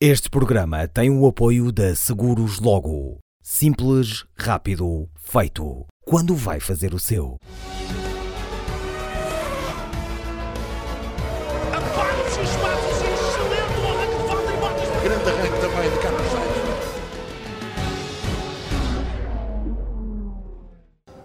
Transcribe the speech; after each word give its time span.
Este 0.00 0.30
programa 0.30 0.86
tem 0.86 1.10
o 1.10 1.26
apoio 1.26 1.72
da 1.72 1.92
Seguros 1.92 2.60
Logo. 2.60 3.18
Simples, 3.42 4.24
rápido, 4.38 5.08
feito. 5.16 5.86
Quando 6.06 6.36
vai 6.36 6.60
fazer 6.60 6.94
o 6.94 7.00
seu? 7.00 7.36
Abre-se 11.72 12.40
os 12.40 12.48
espaços, 12.48 13.02
excelente 13.02 13.74
falta 14.28 14.52
e 14.52 14.56
botas 14.60 14.88
Grande 15.02 15.30
arranque 15.30 15.60
também 15.60 15.90
de 15.90 15.98
Carlos 15.98 16.26
Sainz. 16.30 16.68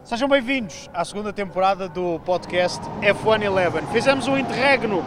Sejam 0.04 0.28
bem-vindos 0.28 0.90
à 0.92 1.06
segunda 1.06 1.32
temporada 1.32 1.88
do 1.88 2.20
podcast 2.22 2.82
F1 3.04 3.44
Eleven. 3.44 3.86
Fizemos 3.92 4.28
um 4.28 4.36
interregno 4.36 5.06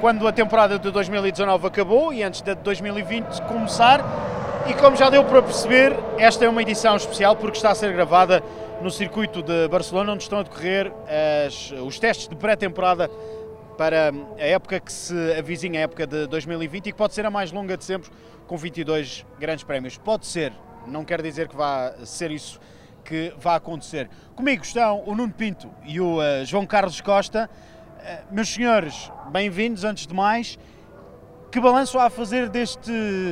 quando 0.00 0.26
a 0.26 0.32
temporada 0.32 0.78
de 0.78 0.90
2019 0.90 1.66
acabou 1.66 2.12
e 2.12 2.22
antes 2.22 2.40
da 2.42 2.54
de 2.54 2.60
2020 2.62 3.40
começar. 3.42 4.00
E 4.68 4.74
como 4.74 4.96
já 4.96 5.08
deu 5.08 5.24
para 5.24 5.42
perceber, 5.42 5.96
esta 6.18 6.44
é 6.44 6.48
uma 6.48 6.60
edição 6.62 6.94
especial 6.96 7.34
porque 7.36 7.56
está 7.56 7.70
a 7.70 7.74
ser 7.74 7.92
gravada 7.92 8.42
no 8.82 8.90
circuito 8.90 9.42
de 9.42 9.68
Barcelona, 9.68 10.12
onde 10.12 10.22
estão 10.22 10.38
a 10.38 10.42
decorrer 10.42 10.92
as- 11.46 11.72
os 11.72 11.98
testes 11.98 12.28
de 12.28 12.36
pré-temporada 12.36 13.08
para 13.78 14.12
a 14.38 14.42
época 14.42 14.78
que 14.80 14.92
se 14.92 15.14
avizinha, 15.38 15.80
a 15.80 15.82
época 15.84 16.06
de 16.06 16.26
2020, 16.26 16.86
e 16.88 16.92
que 16.92 16.98
pode 16.98 17.14
ser 17.14 17.24
a 17.24 17.30
mais 17.30 17.50
longa 17.50 17.76
de 17.76 17.84
sempre, 17.84 18.10
com 18.46 18.56
22 18.56 19.24
grandes 19.38 19.64
prémios. 19.64 19.96
Pode 19.96 20.26
ser, 20.26 20.52
não 20.86 21.04
quer 21.04 21.22
dizer 21.22 21.48
que 21.48 21.56
vá 21.56 21.92
ser 22.04 22.30
isso 22.30 22.60
que 23.04 23.32
vai 23.38 23.56
acontecer. 23.56 24.08
Comigo 24.34 24.62
estão 24.62 25.02
o 25.06 25.14
Nuno 25.14 25.32
Pinto 25.32 25.70
e 25.84 25.98
o 26.00 26.22
eh, 26.22 26.44
João 26.44 26.66
Carlos 26.66 27.00
Costa. 27.00 27.48
Eh, 28.02 28.22
meus 28.30 28.48
senhores, 28.48 29.12
bem-vindos 29.30 29.84
antes 29.84 30.06
de 30.06 30.14
mais. 30.14 30.58
Que 31.50 31.60
balanço 31.60 31.98
há 31.98 32.06
a 32.06 32.10
fazer 32.10 32.48
deste 32.48 32.90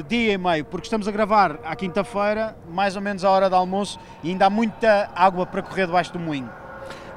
dia 0.09 0.35
e 0.35 0.39
meio? 0.39 0.65
Porque 0.65 0.87
estamos 0.87 1.09
a 1.09 1.11
gravar 1.11 1.59
à 1.65 1.75
quinta-feira, 1.75 2.55
mais 2.69 2.95
ou 2.95 3.01
menos 3.01 3.25
à 3.25 3.31
hora 3.31 3.49
do 3.49 3.57
almoço, 3.57 3.99
e 4.23 4.31
ainda 4.31 4.47
há 4.47 4.51
muita 4.51 5.11
água 5.15 5.47
para 5.47 5.63
correr 5.63 5.87
debaixo 5.87 6.13
do 6.13 6.19
moinho. 6.19 6.53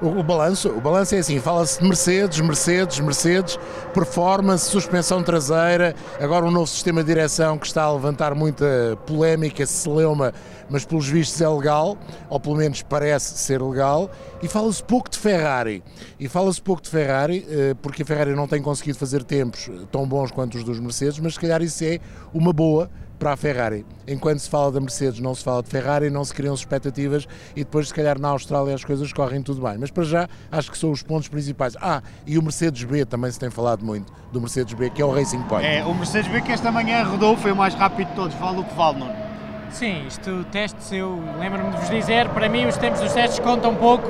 O, 0.01 0.19
o 0.19 0.23
balanço, 0.23 0.69
o 0.69 0.81
balanço 0.81 1.13
é 1.13 1.19
assim, 1.19 1.39
fala-se 1.39 1.79
de 1.79 1.87
Mercedes, 1.87 2.39
Mercedes, 2.39 2.99
Mercedes, 2.99 3.59
performance, 3.93 4.67
suspensão 4.67 5.21
traseira, 5.21 5.95
agora 6.19 6.43
um 6.43 6.49
novo 6.49 6.65
sistema 6.65 7.03
de 7.03 7.07
direção 7.07 7.55
que 7.55 7.67
está 7.67 7.83
a 7.83 7.93
levantar 7.93 8.33
muita 8.33 8.97
polémica, 9.05 9.63
celeuma, 9.63 10.33
mas 10.67 10.83
pelos 10.85 11.07
vistos 11.07 11.39
é 11.39 11.47
legal, 11.47 11.95
ou 12.29 12.39
pelo 12.39 12.55
menos 12.55 12.81
parece 12.81 13.37
ser 13.37 13.61
legal, 13.61 14.09
e 14.41 14.47
fala-se 14.47 14.81
pouco 14.81 15.07
de 15.07 15.19
Ferrari. 15.19 15.83
E 16.19 16.27
fala-se 16.27 16.59
pouco 16.59 16.81
de 16.81 16.89
Ferrari, 16.89 17.45
eh, 17.47 17.75
porque 17.79 18.01
a 18.01 18.05
Ferrari 18.05 18.33
não 18.33 18.47
tem 18.47 18.59
conseguido 18.59 18.97
fazer 18.97 19.23
tempos 19.23 19.69
tão 19.91 20.07
bons 20.07 20.31
quanto 20.31 20.57
os 20.57 20.63
dos 20.63 20.79
Mercedes, 20.79 21.19
mas 21.19 21.35
se 21.35 21.39
calhar 21.39 21.61
isso 21.61 21.83
é 21.83 21.99
uma 22.33 22.51
boa 22.51 22.89
para 23.21 23.33
a 23.33 23.37
Ferrari. 23.37 23.85
Enquanto 24.07 24.39
se 24.39 24.49
fala 24.49 24.71
da 24.71 24.79
Mercedes, 24.79 25.19
não 25.19 25.35
se 25.35 25.43
fala 25.43 25.61
de 25.61 25.69
Ferrari, 25.69 26.09
não 26.09 26.25
se 26.25 26.33
criam 26.33 26.55
expectativas 26.55 27.27
e 27.55 27.59
depois, 27.59 27.89
se 27.89 27.93
calhar, 27.93 28.19
na 28.19 28.29
Austrália 28.29 28.73
as 28.73 28.83
coisas 28.83 29.13
correm 29.13 29.43
tudo 29.43 29.61
bem. 29.61 29.77
Mas 29.77 29.91
para 29.91 30.03
já, 30.03 30.27
acho 30.51 30.71
que 30.71 30.77
são 30.77 30.89
os 30.89 31.03
pontos 31.03 31.27
principais. 31.27 31.77
Ah, 31.79 32.01
e 32.25 32.39
o 32.39 32.41
Mercedes 32.41 32.83
B 32.83 33.05
também 33.05 33.29
se 33.29 33.37
tem 33.37 33.51
falado 33.51 33.85
muito 33.85 34.11
do 34.31 34.41
Mercedes 34.41 34.73
B, 34.73 34.89
que 34.89 35.03
é 35.03 35.05
o 35.05 35.11
Racing 35.11 35.43
Point. 35.43 35.67
É, 35.67 35.85
o 35.85 35.93
Mercedes 35.93 36.31
B 36.31 36.41
que 36.41 36.51
esta 36.51 36.71
manhã 36.71 37.03
rodou, 37.03 37.37
foi 37.37 37.51
o 37.51 37.55
mais 37.55 37.75
rápido 37.75 38.07
de 38.07 38.15
todos, 38.15 38.35
vale 38.37 38.61
o 38.61 38.63
que 38.63 38.73
vale, 38.73 38.97
Nuno. 38.97 39.13
Sim, 39.69 40.07
isto 40.07 40.43
testes, 40.45 40.91
eu 40.91 41.23
lembro-me 41.39 41.69
de 41.69 41.77
vos 41.77 41.89
dizer, 41.91 42.27
para 42.29 42.49
mim 42.49 42.65
os 42.65 42.75
tempos 42.75 43.01
dos 43.01 43.13
testes 43.13 43.37
contam 43.37 43.75
pouco 43.75 44.09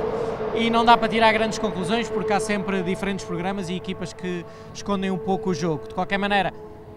e 0.54 0.70
não 0.70 0.86
dá 0.86 0.96
para 0.96 1.08
tirar 1.08 1.30
grandes 1.34 1.58
conclusões 1.58 2.08
porque 2.08 2.32
há 2.32 2.40
sempre 2.40 2.82
diferentes 2.82 3.26
programas 3.26 3.68
e 3.68 3.74
equipas 3.74 4.14
que 4.14 4.42
escondem 4.72 5.10
um 5.10 5.18
pouco 5.18 5.50
o 5.50 5.54
jogo. 5.54 5.86
De 5.86 5.94
qualquer 5.94 6.18
maneira, 6.18 6.52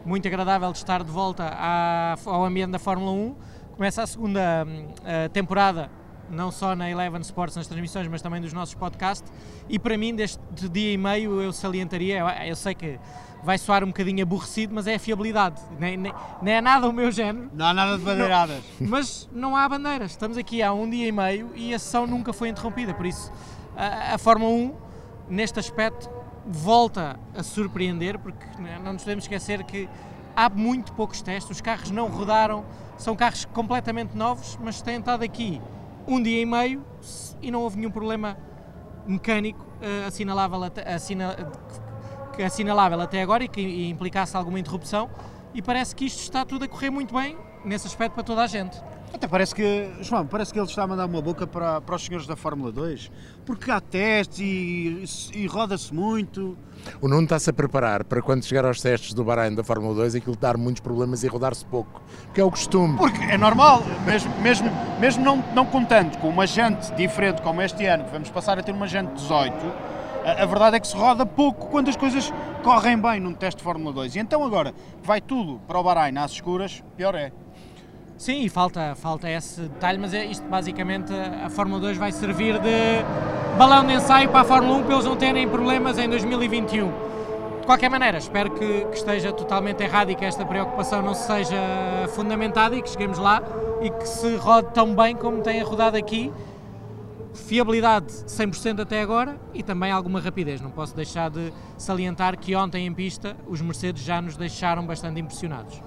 muito 0.05 0.27
agradável 0.27 0.71
de 0.71 0.77
estar 0.77 1.03
de 1.03 1.11
volta 1.11 1.43
à- 1.51 2.15
ao 2.25 2.45
ambiente 2.45 2.71
da 2.71 2.79
Fórmula 2.79 3.11
1. 3.11 3.35
Começa 3.75 4.03
a 4.03 4.07
segunda 4.07 4.65
eh, 5.03 5.27
temporada, 5.29 5.89
não 6.29 6.51
só 6.51 6.75
na 6.75 6.89
Eleven 6.89 7.21
Sports, 7.21 7.55
nas 7.57 7.67
transmissões, 7.67 8.07
mas 8.07 8.21
também 8.21 8.39
dos 8.41 8.53
nossos 8.53 8.73
podcasts. 8.75 9.31
E 9.67 9.77
para 9.77 9.97
mim, 9.97 10.15
deste 10.15 10.39
dia 10.69 10.93
e 10.93 10.97
meio, 10.97 11.41
eu 11.41 11.51
salientaria, 11.51 12.19
eu, 12.19 12.27
eu 12.47 12.55
sei 12.55 12.73
que 12.73 12.97
vai 13.43 13.57
soar 13.57 13.83
um 13.83 13.87
bocadinho 13.87 14.23
aborrecido, 14.23 14.73
mas 14.73 14.87
é 14.87 14.95
a 14.95 14.99
fiabilidade. 14.99 15.61
Nem, 15.79 15.97
nem, 15.97 16.13
nem 16.41 16.53
é 16.55 16.61
nada 16.61 16.87
o 16.87 16.93
meu 16.93 17.11
género, 17.11 17.49
Não 17.53 17.65
há 17.65 17.73
nada 17.73 17.97
de 17.97 18.03
bandeiradas. 18.03 18.63
mas 18.79 19.29
não 19.31 19.55
há 19.55 19.67
bandeiras. 19.67 20.11
Estamos 20.11 20.37
aqui 20.37 20.63
há 20.63 20.71
um 20.73 20.89
dia 20.89 21.07
e 21.07 21.11
meio 21.11 21.51
e 21.53 21.73
a 21.73 21.77
sessão 21.79 22.07
nunca 22.07 22.31
foi 22.31 22.49
interrompida. 22.49 22.93
Por 22.93 23.05
isso, 23.05 23.31
a, 23.75 24.15
a 24.15 24.17
Fórmula 24.17 24.51
1, 24.51 24.73
neste 25.29 25.59
aspecto, 25.59 26.09
volta 26.45 27.19
a 27.35 27.41
surpreender, 27.43 28.19
porque 28.19 28.45
né, 28.61 28.79
não 28.83 28.93
nos 28.93 29.03
podemos 29.03 29.23
esquecer 29.23 29.63
que 29.63 29.89
há 30.35 30.49
muito 30.49 30.93
poucos 30.93 31.21
testes, 31.21 31.57
os 31.57 31.61
carros 31.61 31.89
não 31.91 32.07
rodaram, 32.07 32.63
são 32.97 33.15
carros 33.15 33.45
completamente 33.45 34.15
novos, 34.15 34.57
mas 34.61 34.81
têm 34.81 34.99
estado 34.99 35.23
aqui 35.23 35.61
um 36.07 36.21
dia 36.21 36.41
e 36.41 36.45
meio 36.45 36.85
e 37.41 37.49
não 37.49 37.61
houve 37.61 37.77
nenhum 37.77 37.91
problema 37.91 38.37
mecânico 39.07 39.65
eh, 39.81 40.05
assinalável, 40.05 40.63
até- 40.63 40.85
assinalável 42.43 43.01
até 43.01 43.21
agora 43.21 43.43
e 43.43 43.47
que 43.47 43.89
implicasse 43.89 44.35
alguma 44.37 44.59
interrupção. 44.59 45.09
E 45.53 45.61
parece 45.61 45.95
que 45.95 46.05
isto 46.05 46.19
está 46.19 46.45
tudo 46.45 46.65
a 46.65 46.67
correr 46.67 46.89
muito 46.89 47.13
bem 47.13 47.37
nesse 47.63 47.87
aspecto 47.87 48.13
para 48.13 48.23
toda 48.23 48.43
a 48.43 48.47
gente. 48.47 48.77
Até 49.15 49.29
parece 49.29 49.55
que, 49.55 49.89
João, 50.01 50.27
parece 50.27 50.51
que 50.51 50.59
ele 50.59 50.67
está 50.67 50.83
a 50.83 50.87
mandar 50.87 51.05
uma 51.05 51.21
boca 51.21 51.47
para, 51.47 51.79
para 51.79 51.95
os 51.95 52.03
senhores 52.03 52.27
da 52.27 52.35
Fórmula 52.35 52.69
2, 52.69 53.09
porque 53.45 53.71
há 53.71 53.79
testes 53.79 55.31
e, 55.31 55.39
e 55.39 55.47
roda-se 55.47 55.93
muito. 55.93 56.57
O 56.99 57.07
Nuno 57.07 57.23
está-se 57.23 57.49
a 57.49 57.53
preparar 57.53 58.03
para 58.03 58.21
quando 58.21 58.43
chegar 58.43 58.65
aos 58.65 58.81
testes 58.81 59.13
do 59.13 59.23
Bahrein 59.23 59.55
da 59.55 59.63
Fórmula 59.63 59.95
2 59.95 60.15
aquilo 60.15 60.35
dar 60.35 60.57
muitos 60.57 60.81
problemas 60.81 61.23
e 61.23 61.27
rodar-se 61.27 61.65
pouco. 61.65 62.01
Porque 62.25 62.41
é 62.41 62.43
o 62.43 62.51
costume. 62.51 62.97
Porque 62.97 63.23
é 63.23 63.37
normal, 63.37 63.83
mesmo, 64.05 64.37
mesmo, 64.41 64.69
mesmo 64.99 65.23
não, 65.23 65.37
não 65.53 65.65
contando 65.65 66.17
com 66.17 66.27
uma 66.27 66.45
jante 66.45 66.93
diferente 66.95 67.41
como 67.41 67.61
este 67.61 67.85
ano, 67.85 68.03
que 68.03 68.11
vamos 68.11 68.29
passar 68.29 68.59
a 68.59 68.63
ter 68.63 68.73
uma 68.73 68.85
jante 68.85 69.13
18, 69.13 69.55
a, 70.25 70.43
a 70.43 70.45
verdade 70.45 70.75
é 70.75 70.79
que 70.81 70.87
se 70.89 70.95
roda 70.97 71.25
pouco 71.25 71.67
quando 71.67 71.87
as 71.87 71.95
coisas 71.95 72.33
correm 72.61 72.99
bem 72.99 73.21
num 73.21 73.33
teste 73.33 73.59
de 73.59 73.63
Fórmula 73.63 73.93
2. 73.93 74.17
E 74.17 74.19
então 74.19 74.43
agora 74.43 74.73
vai 75.01 75.21
tudo 75.21 75.61
para 75.65 75.79
o 75.79 75.83
Bahrein 75.83 76.17
às 76.17 76.31
escuras, 76.31 76.83
pior 76.97 77.15
é. 77.15 77.31
Sim, 78.17 78.43
e 78.43 78.49
falta, 78.49 78.95
falta 78.95 79.29
esse 79.29 79.61
detalhe, 79.61 79.97
mas 79.97 80.13
é 80.13 80.25
isto 80.25 80.47
basicamente 80.47 81.11
a 81.13 81.49
Fórmula 81.49 81.81
2 81.81 81.97
vai 81.97 82.13
servir 82.13 82.57
de 82.59 83.03
balão 83.57 83.85
de 83.85 83.93
ensaio 83.93 84.29
para 84.29 84.39
a 84.39 84.43
Fórmula 84.45 84.77
1 84.77 84.83
para 84.83 84.93
eles 84.93 85.05
não 85.05 85.17
terem 85.17 85.49
problemas 85.49 85.97
em 85.97 86.07
2021. 86.07 86.87
De 87.59 87.65
qualquer 87.65 87.89
maneira, 87.89 88.17
espero 88.17 88.51
que, 88.51 88.85
que 88.85 88.95
esteja 88.95 89.33
totalmente 89.33 89.83
errado 89.83 90.11
e 90.11 90.15
que 90.15 90.23
esta 90.23 90.45
preocupação 90.45 91.01
não 91.01 91.13
seja 91.13 91.57
fundamentada 92.15 92.75
e 92.75 92.81
que 92.81 92.89
cheguemos 92.89 93.17
lá 93.17 93.41
e 93.81 93.89
que 93.89 94.07
se 94.07 94.37
rode 94.37 94.73
tão 94.73 94.95
bem 94.95 95.13
como 95.13 95.41
tem 95.41 95.61
rodado 95.61 95.97
aqui. 95.97 96.31
Fiabilidade 97.33 98.05
100% 98.05 98.79
até 98.79 99.01
agora 99.01 99.37
e 99.53 99.61
também 99.61 99.91
alguma 99.91 100.21
rapidez. 100.21 100.61
Não 100.61 100.71
posso 100.71 100.95
deixar 100.95 101.29
de 101.29 101.51
salientar 101.77 102.37
que 102.37 102.55
ontem 102.55 102.85
em 102.85 102.93
pista 102.93 103.35
os 103.45 103.59
Mercedes 103.59 104.03
já 104.03 104.21
nos 104.21 104.37
deixaram 104.37 104.85
bastante 104.85 105.19
impressionados. 105.19 105.81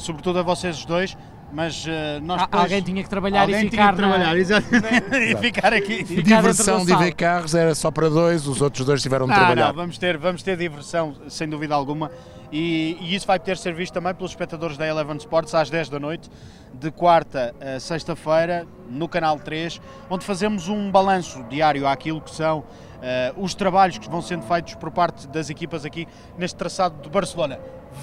Sobretudo 0.00 0.38
a 0.38 0.42
vocês 0.42 0.82
dois, 0.86 1.16
mas 1.52 1.84
eh, 1.88 2.20
nós 2.22 2.42
Ah, 2.42 2.44
depois... 2.44 2.62
alguém 2.64 2.82
tinha 2.82 3.02
que 3.02 3.08
trabalhar 3.08 3.42
Alguém 3.42 3.56
e 3.56 3.58
tinha 3.60 3.70
ficar 3.70 3.90
que 3.90 3.96
trabalhar, 3.96 4.34
na... 4.34 4.36
exatamente, 4.38 5.16
e 5.16 5.36
ficar 5.36 5.72
aqui. 5.72 6.04
Ficar 6.04 6.42
dentro 6.42 6.52
Diversão 6.52 6.84
de 6.84 6.94
ver 6.96 7.12
carros 7.14 7.54
era 7.54 7.74
só 7.74 7.90
para 7.90 8.08
dois, 8.08 8.46
os 8.46 8.60
outros 8.62 8.86
dois 8.86 9.02
tiveram 9.02 9.26
de 9.26 9.30
Não, 9.32 9.38
trabalhar. 9.38 9.66
não, 9.68 9.74
vamos 9.74 9.98
ter, 9.98 10.16
vamos 10.16 10.42
ter 10.42 10.56
diversão, 10.56 11.14
sem 11.28 11.48
dúvida 11.48 11.74
alguma, 11.74 12.10
e, 12.52 12.96
e 13.00 13.14
isso 13.14 13.26
vai 13.26 13.38
poder 13.38 13.56
ser 13.56 13.74
visto 13.74 13.92
também 13.94 14.14
pelos 14.14 14.32
espectadores 14.32 14.76
da 14.76 14.86
Eleven 14.86 15.16
Sports 15.16 15.54
às 15.54 15.70
10 15.70 15.88
da 15.88 15.98
noite, 16.00 16.28
de 16.72 16.90
quarta 16.90 17.54
a 17.60 17.80
sexta-feira, 17.80 18.66
no 18.88 19.08
canal 19.08 19.38
3, 19.38 19.80
onde 20.08 20.24
fazemos 20.24 20.68
um 20.68 20.90
balanço 20.90 21.42
diário 21.50 21.86
àquilo 21.86 22.20
que 22.20 22.30
são 22.34 22.64
eh, 23.02 23.32
os 23.36 23.54
trabalhos 23.54 23.98
que 23.98 24.08
vão 24.08 24.20
sendo 24.22 24.42
feitos 24.44 24.74
por 24.74 24.90
parte 24.90 25.26
das 25.28 25.50
equipas 25.50 25.84
aqui 25.84 26.06
neste 26.38 26.56
traçado 26.56 27.00
de 27.02 27.08
Barcelona. 27.08 27.58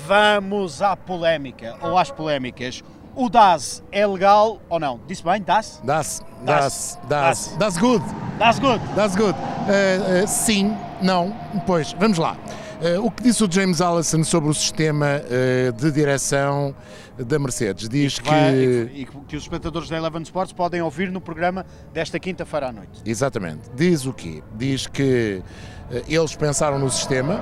Vamos 0.05 0.81
à 0.81 0.95
polémica, 0.97 1.75
ou 1.81 1.97
às 1.97 2.11
polémicas. 2.11 2.83
O 3.19 3.29
DAS 3.29 3.81
é 3.91 4.05
legal 4.05 4.61
ou 4.69 4.79
não? 4.79 4.99
Disse 5.07 5.23
bem, 5.23 5.41
DAS? 5.41 5.81
Dá-se, 5.83 6.21
dá-se, 6.43 6.99
dá-se. 7.09 7.57
Dá-se 7.57 7.79
good. 7.79 8.05
DAS 8.37 8.59
good! 8.59 8.79
That's 8.95 9.15
good. 9.15 9.33
Uh, 9.33 10.23
uh, 10.23 10.27
sim, 10.27 10.77
não, 11.01 11.35
pois, 11.65 11.93
vamos 11.93 12.19
lá. 12.19 12.37
Uh, 12.79 13.03
o 13.03 13.09
que 13.09 13.23
disse 13.23 13.43
o 13.43 13.51
James 13.51 13.81
Allison 13.81 14.23
sobre 14.23 14.51
o 14.51 14.53
sistema 14.53 15.19
uh, 15.23 15.71
de 15.73 15.91
direção 15.91 16.75
da 17.17 17.39
Mercedes? 17.39 17.89
Diz 17.89 18.19
que. 18.19 18.29
Vai- 18.29 18.55
e, 18.55 18.87
que, 18.87 19.01
e 19.01 19.05
que 19.27 19.35
os 19.35 19.41
espectadores 19.41 19.89
da 19.89 19.97
Eleven 19.97 20.21
Sports 20.21 20.53
podem 20.53 20.83
ouvir 20.83 21.11
no 21.11 21.19
programa 21.19 21.65
desta 21.91 22.19
quinta-feira 22.19 22.67
à 22.67 22.71
noite. 22.71 23.01
Exatamente. 23.03 23.61
Diz 23.73 24.05
o 24.05 24.13
quê? 24.13 24.43
Diz 24.53 24.85
que 24.85 25.41
uh, 25.89 26.03
eles 26.07 26.35
pensaram 26.35 26.77
no 26.77 26.91
sistema. 26.91 27.39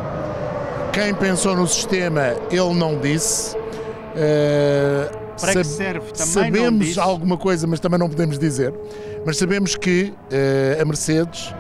Quem 0.94 1.14
pensou 1.14 1.54
no 1.54 1.68
sistema, 1.68 2.34
ele 2.50 2.74
não 2.74 2.98
disse. 2.98 3.58
Para 5.40 5.54
que 5.54 5.64
sab- 5.64 5.78
serve? 5.78 6.12
Também 6.14 6.34
sabemos 6.34 6.98
alguma 6.98 7.38
coisa, 7.38 7.68
mas 7.68 7.80
também 7.80 8.00
não 8.00 8.10
podemos 8.10 8.38
dizer. 8.40 8.74
Mas 9.26 9.38
sabemos 9.38 9.76
que 9.76 10.14
uh, 10.32 10.82
a 10.82 10.86
Mercedes 10.86 11.54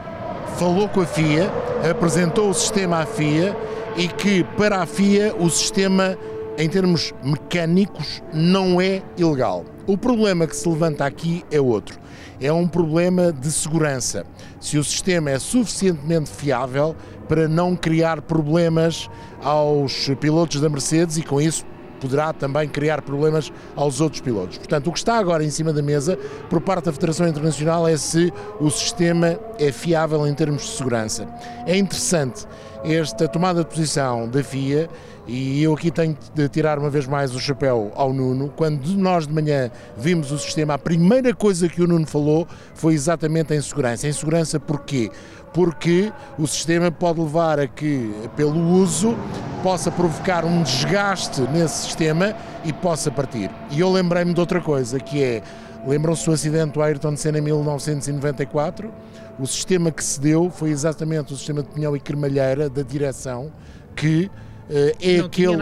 falou 0.57 0.88
com 0.89 1.01
a 1.01 1.06
FIA, 1.06 1.51
apresentou 1.89 2.50
o 2.50 2.54
sistema 2.54 3.00
à 3.00 3.06
FIA 3.06 3.56
e 3.98 4.07
que 4.07 4.44
para 4.57 4.81
a 4.81 4.86
FIA 4.86 5.36
o 5.38 5.50
sistema 5.50 6.18
em 6.57 6.69
termos 6.69 7.13
mecânicos, 7.24 8.22
não 8.33 8.80
é 8.80 9.01
ilegal. 9.18 9.66
O 9.86 9.98
problema 9.98 10.48
que 10.48 10.56
se 10.56 10.68
levanta 10.68 11.06
aqui 11.06 11.44
é 11.51 11.60
outro. 11.60 12.00
É 12.39 12.51
um 12.51 12.68
problema 12.68 13.31
de 13.31 13.51
segurança. 13.51 14.25
Se 14.60 14.77
o 14.77 14.83
sistema 14.83 15.31
é 15.31 15.39
suficientemente 15.39 16.30
fiável 16.30 16.95
para 17.27 17.48
não 17.48 17.75
criar 17.75 18.22
problemas 18.22 19.10
aos 19.44 20.10
pilotos 20.19 20.60
da 20.62 20.69
Mercedes 20.69 21.18
e 21.18 21.24
com 21.24 21.39
isso 21.42 21.66
poderá 22.05 22.31
também 22.31 22.69
criar 22.69 23.01
problemas 23.01 23.51
aos 23.75 23.99
outros 23.99 24.21
pilotos. 24.21 24.59
Portanto, 24.59 24.87
o 24.87 24.93
que 24.93 24.99
está 24.99 25.17
agora 25.17 25.43
em 25.43 25.49
cima 25.49 25.73
da 25.73 25.81
mesa 25.81 26.17
por 26.49 26.61
parte 26.61 26.85
da 26.85 26.93
Federação 26.93 27.27
Internacional 27.27 27.87
é 27.87 27.97
se 27.97 28.31
o 28.59 28.69
sistema 28.69 29.39
é 29.57 29.71
fiável 29.71 30.25
em 30.27 30.33
termos 30.33 30.61
de 30.61 30.69
segurança. 30.69 31.27
É 31.65 31.75
interessante 31.75 32.45
esta 32.83 33.27
tomada 33.27 33.63
de 33.63 33.69
posição 33.69 34.29
da 34.29 34.43
FIA 34.43 34.87
e 35.27 35.63
eu 35.63 35.74
aqui 35.74 35.89
tenho 35.89 36.16
de 36.36 36.50
tirar 36.50 36.77
uma 36.77 36.89
vez 36.89 37.07
mais 37.07 37.33
o 37.33 37.39
chapéu 37.39 37.92
ao 37.95 38.13
Nuno. 38.13 38.50
Quando 38.56 38.88
nós 38.95 39.25
de 39.25 39.33
manhã 39.33 39.72
vimos 39.98 40.31
o 40.31 40.38
sistema, 40.38 40.75
a 40.75 40.77
primeira 40.77 41.33
coisa 41.33 41.68
que 41.68 41.81
o 41.81 41.88
Nuno 41.88 42.06
falou 42.06 42.48
foi 42.75 42.94
exatamente 42.94 43.51
a 43.51 43.56
insegurança. 43.56 44.06
A 44.06 44.10
insegurança 44.10 44.60
porquê? 44.60 45.10
Porque 45.51 46.12
o 46.38 46.45
sistema 46.45 46.92
pode 46.92 47.22
levar 47.22 47.60
a 47.60 47.68
que, 47.68 48.13
pelo 48.36 48.60
uso, 48.60 49.18
possa 49.63 49.89
provocar 49.89 50.45
um 50.45 50.62
desgaste 50.62 51.42
nesse 51.42 51.86
sistema 51.86 52.36
e 52.63 52.72
possa 52.72 53.10
partir. 53.10 53.50
E 53.72 53.80
eu 53.80 53.92
lembrei-me 53.92 54.33
de 54.33 54.39
outra 54.39 54.62
coisa, 54.62 55.00
que 55.00 55.24
é, 55.24 55.42
lembram-se 55.88 56.25
do 56.25 56.33
acidente 56.33 56.74
do 56.74 56.83
Ayrton 56.83 57.16
Senna 57.16 57.39
em 57.39 57.42
1994? 57.42 58.94
O 59.39 59.48
sistema 59.48 59.89
que 59.92 60.04
se 60.04 60.19
deu 60.19 60.51
foi 60.51 60.69
exatamente 60.69 61.33
o 61.33 61.38
sistema 61.38 61.63
de 61.63 61.69
pinhão 61.69 61.95
e 61.95 62.00
cremalheira 62.00 62.69
da 62.69 62.83
direção 62.83 63.51
que 63.95 64.30
é 64.69 65.17
não 65.19 65.25
aquele 65.25 65.57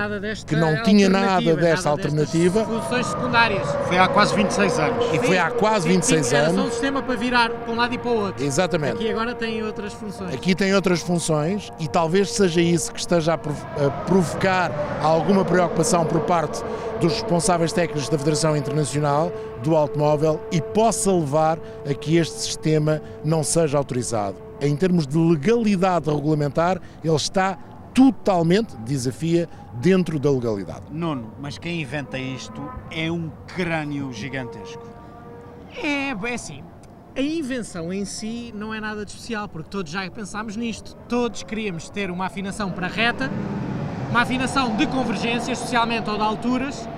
que 0.46 0.56
não 0.56 0.84
tinha 0.84 1.10
nada 1.10 1.56
desta 1.56 1.90
nada 1.90 1.90
alternativa. 1.90 2.66
Soluções 2.66 3.06
secundárias. 3.08 3.68
Foi 3.88 3.98
há 3.98 4.08
quase 4.08 4.36
26 4.36 4.80
anos. 4.80 5.06
E 5.14 5.20
foi 5.20 5.38
há 5.38 5.52
quase 5.52 5.88
26 5.88 6.32
Era 6.34 6.46
só 6.46 6.52
um 6.56 6.60
anos. 6.60 6.72
sistema 6.74 7.02
para 7.02 7.16
virar 7.16 7.50
para 7.50 7.74
um 7.74 7.76
lado 7.76 7.94
e 7.94 7.98
para 7.98 8.12
o 8.12 8.16
outro. 8.16 8.46
Exatamente. 8.46 8.94
Aqui 8.96 9.10
agora 9.10 9.36
tem 9.36 9.62
outras 9.64 9.94
funções. 9.94 10.34
Aqui 10.34 10.56
tem 10.56 10.74
outras 10.74 11.02
funções 11.02 11.72
e 11.80 11.88
talvez 11.88 12.32
seja 12.32 12.62
isso 12.62 12.94
que 12.94 13.00
esteja 13.00 13.34
a 13.34 13.38
prov- 13.38 13.66
a 13.86 13.90
provocar 14.06 14.72
alguma 15.02 15.44
preocupação 15.44 16.06
por 16.06 16.22
parte 16.22 16.62
dos 17.02 17.14
responsáveis 17.14 17.74
técnicos 17.74 18.08
da 18.08 18.18
Federação 18.18 18.56
Internacional 18.56 19.32
do 19.62 19.76
Automóvel 19.76 20.40
e 20.52 20.62
possa 20.62 21.12
levar 21.12 21.60
a 21.90 21.94
que 21.94 22.16
este 22.18 22.40
sistema 22.40 23.02
não 23.26 23.44
seja 23.44 23.78
autorizado. 23.78 24.36
Em 24.62 24.74
termos 24.78 25.06
de 25.06 25.18
legalidade 25.18 26.10
regulamentar, 26.10 26.80
ele 27.04 27.16
está 27.16 27.58
totalmente, 27.94 28.76
desafia, 28.78 29.48
dentro 29.76 30.20
da 30.20 30.30
legalidade. 30.32 30.86
Nuno, 30.92 31.32
mas 31.40 31.58
quem 31.58 31.82
inventa 31.82 32.18
isto 32.18 32.62
é 32.92 33.12
um 33.12 33.30
crânio 33.56 34.12
gigantesco. 34.12 34.84
É, 35.76 36.10
é 36.10 36.34
assim. 36.34 36.64
A 37.16 37.22
invenção 37.22 37.94
em 37.94 38.06
si 38.06 38.52
não 38.56 38.74
é 38.74 38.80
nada 38.80 39.06
de 39.06 39.12
especial, 39.12 39.48
porque 39.48 39.70
todos 39.70 39.92
já 39.92 40.10
pensámos 40.10 40.56
nisto. 40.56 40.96
Todos 41.08 41.44
queríamos 41.44 41.88
ter 41.90 42.10
uma 42.10 42.26
afinação 42.26 42.72
para 42.72 42.88
reta, 42.88 43.30
uma 44.10 44.22
afinação 44.22 44.76
de 44.76 44.88
convergências, 44.88 45.60
especialmente 45.60 46.10
ou 46.10 46.18
de 46.18 46.24
alturas, 46.24 46.90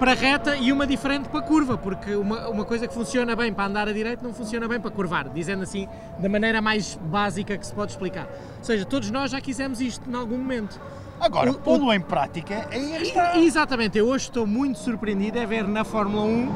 para 0.00 0.14
reta 0.14 0.56
e 0.56 0.72
uma 0.72 0.86
diferente 0.86 1.28
para 1.28 1.42
curva, 1.42 1.76
porque 1.76 2.14
uma, 2.16 2.48
uma 2.48 2.64
coisa 2.64 2.88
que 2.88 2.94
funciona 2.94 3.36
bem 3.36 3.52
para 3.52 3.66
andar 3.66 3.86
a 3.86 3.92
direito 3.92 4.24
não 4.24 4.32
funciona 4.32 4.66
bem 4.66 4.80
para 4.80 4.90
curvar, 4.90 5.28
dizendo 5.28 5.62
assim 5.62 5.86
da 6.18 6.26
maneira 6.26 6.62
mais 6.62 6.98
básica 7.02 7.56
que 7.58 7.66
se 7.66 7.74
pode 7.74 7.92
explicar. 7.92 8.26
Ou 8.58 8.64
seja, 8.64 8.86
todos 8.86 9.10
nós 9.10 9.30
já 9.30 9.40
quisemos 9.42 9.78
isto 9.78 10.08
em 10.10 10.14
algum 10.14 10.38
momento. 10.38 10.80
Agora, 11.20 11.52
pô-lo 11.52 11.92
em 11.92 12.00
prática, 12.00 12.66
é 12.70 12.78
que 12.78 13.02
está. 13.02 13.36
E- 13.36 13.44
Exatamente, 13.46 13.98
eu 13.98 14.06
hoje 14.06 14.24
estou 14.24 14.46
muito 14.46 14.78
surpreendido 14.78 15.38
a 15.38 15.44
ver 15.44 15.68
na 15.68 15.84
Fórmula 15.84 16.24
1 16.24 16.48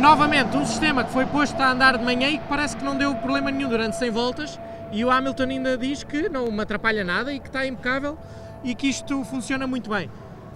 novamente 0.00 0.56
um 0.56 0.66
sistema 0.66 1.04
que 1.04 1.12
foi 1.12 1.24
posto 1.26 1.60
a 1.60 1.70
andar 1.70 1.96
de 1.98 2.04
manhã 2.04 2.28
e 2.30 2.38
que 2.38 2.48
parece 2.48 2.76
que 2.76 2.84
não 2.84 2.96
deu 2.96 3.14
problema 3.14 3.50
nenhum 3.50 3.68
durante 3.68 3.96
100 3.96 4.10
voltas 4.10 4.60
e 4.90 5.04
o 5.04 5.10
Hamilton 5.10 5.44
ainda 5.44 5.78
diz 5.78 6.02
que 6.02 6.28
não 6.28 6.50
me 6.50 6.60
atrapalha 6.62 7.04
nada 7.04 7.32
e 7.32 7.38
que 7.38 7.46
está 7.46 7.64
impecável 7.64 8.18
e 8.64 8.74
que 8.74 8.88
isto 8.88 9.24
funciona 9.24 9.66
muito 9.68 9.88
bem. 9.88 10.10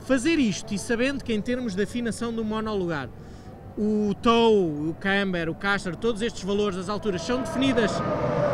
Fazer 0.06 0.38
isto 0.38 0.74
e 0.74 0.78
sabendo 0.78 1.22
que 1.22 1.32
em 1.32 1.40
termos 1.40 1.74
de 1.74 1.82
afinação 1.82 2.32
do 2.32 2.44
monolugar 2.44 3.08
o 3.78 4.12
tow, 4.20 4.54
o 4.54 4.94
camber, 5.00 5.48
o 5.48 5.54
caster, 5.54 5.96
todos 5.96 6.20
estes 6.20 6.42
valores, 6.42 6.76
as 6.76 6.88
alturas 6.88 7.22
são 7.22 7.40
definidas 7.40 7.90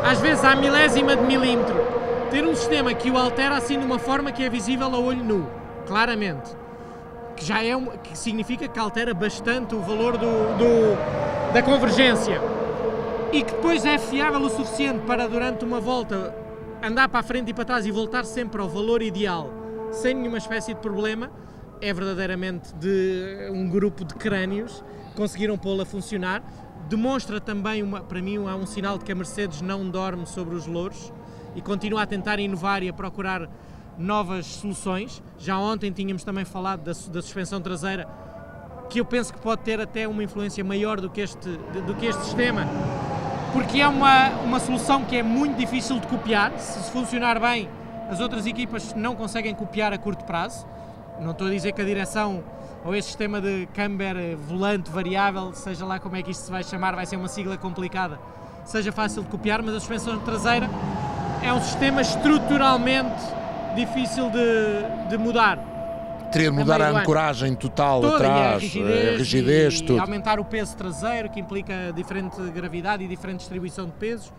às 0.05 0.19
vezes 0.21 0.43
à 0.45 0.55
milésima 0.55 1.15
de 1.15 1.23
milímetro. 1.23 1.75
Ter 2.31 2.45
um 2.45 2.55
sistema 2.55 2.93
que 2.93 3.09
o 3.09 3.17
altera 3.17 3.57
assim 3.57 3.79
de 3.79 3.85
uma 3.85 3.99
forma 3.99 4.31
que 4.31 4.43
é 4.43 4.49
visível 4.49 4.87
a 4.87 4.97
olho 4.99 5.23
nu, 5.23 5.47
claramente. 5.87 6.51
Que 7.35 7.43
já 7.43 7.63
é 7.63 7.75
um, 7.75 7.87
que 7.97 8.17
significa 8.17 8.67
que 8.67 8.79
altera 8.79 9.13
bastante 9.13 9.73
o 9.75 9.79
valor 9.79 10.13
do, 10.17 10.27
do- 10.57 11.51
da 11.53 11.61
convergência. 11.63 12.39
E 13.33 13.43
que 13.43 13.51
depois 13.51 13.83
é 13.85 13.97
fiável 13.97 14.41
o 14.41 14.49
suficiente 14.49 14.99
para 15.05 15.27
durante 15.27 15.65
uma 15.65 15.79
volta 15.81 16.33
andar 16.83 17.09
para 17.09 17.19
a 17.19 17.23
frente 17.23 17.49
e 17.49 17.53
para 17.53 17.65
trás 17.65 17.85
e 17.85 17.91
voltar 17.91 18.23
sempre 18.23 18.61
ao 18.61 18.69
valor 18.69 19.01
ideal 19.01 19.49
sem 19.91 20.13
nenhuma 20.13 20.37
espécie 20.37 20.73
de 20.73 20.79
problema, 20.79 21.31
é 21.81 21.93
verdadeiramente 21.93 22.73
de 22.75 23.49
um 23.51 23.69
grupo 23.69 24.03
de 24.03 24.13
crânios 24.15 24.83
conseguiram 25.19 25.57
pô-lo 25.57 25.81
a 25.81 25.85
funcionar. 25.85 26.41
Demonstra 26.87 27.41
também, 27.41 27.83
uma, 27.83 27.99
para 27.99 28.21
mim, 28.21 28.37
há 28.47 28.55
um 28.55 28.65
sinal 28.65 28.97
de 28.97 29.03
que 29.03 29.11
a 29.11 29.15
Mercedes 29.15 29.61
não 29.61 29.89
dorme 29.89 30.25
sobre 30.25 30.55
os 30.55 30.65
louros 30.65 31.11
e 31.55 31.61
continua 31.61 32.03
a 32.03 32.05
tentar 32.05 32.39
inovar 32.39 32.81
e 32.83 32.89
a 32.89 32.93
procurar 32.93 33.49
novas 33.97 34.45
soluções. 34.45 35.21
Já 35.37 35.57
ontem 35.57 35.91
tínhamos 35.91 36.23
também 36.23 36.45
falado 36.45 36.79
da, 36.79 36.91
da 36.91 37.21
suspensão 37.21 37.59
traseira, 37.59 38.07
que 38.89 39.01
eu 39.01 39.05
penso 39.05 39.33
que 39.33 39.39
pode 39.39 39.61
ter 39.61 39.79
até 39.81 40.07
uma 40.07 40.23
influência 40.23 40.63
maior 40.63 41.01
do 41.01 41.09
que 41.09 41.21
este, 41.21 41.49
do 41.85 41.93
que 41.95 42.05
este 42.05 42.23
sistema, 42.23 42.65
porque 43.51 43.81
é 43.81 43.87
uma, 43.87 44.29
uma 44.39 44.59
solução 44.59 45.03
que 45.03 45.17
é 45.17 45.21
muito 45.21 45.57
difícil 45.57 45.99
de 45.99 46.07
copiar. 46.07 46.57
Se 46.57 46.91
funcionar 46.91 47.39
bem, 47.39 47.69
as 48.09 48.19
outras 48.19 48.45
equipas 48.45 48.93
não 48.93 49.15
conseguem 49.15 49.53
copiar 49.53 49.93
a 49.93 49.97
curto 49.97 50.25
prazo. 50.25 50.65
Não 51.21 51.31
estou 51.31 51.47
a 51.47 51.49
dizer 51.49 51.73
que 51.73 51.81
a 51.81 51.85
direção 51.85 52.43
ou 52.83 52.95
esse 52.95 53.07
sistema 53.09 53.41
de 53.41 53.67
camber 53.73 54.15
eh, 54.15 54.35
volante 54.35 54.89
variável, 54.89 55.53
seja 55.53 55.85
lá 55.85 55.99
como 55.99 56.15
é 56.15 56.23
que 56.23 56.31
isto 56.31 56.45
se 56.45 56.51
vai 56.51 56.63
chamar, 56.63 56.95
vai 56.95 57.05
ser 57.05 57.17
uma 57.17 57.27
sigla 57.27 57.57
complicada, 57.57 58.17
seja 58.63 58.91
fácil 58.91 59.23
de 59.23 59.29
copiar, 59.29 59.61
mas 59.61 59.75
a 59.75 59.79
suspensão 59.79 60.17
traseira 60.19 60.69
é 61.43 61.51
um 61.51 61.61
sistema 61.61 62.01
estruturalmente 62.01 63.21
difícil 63.75 64.29
de, 64.29 65.09
de 65.09 65.17
mudar. 65.17 65.59
Teria 66.31 66.51
de 66.51 66.57
mudar 66.57 66.81
a 66.81 66.89
ancoragem 66.89 67.55
total 67.55 68.01
Toda, 68.01 68.23
e 68.23 68.27
a 68.27 68.31
atrás, 68.31 68.63
rigidez, 68.63 69.15
a 69.15 69.17
rigidez, 69.17 69.79
e 69.79 69.83
tudo. 69.83 69.99
aumentar 69.99 70.39
o 70.39 70.45
peso 70.45 70.77
traseiro, 70.77 71.29
que 71.29 71.39
implica 71.39 71.91
diferente 71.93 72.39
gravidade 72.51 73.03
e 73.03 73.07
diferente 73.07 73.39
distribuição 73.39 73.85
de 73.85 73.93
pesos. 73.93 74.31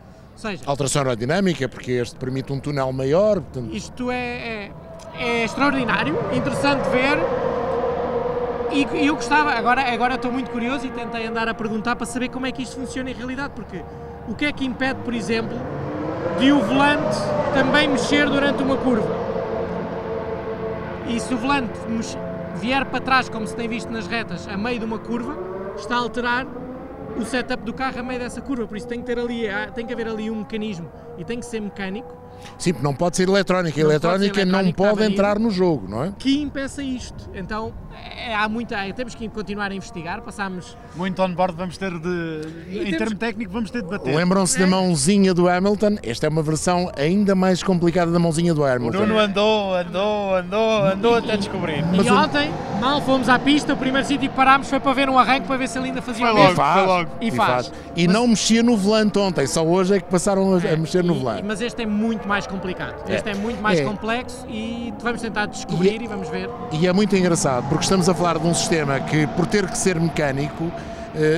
Ou 0.42 0.50
seja, 0.50 0.62
Alteração 0.64 1.02
aerodinâmica, 1.02 1.68
porque 1.68 1.92
este 1.92 2.16
permite 2.16 2.50
um 2.50 2.58
túnel 2.58 2.90
maior, 2.92 3.42
portanto, 3.42 3.74
isto 3.74 4.10
é, 4.10 4.16
é, 4.16 4.72
é 5.18 5.44
extraordinário, 5.44 6.16
interessante 6.32 6.88
ver. 6.88 7.18
E 8.72 9.06
eu 9.06 9.16
gostava, 9.16 9.50
agora, 9.50 9.92
agora 9.92 10.14
estou 10.14 10.32
muito 10.32 10.50
curioso 10.50 10.86
e 10.86 10.90
tentei 10.90 11.26
andar 11.26 11.46
a 11.48 11.52
perguntar 11.52 11.96
para 11.96 12.06
saber 12.06 12.28
como 12.28 12.46
é 12.46 12.52
que 12.52 12.62
isto 12.62 12.76
funciona 12.76 13.10
em 13.10 13.14
realidade, 13.14 13.52
porque 13.54 13.82
o 14.28 14.34
que 14.34 14.46
é 14.46 14.52
que 14.52 14.64
impede, 14.64 15.00
por 15.00 15.12
exemplo, 15.12 15.58
de 16.38 16.52
o 16.52 16.60
volante 16.60 17.18
também 17.52 17.88
mexer 17.88 18.30
durante 18.30 18.62
uma 18.62 18.76
curva? 18.76 19.14
E 21.08 21.20
se 21.20 21.34
o 21.34 21.36
volante 21.36 21.72
vier 22.54 22.86
para 22.86 23.00
trás, 23.00 23.28
como 23.28 23.46
se 23.46 23.54
tem 23.56 23.68
visto 23.68 23.90
nas 23.90 24.06
retas, 24.06 24.48
a 24.48 24.56
meio 24.56 24.78
de 24.78 24.84
uma 24.86 24.98
curva, 24.98 25.36
está 25.76 25.96
a 25.96 25.98
alterar 25.98 26.46
o 27.18 27.24
setup 27.24 27.62
do 27.64 27.72
carro 27.72 28.00
a 28.00 28.02
meio 28.02 28.20
dessa 28.20 28.40
curva, 28.40 28.66
por 28.66 28.76
isso 28.76 28.86
tem 28.86 29.00
que, 29.00 29.06
ter 29.06 29.18
ali, 29.18 29.44
tem 29.74 29.86
que 29.86 29.92
haver 29.92 30.08
ali 30.08 30.30
um 30.30 30.36
mecanismo 30.36 30.90
e 31.18 31.24
tem 31.24 31.40
que 31.40 31.46
ser 31.46 31.60
mecânico 31.60 32.16
sim, 32.58 32.74
não 32.82 32.94
pode 32.94 33.16
ser 33.16 33.28
eletrónica. 33.28 33.80
A 33.80 33.84
Não 33.84 33.90
pode 33.90 34.00
ser 34.00 34.06
eletrónica 34.08 34.44
não 34.44 34.60
eletrónica, 34.60 34.94
pode 34.96 35.12
entrar 35.12 35.38
no 35.38 35.50
jogo, 35.50 35.88
não 35.88 36.04
é? 36.04 36.12
que 36.18 36.40
impeça 36.40 36.82
isto. 36.82 37.28
Então 37.34 37.72
é, 38.16 38.34
há 38.34 38.48
muita, 38.48 38.76
é, 38.76 38.92
temos 38.92 39.14
que 39.14 39.28
continuar 39.28 39.70
a 39.70 39.74
investigar. 39.74 40.22
Passámos 40.22 40.76
Muito 40.96 41.22
on-board 41.22 41.54
vamos 41.56 41.76
ter 41.76 41.90
de. 41.98 42.40
Em 42.70 42.84
temos- 42.84 42.98
termo 42.98 43.16
técnico, 43.16 43.52
vamos 43.52 43.70
ter 43.70 43.82
de 43.82 43.88
bater. 43.88 44.14
Lembram-se 44.14 44.58
da 44.58 44.66
mãozinha 44.66 45.32
do 45.34 45.48
Hamilton? 45.48 45.96
Esta 46.02 46.26
é 46.26 46.28
uma 46.28 46.42
versão 46.42 46.90
ainda 46.96 47.34
mais 47.34 47.62
complicada 47.62 48.10
da 48.10 48.18
mãozinha 48.18 48.54
do 48.54 48.62
O 48.62 48.64
Hamilton. 48.64 48.98
Nuno 49.00 49.18
andou, 49.18 49.74
andou, 49.74 50.34
andou, 50.34 50.84
andou 50.86 51.14
até 51.16 51.36
descobrir. 51.36 51.84
Mas 51.86 52.06
e 52.06 52.10
o- 52.10 52.14
ontem, 52.14 52.50
mal 52.80 53.00
fomos 53.02 53.28
à 53.28 53.38
pista, 53.38 53.72
o 53.74 53.76
primeiro 53.76 54.06
sítio 54.06 54.28
que 54.30 54.34
parámos 54.36 54.68
foi 54.68 54.80
para 54.80 54.92
ver 54.92 55.08
um 55.08 55.18
arranque 55.18 55.46
para 55.46 55.56
ver 55.56 55.68
se 55.68 55.78
ele 55.78 55.88
ainda 55.88 56.00
fazia 56.02 56.20
Foi 56.26 56.30
o 56.30 56.32
logo. 56.34 56.44
mesmo. 56.44 56.56
faz, 56.56 56.86
logo. 56.86 57.10
E 57.20 57.30
faz. 57.30 57.72
E 57.96 58.06
Mas- 58.06 58.14
não 58.16 58.26
mexia 58.28 58.62
no 58.62 58.76
volante 58.76 59.18
ontem, 59.18 59.46
só 59.46 59.64
hoje 59.64 59.94
é 59.94 60.00
que 60.00 60.08
passaram 60.10 60.54
a, 60.54 60.58
a 60.58 60.60
É, 60.68 60.76
mexer 60.76 61.04
no 61.04 61.14
e- 61.14 61.18
volante. 61.18 61.44
Mas 61.44 61.60
este 61.60 61.82
é 61.82 61.86
muito 61.86 62.26
mais 62.30 62.46
complicado. 62.46 62.94
É. 63.08 63.16
Este 63.16 63.28
é 63.30 63.34
muito 63.34 63.60
mais 63.60 63.80
É. 63.80 63.84
complexo 63.84 64.46
e 64.48 64.94
vamos 65.02 65.20
tentar 65.20 65.46
descobrir 65.46 66.00
E- 66.00 66.04
e 66.04 66.06
vamos 66.06 66.28
ver. 66.28 66.48
E 66.72 66.86
é 66.86 66.92
muito 66.92 67.14
engraçado 67.16 67.68
porque 67.68 67.82
estamos 67.82 68.08
a 68.08 68.14
falar 68.14 68.38
de 68.38 68.46
um 68.46 68.54
sistema 68.54 69.00
que, 69.00 69.26
por 69.28 69.46
ter 69.46 69.68
que 69.68 69.76
ser 69.76 69.98
mecânico, 70.00 70.70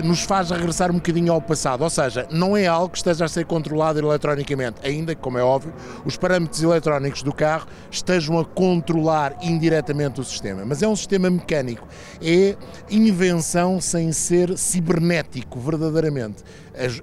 nos 0.04 0.22
faz 0.22 0.50
regressar 0.50 0.90
um 0.90 0.94
bocadinho 0.94 1.32
ao 1.32 1.40
passado. 1.40 1.82
Ou 1.82 1.90
seja, 1.90 2.26
não 2.30 2.56
é 2.56 2.66
algo 2.66 2.90
que 2.90 2.98
esteja 2.98 3.24
a 3.24 3.28
ser 3.28 3.44
controlado 3.46 3.98
eletronicamente, 3.98 4.76
ainda 4.84 5.14
que, 5.14 5.20
como 5.20 5.38
é 5.38 5.42
óbvio, 5.42 5.72
os 6.04 6.16
parâmetros 6.16 6.62
eletrónicos 6.62 7.22
do 7.22 7.32
carro 7.32 7.66
estejam 7.90 8.38
a 8.38 8.44
controlar 8.44 9.36
indiretamente 9.42 10.20
o 10.20 10.24
sistema. 10.24 10.64
Mas 10.64 10.82
é 10.82 10.88
um 10.88 10.96
sistema 10.96 11.28
mecânico, 11.28 11.86
é 12.22 12.56
invenção 12.90 13.80
sem 13.80 14.12
ser 14.12 14.56
cibernético, 14.56 15.58
verdadeiramente. 15.58 16.42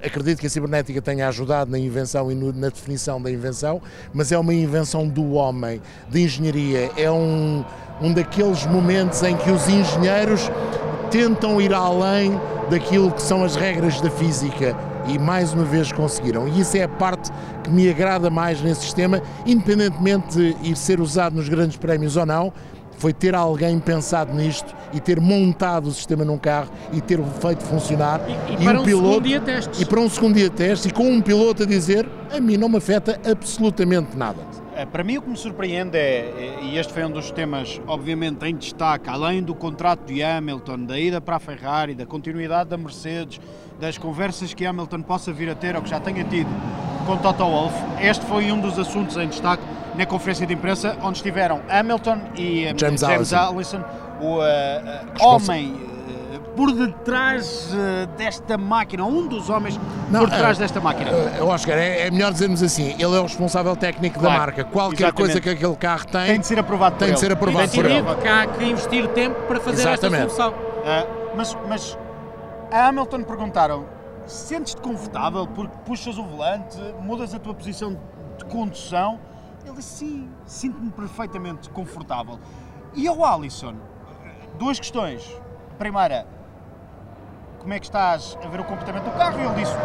Acredito 0.04 0.40
que 0.40 0.48
a 0.48 0.50
cibernética 0.50 1.02
tenha 1.02 1.28
ajudado 1.28 1.70
na 1.70 1.78
invenção 1.78 2.32
e 2.32 2.36
na 2.36 2.70
definição 2.70 3.22
da 3.22 3.30
invenção, 3.30 3.82
mas 4.14 4.32
é 4.32 4.38
uma 4.38 4.54
invenção 4.54 5.08
do 5.08 5.34
homem, 5.34 5.82
de 6.10 6.22
engenharia. 6.22 6.92
É 6.98 7.12
um, 7.12 7.64
um 8.02 8.12
daqueles 8.12 8.66
momentos 8.66 9.22
em 9.22 9.38
que 9.38 9.52
os 9.52 9.68
engenheiros 9.68 10.50
tentam 11.10 11.60
ir 11.60 11.74
além 11.74 12.40
daquilo 12.70 13.12
que 13.12 13.22
são 13.22 13.44
as 13.44 13.56
regras 13.56 14.00
da 14.02 14.10
física 14.10 14.76
e 15.08 15.18
mais 15.18 15.54
uma 15.54 15.64
vez 15.64 15.92
conseguiram. 15.92 16.48
E 16.48 16.62
isso 16.62 16.78
é 16.78 16.84
a 16.84 16.90
parte 16.90 17.32
que 17.64 17.70
me 17.70 17.90
agrada 17.90 18.30
mais 18.30 18.62
nesse 18.62 18.82
sistema, 18.82 19.22
independentemente 19.46 20.38
de 20.38 20.56
ir 20.70 20.76
ser 20.76 21.00
usado 21.00 21.36
nos 21.36 21.50
grandes 21.50 21.78
prémios 21.78 22.16
ou 22.16 22.26
não, 22.26 22.54
foi 22.98 23.14
ter 23.14 23.34
alguém 23.34 23.80
pensado 23.80 24.34
nisto 24.34 24.76
e 24.94 25.00
ter 25.00 25.20
montado 25.22 25.88
o 25.88 25.92
sistema 25.92 26.26
num 26.26 26.38
carro 26.38 26.70
e 26.92 27.00
ter 27.00 27.20
feito 27.42 27.64
funcionar. 27.64 28.20
E, 28.28 28.32
e, 28.52 28.56
e 28.56 28.66
para 28.66 28.82
um, 28.82 28.84
piloto, 28.84 29.08
segundo 29.08 29.24
dia 29.24 29.40
testes. 29.40 29.82
E 29.82 29.86
para 29.86 30.00
um 30.00 30.10
segundo 30.10 30.34
dia 30.36 30.50
testes 30.50 30.92
e 30.92 30.94
com 30.94 31.10
um 31.10 31.22
piloto 31.22 31.64
a 31.64 31.66
dizer 31.66 32.08
a 32.32 32.40
mim 32.40 32.58
não 32.58 32.68
me 32.68 32.78
afeta 32.78 33.20
absolutamente 33.26 34.18
nada. 34.18 34.40
É, 34.80 34.86
para 34.86 35.04
mim 35.04 35.18
o 35.18 35.22
que 35.22 35.30
me 35.30 35.36
surpreende 35.36 35.98
é, 35.98 36.20
é, 36.20 36.60
e 36.62 36.78
este 36.78 36.94
foi 36.94 37.04
um 37.04 37.12
dos 37.12 37.32
temas 37.32 37.82
obviamente 37.86 38.46
em 38.46 38.56
destaque, 38.56 39.10
além 39.10 39.44
do 39.44 39.54
contrato 39.54 40.06
de 40.06 40.24
Hamilton, 40.24 40.86
da 40.86 40.98
ida 40.98 41.20
para 41.20 41.36
a 41.36 41.40
Ferrari, 41.40 41.94
da 41.94 42.06
continuidade 42.06 42.70
da 42.70 42.78
Mercedes, 42.78 43.42
das 43.78 43.98
conversas 43.98 44.54
que 44.54 44.66
Hamilton 44.66 45.02
possa 45.02 45.34
vir 45.34 45.50
a 45.50 45.56
ter 45.56 45.76
ou 45.76 45.82
que 45.82 45.90
já 45.90 46.00
tenha 46.00 46.24
tido 46.24 46.50
com 47.06 47.18
Toto 47.18 47.44
Wolff, 47.44 47.76
este 48.00 48.26
foi 48.26 48.54
um 48.54 48.62
dos 48.62 48.80
assuntos 48.80 49.18
em 49.18 49.28
destaque 49.28 49.64
na 49.98 50.06
conferência 50.06 50.48
de 50.48 50.54
imprensa, 50.54 50.98
onde 51.04 51.18
estiveram 51.18 51.60
Hamilton 51.68 52.22
e 52.38 52.72
um, 52.74 52.80
James, 52.80 53.02
James 53.02 53.34
Allison, 53.34 53.36
Allison 53.36 53.84
o 54.22 54.38
uh, 54.38 54.42
homem 55.20 55.89
por 56.56 56.72
detrás 56.72 57.70
desta 58.18 58.58
máquina, 58.58 59.06
um 59.06 59.28
dos 59.28 59.50
homens 59.50 59.80
Não, 60.10 60.22
por 60.22 60.30
detrás 60.30 60.58
desta 60.58 60.80
máquina. 60.82 61.12
Oscar, 61.44 61.78
é, 61.78 62.08
é, 62.08 62.12
melhor 62.12 62.32
dizermos 62.32 62.62
assim, 62.62 62.94
ele 62.94 63.16
é 63.16 63.20
o 63.20 63.24
responsável 63.24 63.76
técnico 63.76 64.20
claro, 64.20 64.34
da 64.34 64.40
marca. 64.40 64.64
Qualquer 64.66 65.08
exatamente. 65.08 65.16
coisa 65.16 65.42
que 65.42 65.50
aquele 65.50 65.76
carro 65.76 66.06
tem, 66.06 66.26
tem 66.26 66.40
de 66.40 66.48
ser 66.48 66.60
aprovado 66.60 66.98
tem 66.98 67.14
de 67.14 67.20
ser 67.20 67.32
aprovado 67.32 67.72
por 67.72 67.86
ele. 67.86 68.16
que 68.22 68.28
há 68.28 68.48
que 68.48 68.64
investir 68.66 69.08
tempo 69.10 69.42
para 69.48 69.60
fazer 69.60 69.82
exatamente. 69.82 70.26
esta 70.28 70.44
solução. 70.44 70.54
mas, 71.36 71.58
mas 71.68 71.98
a 72.72 72.88
Hamilton 72.88 73.24
perguntaram, 73.24 73.86
sentes-te 74.26 74.82
confortável 74.82 75.48
porque 75.48 75.76
puxas 75.86 76.18
o 76.18 76.24
volante, 76.24 76.78
mudas 77.02 77.34
a 77.34 77.40
tua 77.40 77.54
posição 77.54 77.98
de 78.38 78.46
condução 78.46 79.20
ele 79.66 79.78
disse, 79.78 80.06
sim, 80.06 80.30
sinto-me 80.46 80.92
perfeitamente 80.92 81.70
confortável. 81.70 82.40
E 82.96 83.08
ao 83.08 83.24
Alisson, 83.24 83.76
duas 84.58 84.80
questões. 84.80 85.30
Primeira, 85.78 86.26
como 87.60 87.74
é 87.74 87.80
que 87.80 87.86
estás 87.86 88.38
a 88.44 88.48
ver 88.48 88.60
o 88.60 88.64
comportamento 88.64 89.04
do 89.04 89.12
carro? 89.12 89.40
E 89.40 89.46
ele 89.46 89.56
disse, 89.56 89.76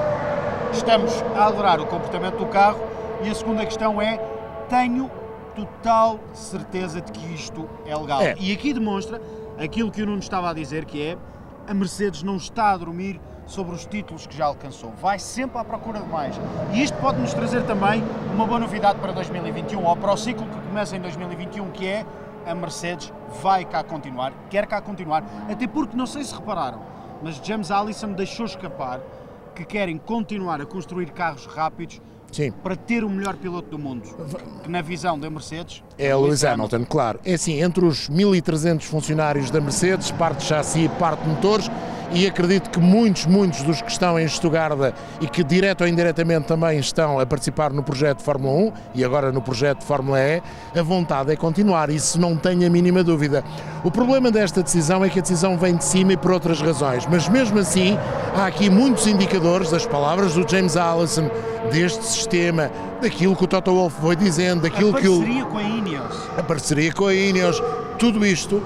estamos 0.73 1.13
a 1.37 1.47
adorar 1.47 1.81
o 1.81 1.87
comportamento 1.87 2.37
do 2.37 2.47
carro. 2.47 2.81
E 3.23 3.29
a 3.29 3.35
segunda 3.35 3.65
questão 3.65 4.01
é, 4.01 4.19
tenho 4.69 5.11
total 5.55 6.19
certeza 6.33 7.01
de 7.01 7.13
que 7.13 7.35
isto 7.35 7.69
é 7.87 7.97
legal. 7.97 8.21
É. 8.21 8.35
E 8.39 8.53
aqui 8.53 8.73
demonstra 8.73 9.21
aquilo 9.59 9.91
que 9.91 10.03
o 10.03 10.07
Nuno 10.07 10.19
estava 10.19 10.51
a 10.51 10.53
dizer, 10.53 10.85
que 10.85 11.03
é, 11.03 11.19
a 11.69 11.75
Mercedes 11.75 12.23
não 12.23 12.37
está 12.37 12.73
a 12.73 12.77
dormir 12.77 13.21
sobre 13.47 13.75
os 13.75 13.87
títulos 13.87 14.27
que 14.27 14.37
já 14.37 14.47
alcançou. 14.47 14.93
Vai 15.01 15.19
sempre 15.19 15.59
à 15.59 15.65
procura 15.65 16.01
de 16.01 16.09
mais. 16.09 16.35
E 16.73 16.83
isto 16.83 16.97
pode 16.99 17.21
nos 17.21 17.33
trazer 17.35 17.63
também 17.65 18.03
uma 18.33 18.47
boa 18.47 18.59
novidade 18.59 18.99
para 18.99 19.13
2021, 19.13 19.85
ou 19.85 19.97
para 19.97 20.13
o 20.13 20.17
ciclo 20.17 20.47
que 20.47 20.61
começa 20.69 20.97
em 20.97 21.01
2021, 21.01 21.71
que 21.71 21.87
é 21.87 22.07
a 22.47 22.55
Mercedes 22.55 23.13
vai 23.43 23.65
cá 23.65 23.83
continuar, 23.83 24.33
quer 24.51 24.67
cá 24.67 24.81
continuar, 24.81 25.25
até 25.51 25.67
porque 25.67 25.97
não 25.97 26.07
sei 26.07 26.23
se 26.25 26.35
repararam, 26.35 26.81
mas 27.25 27.41
James 27.43 27.71
Allison 27.71 28.13
deixou 28.13 28.45
escapar 28.45 29.01
que 29.55 29.65
querem 29.65 29.97
continuar 29.97 30.61
a 30.61 30.67
construir 30.67 31.11
carros 31.11 31.47
rápidos 31.47 32.03
Sim. 32.31 32.51
para 32.51 32.77
ter 32.77 33.03
o 33.03 33.09
melhor 33.09 33.35
piloto 33.37 33.71
do 33.71 33.79
mundo, 33.79 34.03
que 34.63 34.71
na 34.71 34.83
visão 34.83 35.19
da 35.19 35.31
Mercedes 35.31 35.83
é 35.99 36.15
Lewis 36.15 36.45
Hamilton, 36.45 36.85
claro. 36.85 37.21
É 37.25 37.35
assim, 37.35 37.63
entre 37.63 37.85
os 37.85 38.09
1300 38.09 38.87
funcionários 38.87 39.51
da 39.51 39.61
Mercedes, 39.61 40.11
parte 40.11 40.45
chassi 40.45 40.81
e 40.81 40.89
parte 40.89 41.27
motores, 41.27 41.71
e 42.13 42.27
acredito 42.27 42.71
que 42.71 42.79
muitos, 42.79 43.27
muitos 43.27 43.63
dos 43.63 43.83
que 43.83 43.91
estão 43.91 44.19
em 44.19 44.25
Estugarda 44.25 44.95
e 45.21 45.27
que 45.27 45.43
direto 45.43 45.81
ou 45.81 45.89
indiretamente 45.89 46.47
também 46.47 46.79
estão 46.79 47.19
a 47.19 47.27
participar 47.27 47.73
no 47.73 47.83
projeto 47.83 48.19
de 48.19 48.25
Fórmula 48.25 48.55
1 48.55 48.73
e 48.95 49.05
agora 49.05 49.33
no 49.33 49.43
projeto 49.43 49.81
de 49.81 49.85
Fórmula 49.85 50.21
E, 50.21 50.43
a 50.79 50.83
vontade 50.83 51.33
é 51.33 51.37
continuar, 51.37 51.91
isso 51.91 52.21
não 52.21 52.37
tenho 52.37 52.67
a 52.67 52.71
mínima 52.71 53.03
dúvida. 53.03 53.43
O 53.83 53.91
problema 53.91 54.31
desta 54.31 54.63
decisão 54.63 55.05
é 55.05 55.09
que 55.09 55.19
a 55.19 55.23
decisão 55.23 55.59
vem 55.59 55.77
de 55.77 55.85
cima 55.85 56.13
e 56.13 56.17
por 56.17 56.31
outras 56.31 56.61
razões, 56.61 57.07
mas 57.07 57.29
mesmo 57.29 57.59
assim 57.59 57.99
há 58.37 58.47
aqui 58.47 58.71
muitos 58.71 59.07
indicadores 59.07 59.71
das 59.71 59.85
palavras 59.85 60.35
do 60.35 60.49
James 60.49 60.77
Allison, 60.77 61.29
deste 61.73 62.05
sistema, 62.05 62.71
daquilo 63.05 63.37
que 63.37 63.45
o 63.45 63.47
Toto 63.47 63.71
Wolff 63.71 64.01
foi 64.01 64.17
dizendo, 64.17 64.63
daquilo 64.63 64.97
a 64.97 65.01
que 65.01 65.09
o... 65.09 65.19
parceria 65.19 65.45
com 65.45 65.59
a 65.59 65.63
Ineos. 65.63 66.17
A 66.39 66.43
parceria 66.43 66.93
com 66.93 67.07
a 67.07 67.15
Ineos, 67.15 67.63
tudo 67.99 68.25
isto 68.25 68.63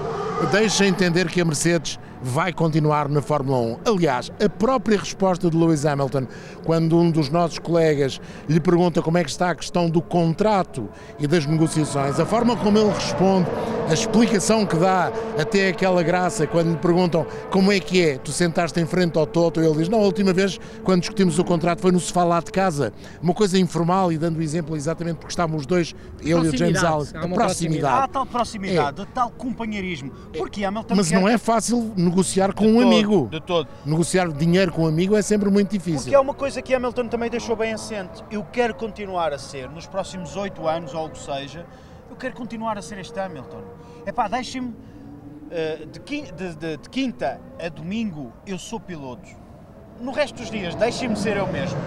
deixa 0.51 0.85
entender 0.85 1.27
que 1.27 1.41
a 1.41 1.45
Mercedes 1.45 1.99
vai 2.21 2.51
continuar 2.51 3.07
na 3.07 3.21
Fórmula 3.21 3.57
1. 3.85 3.93
Aliás, 3.93 4.31
a 4.43 4.49
própria 4.49 4.97
resposta 4.97 5.49
de 5.49 5.57
Lewis 5.57 5.85
Hamilton, 5.85 6.27
quando 6.65 6.97
um 6.97 7.09
dos 7.09 7.29
nossos 7.29 7.59
colegas 7.59 8.19
lhe 8.47 8.59
pergunta 8.59 9.01
como 9.01 9.17
é 9.17 9.23
que 9.23 9.29
está 9.29 9.51
a 9.51 9.55
questão 9.55 9.89
do 9.89 10.01
contrato 10.01 10.89
e 11.19 11.27
das 11.27 11.45
negociações, 11.45 12.19
a 12.19 12.25
forma 12.25 12.55
como 12.55 12.77
ele 12.77 12.91
responde, 12.91 13.49
a 13.89 13.93
explicação 13.93 14.65
que 14.65 14.75
dá, 14.75 15.11
até 15.39 15.69
aquela 15.69 16.03
graça, 16.03 16.45
quando 16.45 16.71
lhe 16.71 16.77
perguntam 16.77 17.25
como 17.49 17.71
é 17.71 17.79
que 17.79 18.01
é, 18.01 18.17
tu 18.17 18.31
sentaste 18.31 18.79
em 18.79 18.85
frente 18.85 19.17
ao 19.17 19.25
Toto, 19.25 19.59
ele 19.59 19.75
diz, 19.75 19.89
não, 19.89 19.99
a 19.99 20.03
última 20.03 20.33
vez, 20.33 20.59
quando 20.83 21.01
discutimos 21.01 21.39
o 21.39 21.43
contrato, 21.43 21.79
foi 21.81 21.91
no 21.91 21.99
sofá 21.99 22.23
lá 22.23 22.39
de 22.39 22.51
casa, 22.51 22.93
uma 23.21 23.33
coisa 23.33 23.57
informal 23.57 24.11
e 24.11 24.17
dando 24.17 24.37
o 24.37 24.41
exemplo 24.41 24.75
exatamente 24.75 25.17
porque 25.17 25.31
estávamos 25.31 25.61
os 25.61 25.65
dois, 25.65 25.95
ele 26.21 26.31
e 26.31 26.49
o 26.49 26.57
James 26.57 26.83
Allen, 26.83 27.07
a 27.15 27.27
proximidade. 27.27 28.03
Há 28.03 28.07
tal 28.07 28.25
proximidade, 28.25 29.01
é. 29.01 29.05
tal 29.05 29.29
companheirismo, 29.31 30.11
porque 30.37 30.63
Hamilton 30.63 30.95
Mas 30.95 31.11
não 31.11 31.27
é 31.27 31.37
fácil 31.37 31.93
negociar 32.09 32.53
com 32.53 32.65
de 32.65 32.71
um 32.71 32.75
todo, 32.75 32.87
amigo. 32.87 33.27
De 33.31 33.39
todo. 33.39 33.67
Negociar 33.85 34.31
dinheiro 34.31 34.71
com 34.71 34.83
um 34.83 34.87
amigo 34.87 35.15
é 35.15 35.21
sempre 35.21 35.49
muito 35.49 35.71
difícil. 35.71 36.01
Porque 36.01 36.15
é 36.15 36.19
uma 36.19 36.33
coisa 36.33 36.61
que 36.61 36.73
Hamilton 36.73 37.07
também 37.07 37.29
deixou 37.29 37.55
bem 37.55 37.73
assente. 37.73 38.23
Eu 38.29 38.43
quero 38.43 38.75
continuar 38.75 39.33
a 39.33 39.37
ser, 39.37 39.69
nos 39.69 39.87
próximos 39.87 40.35
oito 40.35 40.67
anos, 40.67 40.93
ou 40.93 41.05
o 41.05 41.09
que 41.09 41.19
seja, 41.19 41.65
eu 42.09 42.15
quero 42.15 42.35
continuar 42.35 42.77
a 42.77 42.81
ser 42.81 42.97
este 42.99 43.17
Hamilton. 43.19 43.61
É 44.05 44.11
pá, 44.11 44.27
deixem-me. 44.27 44.69
Uh, 44.69 45.87
de, 45.87 45.99
de, 46.31 46.55
de, 46.55 46.77
de 46.77 46.89
quinta 46.91 47.41
a 47.59 47.69
domingo 47.69 48.31
eu 48.45 48.59
sou 48.59 48.79
piloto. 48.79 49.29
No 49.99 50.11
resto 50.11 50.35
dos 50.35 50.51
dias, 50.51 50.75
deixem-me 50.75 51.15
ser 51.15 51.37
eu 51.37 51.47
mesmo. 51.47 51.79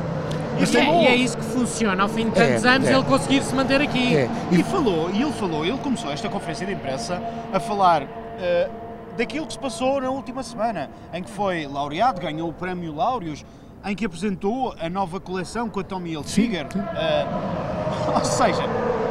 E 0.59 0.77
é, 0.77 1.03
e 1.03 1.07
é, 1.07 1.15
isso 1.15 1.37
que 1.37 1.45
funciona. 1.45 2.03
Ao 2.03 2.09
fim 2.09 2.29
de 2.29 2.33
tantos 2.33 2.65
é, 2.65 2.69
anos, 2.69 2.89
é. 2.89 2.93
ele 2.93 3.05
conseguir 3.05 3.43
se 3.43 3.55
manter 3.55 3.81
aqui. 3.81 4.17
É. 4.17 4.29
E, 4.51 4.61
e, 4.61 4.63
falou, 4.63 5.11
e 5.11 5.23
ele 5.23 5.33
falou, 5.33 5.65
ele 5.65 5.79
começou 5.79 6.11
esta 6.11 6.29
conferência 6.29 6.67
de 6.67 6.73
imprensa 6.73 7.23
a 7.53 7.61
falar 7.61 8.03
uh, 8.03 8.83
daquilo 9.17 9.47
que 9.47 9.53
se 9.53 9.59
passou 9.59 10.01
na 10.01 10.11
última 10.11 10.43
semana, 10.43 10.91
em 11.13 11.23
que 11.23 11.31
foi 11.31 11.67
laureado, 11.67 12.21
ganhou 12.21 12.49
o 12.49 12.53
prémio 12.53 12.95
Laureus, 12.95 13.45
em 13.85 13.95
que 13.95 14.05
apresentou 14.05 14.75
a 14.79 14.89
nova 14.89 15.19
coleção 15.21 15.69
com 15.69 15.81
a 15.81 15.85
Tommy 15.85 16.13
Hilfiger. 16.13 16.67
Uh, 16.67 18.15
ou 18.19 18.25
seja, 18.25 18.63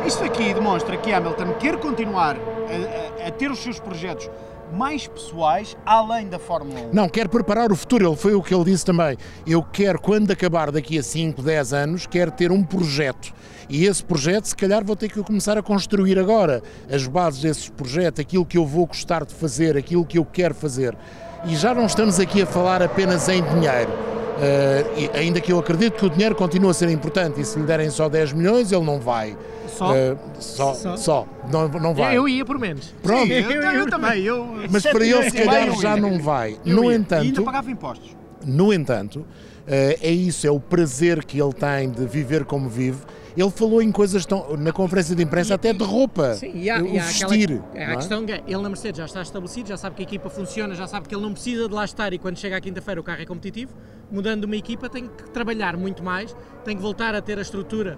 isto 0.06 0.24
aqui 0.24 0.54
demonstra 0.54 0.98
que 0.98 1.12
Hamilton 1.12 1.54
quer 1.60 1.78
continuar 1.78 2.36
a, 2.38 3.26
a, 3.26 3.28
a 3.28 3.32
ter 3.32 3.52
os 3.52 3.60
seus 3.60 3.80
projetos 3.80 4.30
mais 4.72 5.08
pessoais 5.08 5.76
além 5.86 6.28
da 6.28 6.40
Fórmula 6.40 6.82
1. 6.82 6.94
Não, 6.94 7.10
quer 7.10 7.28
preparar 7.28 7.72
o 7.72 7.76
futuro, 7.76 8.08
ele 8.08 8.16
foi 8.16 8.34
o 8.34 8.42
que 8.42 8.54
ele 8.54 8.64
disse 8.64 8.86
também. 8.86 9.18
Eu 9.46 9.64
quero, 9.64 10.00
quando 10.00 10.32
acabar 10.32 10.72
daqui 10.72 10.98
a 10.98 11.04
5, 11.04 11.42
10 11.42 11.74
anos, 11.74 12.08
quero 12.08 12.32
ter 12.32 12.52
um 12.52 12.64
projeto. 12.64 13.34
E 13.70 13.86
esse 13.86 14.04
projeto, 14.04 14.46
se 14.46 14.56
calhar, 14.56 14.84
vou 14.84 14.96
ter 14.96 15.10
que 15.10 15.24
começar 15.24 15.58
a 15.58 15.64
construir 15.64 16.20
agora 16.20 16.62
as 16.92 17.08
bases 17.08 17.42
desse 17.42 17.72
projeto, 17.72 18.20
aquilo 18.20 18.46
que 18.46 18.58
eu 18.58 18.66
vou 18.66 18.86
gostar 18.86 19.26
de 19.26 19.34
fazer, 19.34 19.78
aquilo 19.78 20.06
que 20.06 20.18
eu 20.18 20.26
quero 20.26 20.54
fazer. 20.54 20.98
E 21.46 21.56
já 21.56 21.74
não 21.74 21.86
estamos 21.86 22.20
aqui 22.20 22.42
a 22.42 22.46
falar 22.46 22.82
apenas 22.84 23.28
em 23.28 23.42
dinheiro. 23.42 23.90
Uh, 24.42 25.18
ainda 25.18 25.40
que 25.40 25.52
eu 25.52 25.60
acredito 25.60 26.00
que 26.00 26.06
o 26.06 26.10
dinheiro 26.10 26.34
continua 26.36 26.72
a 26.72 26.74
ser 26.74 26.90
importante 26.90 27.40
e 27.40 27.46
se 27.46 27.60
lhe 27.60 27.66
derem 27.66 27.90
só 27.90 28.10
10 28.10 28.34
milhões, 28.34 28.72
ele 28.72 28.84
não 28.84 29.00
vai. 29.00 29.38
Só? 29.68 29.92
Uh, 29.92 30.18
só, 30.40 30.74
só, 30.74 30.98
só, 30.98 31.28
Não, 31.52 31.68
não 31.68 31.94
vai. 31.94 32.18
Eu 32.18 32.28
ia 32.28 32.44
por 32.46 32.58
menos. 32.58 32.94
Pronto. 33.04 33.28
Sim, 33.28 33.34
eu, 33.34 33.52
eu, 33.52 33.72
eu, 33.72 33.90
também. 33.90 34.24
Eu, 34.24 34.48
Mas 34.70 34.84
para 34.84 35.06
ele, 35.06 35.30
se 35.30 35.44
calhar, 35.44 35.72
já 35.80 35.96
não 35.96 36.20
vai. 36.20 36.58
no 36.66 36.92
ia. 36.92 36.98
entanto. 36.98 37.24
E 37.24 37.28
ainda 37.28 37.42
pagava 37.44 37.70
impostos. 37.70 38.16
No 38.46 38.74
entanto, 38.74 39.20
uh, 39.20 39.26
é 39.68 40.12
isso, 40.12 40.48
é 40.48 40.52
o 40.52 40.60
prazer 40.60 41.24
que 41.24 41.40
ele 41.40 41.54
tem 41.54 41.90
de 41.90 42.06
viver 42.06 42.46
como 42.46 42.68
vive 42.68 43.00
Ele 43.36 43.50
falou 43.50 43.82
em 43.82 43.92
coisas 43.92 44.26
tão, 44.26 44.58
na 44.58 44.72
conferência 44.72 45.16
de 45.16 45.24
imprensa 45.24 45.54
E- 45.54 45.56
até 45.56 45.72
de 45.74 45.84
roupa. 45.84 46.34
Sim, 46.36 46.52
e 46.54 46.70
há, 46.70 46.82
o 46.82 46.86
e 46.88 47.00
há 47.00 47.04
aquela- 47.08 47.30
vestir. 47.32 47.62
é, 47.74 47.86
não 47.86 47.90
a 47.90 47.94
é? 47.94 47.96
questão 47.96 48.26
que 48.26 48.32
é, 48.34 48.44
ele 48.46 48.62
na 48.62 48.70
Mercedes 48.70 48.98
já 48.98 49.06
está 49.06 49.22
estabelecido, 49.22 49.70
já 49.70 49.78
sabe 49.78 49.96
que 49.96 50.02
a 50.02 50.06
equipa 50.06 50.30
funciona, 50.30 50.76
já 50.76 50.86
sabe 50.88 51.08
que 51.08 51.16
ele 51.16 51.24
não 51.24 51.32
precisa 51.34 51.68
de 51.70 51.74
lá 51.74 51.86
estar 51.86 52.12
e 52.14 52.18
quando 52.18 52.38
chega 52.38 52.58
à 52.58 52.62
quinta-feira 52.62 53.00
o 53.00 53.04
carro 53.04 53.22
é 53.22 53.26
competitivo. 53.26 53.72
Mudando 54.12 54.44
uma 54.44 54.56
equipa 54.56 54.90
tem 54.90 55.08
que 55.08 55.30
trabalhar 55.32 55.78
muito 55.78 56.04
mais, 56.04 56.36
tem 56.66 56.76
que 56.76 56.82
voltar 56.82 57.16
a 57.16 57.22
ter 57.22 57.38
a 57.38 57.42
estrutura 57.42 57.98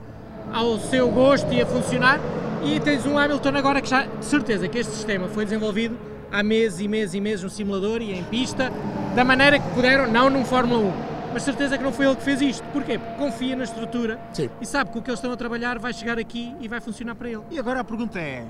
ao 0.53 0.77
seu 0.79 1.09
gosto 1.09 1.51
e 1.51 1.61
a 1.61 1.65
funcionar. 1.65 2.19
E 2.63 2.79
tens 2.79 3.05
um 3.05 3.17
Hamilton 3.17 3.49
agora 3.57 3.81
que 3.81 3.89
já, 3.89 4.03
de 4.05 4.23
certeza 4.25 4.67
que 4.67 4.77
este 4.77 4.93
sistema 4.93 5.27
foi 5.27 5.43
desenvolvido 5.45 5.97
há 6.31 6.41
meses 6.43 6.79
e 6.79 6.87
meses 6.87 7.13
e 7.15 7.19
meses 7.21 7.43
no 7.43 7.49
simulador 7.49 8.01
e 8.01 8.11
em 8.13 8.23
pista, 8.23 8.71
da 9.15 9.23
maneira 9.25 9.59
que 9.59 9.67
puderam, 9.71 10.09
não 10.11 10.29
num 10.29 10.45
Fórmula 10.45 10.79
1. 10.79 11.12
Mas 11.33 11.41
certeza 11.43 11.77
que 11.77 11.83
não 11.83 11.91
foi 11.91 12.05
ele 12.05 12.15
que 12.15 12.21
fez 12.21 12.41
isto. 12.41 12.63
Porquê? 12.67 12.99
Porque 12.99 13.15
confia 13.17 13.55
na 13.55 13.63
estrutura 13.63 14.19
Sim. 14.31 14.49
e 14.61 14.65
sabe 14.65 14.91
que 14.91 14.99
o 14.99 15.01
que 15.01 15.09
eles 15.09 15.19
estão 15.19 15.31
a 15.31 15.37
trabalhar 15.37 15.79
vai 15.79 15.91
chegar 15.91 16.19
aqui 16.19 16.55
e 16.61 16.67
vai 16.67 16.79
funcionar 16.79 17.15
para 17.15 17.27
ele. 17.27 17.41
E 17.49 17.57
agora 17.57 17.79
a 17.79 17.83
pergunta 17.83 18.19
é: 18.19 18.45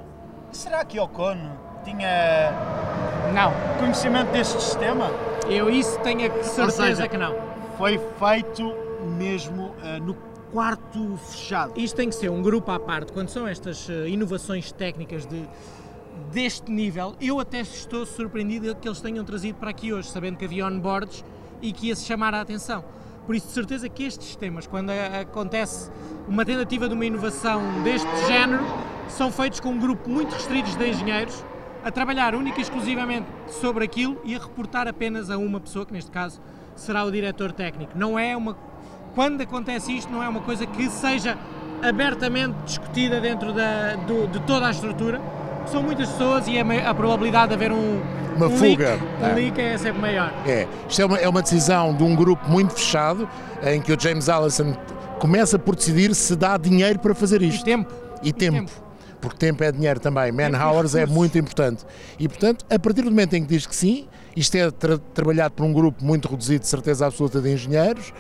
será 0.52 0.84
que 0.84 1.00
Ocon 1.00 1.38
tinha 1.86 2.52
Não, 3.34 3.54
conhecimento 3.80 4.32
deste 4.32 4.62
sistema? 4.62 5.10
Eu 5.50 5.70
isso 5.70 5.98
tenho 6.00 6.30
a 6.30 6.44
certeza 6.44 6.72
seja, 6.72 7.08
que 7.08 7.18
não. 7.18 7.36
Foi 7.78 8.00
feito 8.20 8.76
mesmo 9.18 9.74
eh, 9.84 10.00
no 10.00 10.16
quarto 10.52 11.18
fechado. 11.18 11.74
Isto 11.76 11.96
tem 11.96 12.10
que 12.10 12.16
ser 12.16 12.30
um 12.30 12.42
grupo 12.42 12.70
à 12.72 12.80
parte. 12.80 13.12
Quando 13.12 13.30
são 13.30 13.48
estas 13.48 13.90
eh, 13.90 14.10
inovações 14.10 14.72
técnicas 14.72 15.26
de, 15.26 15.48
deste 16.32 16.72
nível, 16.72 17.16
eu 17.20 17.40
até 17.40 17.62
estou 17.62 18.06
surpreendido 18.06 18.76
que 18.76 18.88
eles 18.88 19.02
tenham 19.02 19.26
trazido 19.26 19.58
para 19.58 19.72
aqui 19.72 19.92
hoje, 19.92 20.10
sabendo 20.10 20.38
que 20.38 20.46
havia 20.46 20.66
onboards 20.66 21.24
e 21.64 21.72
que 21.72 21.88
ia 21.88 21.96
se 21.96 22.06
chamar 22.06 22.34
a 22.36 22.42
atenção. 22.42 22.84
Por 23.26 23.34
isso, 23.36 23.48
de 23.48 23.54
certeza 23.54 23.88
que 23.90 24.04
estes 24.04 24.28
sistemas, 24.28 24.68
quando 24.68 24.92
acontece 24.92 25.90
uma 26.28 26.44
tentativa 26.46 26.88
de 26.90 26.94
uma 26.94 27.06
inovação 27.06 27.62
deste 27.84 28.08
género, 28.28 28.64
são 29.08 29.32
feitos 29.32 29.60
com 29.62 29.70
um 29.70 29.80
grupo 29.80 30.10
muito 30.10 30.34
restrito 30.34 30.70
de 30.78 30.90
engenheiros 30.90 31.44
a 31.86 31.90
trabalhar 31.92 32.36
única 32.36 32.60
e 32.60 32.62
exclusivamente 32.62 33.26
sobre 33.48 33.86
aquilo 33.86 34.20
e 34.26 34.36
a 34.36 34.40
reportar 34.40 34.88
apenas 34.88 35.30
a 35.30 35.38
uma 35.38 35.60
pessoa, 35.60 35.86
que 35.86 35.94
neste 35.94 36.12
caso 36.12 36.42
será 36.76 37.04
o 37.06 37.12
diretor 37.12 37.52
técnico. 37.54 37.94
Não 37.96 38.20
é 38.20 38.36
uma 38.36 38.58
quando 39.16 39.42
acontece 39.42 39.96
isto, 39.96 40.12
não 40.12 40.24
é 40.24 40.28
uma 40.28 40.42
coisa 40.42 40.66
que 40.66 40.90
seja 40.90 41.38
abertamente 41.82 42.56
discutida 42.66 43.22
dentro 43.22 43.54
da, 43.54 43.96
do- 43.96 44.28
de 44.28 44.40
toda 44.42 44.68
a 44.68 44.72
estrutura. 44.72 45.22
São 45.66 45.82
muitas 45.82 46.10
pessoas 46.10 46.48
e 46.48 46.58
a, 46.60 46.64
ma- 46.64 46.76
a 46.88 46.94
probabilidade 46.94 47.50
de 47.50 47.54
haver 47.56 47.72
um, 47.72 48.02
Uma 48.36 48.48
um 48.48 48.50
fuga, 48.58 48.90
leak, 48.92 49.04
é. 49.22 49.26
um 49.28 49.36
leak 49.36 49.62
é 49.62 49.78
sempre 49.78 50.02
maior. 50.02 50.32
É, 50.46 50.68
isto 50.88 51.02
é 51.02 51.06
uma, 51.06 51.18
é 51.18 51.28
uma 51.28 51.42
decisão 51.42 51.96
de 51.96 52.04
um 52.04 52.16
grupo 52.16 52.48
muito 52.50 52.74
fechado 52.74 53.28
em 53.66 53.82
que 53.82 53.92
o 53.94 54.00
James 54.00 54.30
Allison 54.30 54.74
começa 55.20 55.58
por 55.58 55.76
decidir 55.76 56.14
se 56.14 56.36
dá 56.36 56.58
dinheiro 56.58 57.00
para 57.00 57.16
fazer 57.16 57.42
E 57.42 57.48
isto. 57.48 57.64
tempo. 57.64 57.92
E 58.22 58.32
tempo. 58.32 58.58
tempo. 58.58 58.72
Porque 59.22 59.38
tempo 59.38 59.64
é 59.64 59.72
dinheiro 59.72 60.00
também. 60.00 60.32
Man 60.32 60.52
Tempo 60.52 60.58
e 60.58 60.60
hours 60.66 60.96
é 60.96 61.06
muito 61.06 61.38
importante. 61.38 61.86
E 62.20 62.28
portanto, 62.28 62.66
a 62.70 62.78
partir 62.78 63.02
do 63.04 63.10
momento 63.10 63.34
em 63.36 63.42
que 63.44 63.48
diz 63.48 63.66
que 63.66 63.76
sim, 63.76 64.08
isto 64.36 64.56
é 64.56 64.70
tra- 64.70 64.98
trabalhado 65.14 65.54
por 65.54 65.66
um 65.66 65.72
grupo 65.72 66.04
muito 66.04 66.28
reduzido, 66.28 66.60
de 66.62 66.68
certeza 66.68 67.06
absoluta, 67.08 67.40
de 67.42 67.52
engenheiros. 67.54 68.14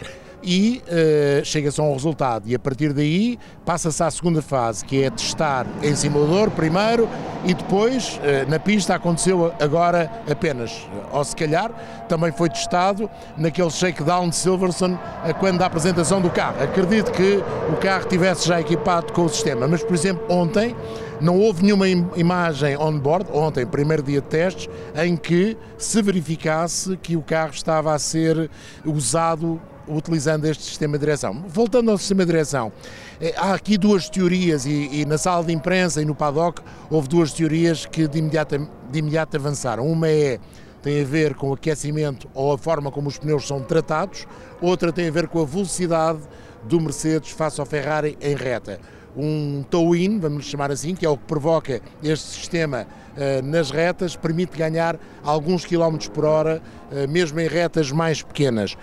E 0.45 0.81
eh, 0.87 1.41
chega-se 1.45 1.79
a 1.79 1.83
um 1.85 1.93
resultado, 1.93 2.49
e 2.49 2.53
a 2.53 2.59
partir 2.59 2.91
daí 2.91 3.39
passa-se 3.65 4.03
à 4.03 4.11
segunda 4.11 4.41
fase, 4.41 4.83
que 4.83 5.01
é 5.03 5.09
testar 5.09 5.65
em 5.81 5.95
simulador 5.95 6.51
primeiro 6.51 7.07
e 7.45 7.53
depois 7.53 8.19
eh, 8.21 8.45
na 8.49 8.59
pista 8.59 8.93
aconteceu 8.95 9.53
agora 9.57 10.11
apenas, 10.29 10.85
ou 11.13 11.23
se 11.23 11.33
calhar 11.33 11.71
também 12.09 12.29
foi 12.33 12.49
testado 12.49 13.09
naquele 13.37 13.69
shakedown 13.71 14.27
de 14.27 14.35
Silverstone 14.35 14.99
eh, 15.23 15.31
quando 15.31 15.59
da 15.59 15.65
apresentação 15.65 16.19
do 16.19 16.29
carro. 16.29 16.61
Acredito 16.61 17.13
que 17.13 17.41
o 17.71 17.77
carro 17.77 18.01
estivesse 18.01 18.45
já 18.45 18.59
equipado 18.59 19.13
com 19.13 19.23
o 19.23 19.29
sistema, 19.29 19.65
mas 19.65 19.81
por 19.81 19.93
exemplo 19.93 20.25
ontem 20.27 20.75
não 21.21 21.39
houve 21.39 21.63
nenhuma 21.63 21.87
im- 21.87 22.09
imagem 22.17 22.75
on 22.75 22.99
board, 22.99 23.27
ontem, 23.31 23.65
primeiro 23.65 24.03
dia 24.03 24.19
de 24.19 24.27
testes, 24.27 24.67
em 24.93 25.15
que 25.15 25.55
se 25.77 26.01
verificasse 26.01 26.97
que 26.97 27.15
o 27.15 27.21
carro 27.21 27.51
estava 27.53 27.93
a 27.93 27.99
ser 27.99 28.49
usado 28.83 29.61
utilizando 29.87 30.45
este 30.45 30.63
sistema 30.63 30.93
de 30.97 31.05
direção. 31.05 31.33
Voltando 31.47 31.91
ao 31.91 31.97
sistema 31.97 32.25
de 32.25 32.31
direção, 32.31 32.71
eh, 33.19 33.33
há 33.37 33.53
aqui 33.53 33.77
duas 33.77 34.09
teorias 34.09 34.65
e, 34.65 35.01
e 35.01 35.05
na 35.05 35.17
sala 35.17 35.43
de 35.43 35.53
imprensa 35.53 36.01
e 36.01 36.05
no 36.05 36.15
paddock 36.15 36.61
houve 36.89 37.07
duas 37.07 37.33
teorias 37.33 37.85
que 37.85 38.07
de 38.07 38.19
imediato, 38.19 38.69
de 38.91 38.99
imediato 38.99 39.37
avançaram. 39.37 39.85
Uma 39.85 40.07
é 40.07 40.39
tem 40.81 41.01
a 41.01 41.05
ver 41.05 41.33
com 41.33 41.49
o 41.49 41.53
aquecimento 41.53 42.27
ou 42.33 42.53
a 42.53 42.57
forma 42.57 42.91
como 42.91 43.07
os 43.07 43.17
pneus 43.17 43.47
são 43.47 43.61
tratados, 43.61 44.27
outra 44.61 44.91
tem 44.91 45.07
a 45.07 45.11
ver 45.11 45.29
com 45.29 45.41
a 45.41 45.45
velocidade 45.45 46.19
do 46.63 46.79
Mercedes 46.79 47.31
face 47.31 47.59
ao 47.59 47.65
Ferrari 47.65 48.17
em 48.21 48.35
reta. 48.35 48.79
Um 49.15 49.63
tow-in, 49.69 50.19
vamos 50.19 50.45
chamar 50.45 50.71
assim, 50.71 50.95
que 50.95 51.05
é 51.05 51.09
o 51.09 51.17
que 51.17 51.25
provoca 51.25 51.81
este 52.03 52.27
sistema 52.29 52.87
eh, 53.15 53.41
nas 53.41 53.69
retas, 53.69 54.15
permite 54.15 54.57
ganhar 54.57 54.97
alguns 55.23 55.65
quilómetros 55.65 56.09
por 56.09 56.25
hora, 56.25 56.61
eh, 56.91 57.05
mesmo 57.05 57.39
em 57.39 57.47
retas 57.47 57.91
mais 57.91 58.23
pequenas. 58.23 58.75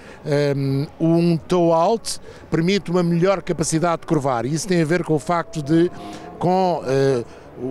Um 1.01 1.37
tow-out 1.37 2.21
permite 2.51 2.90
uma 2.90 3.03
melhor 3.03 3.43
capacidade 3.43 4.03
de 4.03 4.07
curvar, 4.07 4.47
e 4.47 4.55
isso 4.55 4.69
tem 4.69 4.81
a 4.83 4.85
ver 4.85 5.03
com 5.03 5.14
o 5.14 5.19
facto 5.19 5.62
de, 5.62 5.90
com 6.38 6.83
eh, 6.87 7.25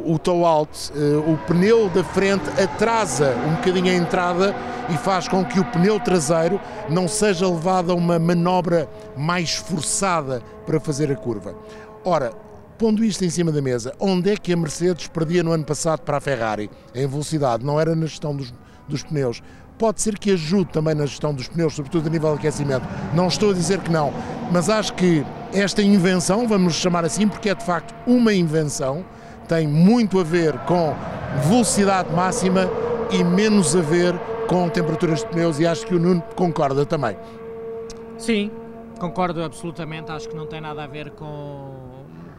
o 0.06 0.20
tow-out, 0.20 0.92
eh, 0.96 1.32
o 1.32 1.38
pneu 1.48 1.90
da 1.90 2.04
frente 2.04 2.48
atrasa 2.62 3.36
um 3.48 3.56
bocadinho 3.56 3.92
a 3.92 3.96
entrada 3.96 4.56
e 4.90 4.98
faz 4.98 5.28
com 5.28 5.44
que 5.44 5.60
o 5.60 5.66
pneu 5.66 6.00
traseiro 6.00 6.60
não 6.90 7.08
seja 7.08 7.48
levado 7.48 7.92
a 7.92 7.96
uma 7.96 8.20
manobra 8.20 8.88
mais 9.18 9.56
forçada 9.56 10.42
para 10.66 10.80
fazer 10.80 11.12
a 11.12 11.16
curva. 11.16 11.56
Ora, 12.04 12.32
pondo 12.80 13.04
isto 13.04 13.26
em 13.26 13.30
cima 13.30 13.52
da 13.52 13.62
mesa, 13.62 13.94
onde 14.00 14.32
é 14.32 14.38
que 14.38 14.54
a 14.54 14.58
Mercedes 14.58 15.10
perdia 15.10 15.44
no 15.44 15.52
ano 15.52 15.66
passado 15.66 16.00
para 16.00 16.16
a 16.16 16.22
Ferrari? 16.22 16.72
Em 16.96 17.06
velocidade, 17.06 17.64
não 17.64 17.78
era 17.78 17.94
na 17.94 18.06
gestão 18.06 18.34
dos, 18.34 18.54
dos 18.88 19.04
pneus. 19.04 19.44
Pode 19.78 20.02
ser 20.02 20.18
que 20.18 20.32
ajude 20.32 20.72
também 20.72 20.96
na 20.96 21.06
gestão 21.06 21.34
dos 21.34 21.50
pneus, 21.50 21.76
sobretudo 21.76 22.08
a 22.08 22.10
nível 22.10 22.32
de 22.32 22.40
aquecimento. 22.40 22.88
Não 23.14 23.28
estou 23.28 23.52
a 23.52 23.54
dizer 23.54 23.80
que 23.82 23.92
não, 23.92 24.14
mas 24.50 24.70
acho 24.70 24.94
que 24.94 25.26
esta 25.54 25.82
invenção, 25.82 26.48
vamos 26.48 26.76
chamar 26.76 27.04
assim, 27.04 27.28
porque 27.28 27.50
é 27.50 27.56
de 27.56 27.66
facto 27.66 27.94
uma 28.08 28.34
invenção, 28.34 29.06
tem 29.46 29.68
muito 29.68 30.18
a 30.18 30.24
ver 30.24 30.58
com 30.60 30.96
velocidade 31.50 32.14
máxima 32.14 32.70
e 33.12 33.22
menos 33.26 33.76
a 33.76 33.82
ver 33.82 34.18
com 34.48 34.70
temperaturas 34.70 35.20
de 35.20 35.26
pneus 35.28 35.60
e 35.60 35.68
acho 35.68 35.86
que 35.86 35.94
o 35.94 36.00
Nuno 36.00 36.24
concorda 36.34 36.86
também. 36.86 37.18
Sim, 38.18 38.50
concordo 38.98 39.44
absolutamente. 39.44 40.12
Acho 40.12 40.30
que 40.30 40.36
não 40.36 40.48
tem 40.48 40.62
nada 40.62 40.84
a 40.84 40.88
ver 40.88 41.12
com 41.12 41.90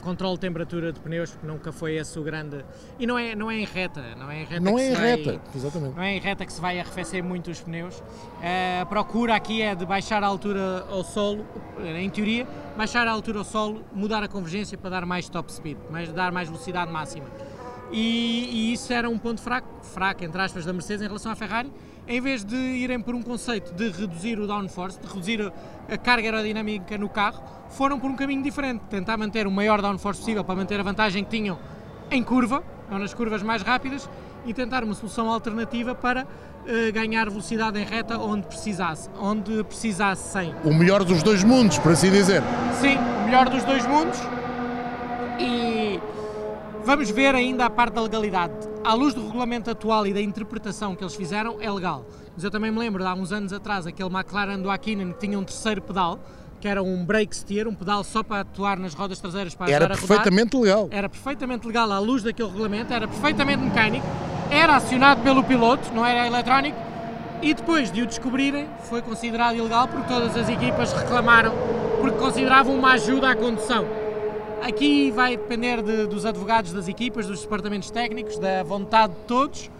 controle 0.01 0.35
de 0.35 0.41
temperatura 0.41 0.93
de 0.93 1.01
pneus, 1.01 1.31
porque 1.31 1.47
nunca 1.47 1.73
foi 1.73 1.97
esse 1.97 2.19
o 2.19 2.23
grande. 2.23 2.65
E 2.99 3.07
não 3.07 3.19
é, 3.19 3.35
não 3.35 3.51
é 3.51 3.57
em 3.61 3.65
reta, 3.65 4.03
não 4.19 4.31
é 4.31 4.43
em 4.43 4.45
reta 4.45 4.61
Não 4.61 4.79
é 4.79 4.89
em 4.91 4.95
vai- 4.95 5.17
reta, 5.17 5.41
exatamente. 5.55 5.95
Não 5.97 6.03
é 6.03 6.17
em 6.17 6.21
reta 6.21 6.45
que 6.47 6.53
se 6.53 6.61
vai 6.61 6.79
arrefecer 6.81 7.23
muito 7.23 7.51
os 7.51 7.61
pneus. 7.61 8.03
Eh, 8.43 8.81
A 8.81 8.87
procura 8.87 9.35
aqui 9.35 9.61
é 9.63 9.75
de 9.75 9.85
baixar 9.87 10.23
a 10.23 10.27
altura 10.27 10.85
ao 10.91 11.05
solo, 11.05 11.45
em 11.97 12.09
teoria, 12.11 12.47
baixar 12.77 13.07
a 13.07 13.11
altura 13.11 13.39
ao 13.39 13.45
solo, 13.45 13.85
mudar 13.93 14.23
a 14.23 14.29
convergência 14.29 14.77
para 14.79 14.91
dar 14.91 15.07
mais 15.07 15.29
top 15.29 15.53
speed, 15.53 15.77
mas 15.91 16.11
dar 16.13 16.33
mais 16.33 16.49
velocidade 16.49 16.91
máxima. 16.91 17.27
E, 17.93 18.49
e 18.53 18.73
isso 18.73 18.93
era 18.93 19.09
um 19.11 19.19
ponto 19.19 19.41
fraco, 19.41 19.69
fraco 19.85 20.25
entre 20.25 20.41
aspas, 20.41 20.65
da 20.65 20.73
Mercedes 20.73 21.03
em 21.03 21.07
relação 21.07 21.33
à 21.33 21.35
Ferrari, 21.35 21.73
em 22.07 22.21
vez 22.21 22.45
de 22.45 22.57
irem 22.57 23.01
por 23.01 23.15
um 23.15 23.23
conceito 23.23 23.73
de 23.75 23.91
reduzir 23.91 24.39
o 24.39 24.47
downforce, 24.47 24.99
de 25.01 25.07
reduzir 25.07 25.53
a, 25.89 25.99
carga 25.99 26.29
aerodinâmica 26.29 26.99
no 26.99 27.09
carro, 27.09 27.43
foram 27.71 27.99
por 27.99 28.11
um 28.11 28.17
caminho 28.17 28.43
diferente, 28.43 28.83
tentar 28.91 29.17
manter 29.17 29.47
o 29.47 29.51
maior 29.51 29.81
downforce 29.81 30.21
possível 30.21 30.45
para 30.45 30.57
manter 30.57 30.81
a 30.81 30.83
vantagem 30.83 31.25
que 31.25 31.31
tinham 31.31 31.59
em 32.11 32.23
curva, 32.23 32.63
ou 32.91 32.99
nas 32.99 33.15
curvas 33.15 33.43
mais 33.43 33.63
rápidas, 33.63 34.09
e 34.45 34.55
tentar 34.55 34.83
uma 34.83 34.95
solução 34.95 35.31
alternativa 35.31 35.95
para 35.95 36.27
eh, 36.67 36.91
ganhar 36.91 37.29
velocidade 37.29 37.79
em 37.79 37.85
reta 37.85 38.19
onde 38.19 38.47
precisasse, 38.47 39.09
onde 39.19 39.63
precisasse 39.65 40.33
sem. 40.33 40.55
O 40.65 40.75
melhor 40.75 41.05
dos 41.05 41.23
dois 41.23 41.45
mundos, 41.45 41.79
por 41.79 41.93
assim 41.93 42.11
dizer. 42.11 42.43
Sim, 42.81 42.97
o 42.97 43.25
melhor 43.25 43.49
dos 43.49 43.65
dois 43.65 43.87
mundos. 43.87 44.19
E 45.39 45.80
vamos 46.91 47.09
ver 47.09 47.37
ainda 47.37 47.67
a 47.67 47.71
parte 47.71 47.95
da 47.95 48.03
legalidade. 48.03 48.53
À 48.83 48.95
luz 48.95 49.15
do 49.15 49.25
regulamento 49.25 49.71
atual 49.71 50.09
e 50.09 50.13
da 50.13 50.21
interpretação 50.21 50.97
que 50.97 51.05
eles 51.05 51.15
fizeram, 51.15 51.59
é 51.61 51.71
legal. 51.71 52.05
Mas 52.35 52.43
eu 52.43 52.51
também 52.51 52.73
me 52.73 52.81
lembro 52.81 53.01
de 53.05 53.09
há 53.09 53.15
uns 53.15 53.31
anos 53.31 53.53
atrás, 53.53 53.87
aquele 53.87 54.09
McLaren 54.13 54.59
do 54.59 54.69
Hakkinen 54.69 55.13
que 55.13 55.21
tinha 55.21 55.39
um 55.39 55.45
terceiro 55.45 55.81
pedal, 55.81 56.19
que 56.61 56.67
era 56.67 56.83
um 56.83 57.05
brake 57.05 57.37
steer, 57.37 57.69
um 57.69 57.75
pedal 57.77 58.03
só 58.03 58.25
para 58.25 58.41
atuar 58.41 58.77
nas 58.77 58.93
rodas 58.93 59.21
traseiras 59.21 59.55
para 59.55 59.71
Era 59.71 59.85
a 59.85 59.89
rodar 59.91 59.99
perfeitamente 60.05 60.57
legal. 60.57 60.89
era 60.91 61.09
perfeitamente 61.09 61.65
legal 61.65 61.93
à 61.93 62.01
luz 62.01 62.25
daquele 62.25 62.49
regulamento, 62.49 62.93
era 62.93 63.07
perfeitamente 63.07 63.63
mecânico, 63.63 64.07
era 64.51 64.75
acionado 64.75 65.23
pelo 65.23 65.45
piloto, 65.45 65.95
não 65.95 66.05
era 66.05 66.27
eletrónico, 66.27 66.77
e 67.41 67.55
depois 67.55 67.93
de 67.93 68.03
o 68.03 68.07
descobrirem, 68.07 68.67
foi 68.89 69.01
considerado 69.01 69.55
ilegal 69.55 69.87
porque 69.87 70.13
todas 70.13 70.37
as 70.37 70.49
equipas 70.49 70.93
reclamaram, 70.93 71.53
porque 72.01 72.19
consideravam 72.19 72.75
uma 72.75 72.95
ajuda 72.95 73.31
à 73.31 73.37
condução. 73.37 74.00
Aqui 74.63 75.11
vai 75.11 75.37
depender 75.37 75.83
de- 75.83 76.07
dos 76.07 76.27
advogados 76.27 76.73
das 76.73 76.87
equipas, 76.89 77.27
dos 77.27 77.41
departamentos 77.43 77.91
técnicos, 77.91 78.39
da 78.39 78.63
vontade 78.63 79.13
de 79.15 79.21
todos. 79.21 79.71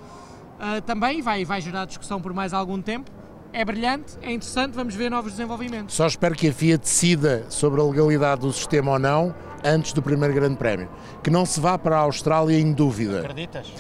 Ah, 0.59 0.81
também 0.85 1.21
vai, 1.23 1.45
vai 1.45 1.61
gerar 1.61 1.85
discussão 1.85 2.21
por 2.21 2.33
mais 2.33 2.53
algum 2.53 2.81
tempo, 2.81 3.11
é 3.53 3.65
brilhante, 3.65 4.13
é 4.23 4.33
interessante, 4.33 4.73
vamos 4.75 4.95
ver 4.95 5.11
novos 5.11 5.33
desenvolvimentos. 5.33 5.95
Só 5.95 6.07
espero 6.07 6.35
que 6.35 6.49
a 6.49 6.53
FIA 6.53 6.79
decida 6.79 7.45
sobre 7.49 7.81
a 7.81 7.85
legalidade 7.85 8.43
do 8.43 8.53
sistema 8.53 8.93
ou 8.93 8.99
não 8.99 9.35
antes 9.65 9.93
do 9.93 10.01
primeiro 10.03 10.35
Grande 10.35 10.57
Prémio. 10.57 10.89
Que 11.23 11.31
não 11.31 11.45
se 11.45 11.61
vá 11.61 11.77
para 11.79 11.97
a 11.97 12.01
Austrália 12.01 12.59
em 12.59 12.73
dúvida. 12.73 13.21
Acreditas? 13.21 13.73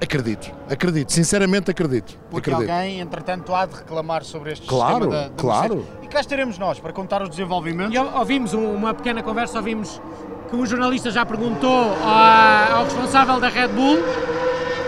Acredito, 0.00 0.52
acredito, 0.70 1.12
sinceramente 1.12 1.72
acredito. 1.72 2.16
Porque 2.30 2.50
acredito. 2.50 2.70
alguém, 2.72 3.00
entretanto, 3.00 3.52
há 3.52 3.66
de 3.66 3.74
reclamar 3.74 4.24
sobre 4.24 4.52
este 4.52 4.64
Claro, 4.66 4.94
sistema 5.06 5.12
da, 5.22 5.28
da 5.28 5.34
claro. 5.34 5.76
Mercedes. 5.76 6.04
E 6.04 6.06
cá 6.08 6.20
estaremos 6.20 6.56
nós 6.58 6.78
para 6.78 6.92
contar 6.92 7.20
os 7.20 7.28
desenvolvimentos. 7.30 7.92
E 7.94 7.98
ou- 7.98 8.16
ouvimos 8.18 8.54
um- 8.54 8.72
uma 8.74 8.94
pequena 8.94 9.24
conversa, 9.24 9.58
ouvimos 9.58 10.00
que 10.48 10.56
um 10.56 10.64
jornalista 10.66 11.10
já 11.10 11.24
perguntou 11.26 11.94
ao 12.02 12.84
responsável 12.84 13.38
da 13.40 13.48
Red 13.48 13.68
Bull, 13.68 13.98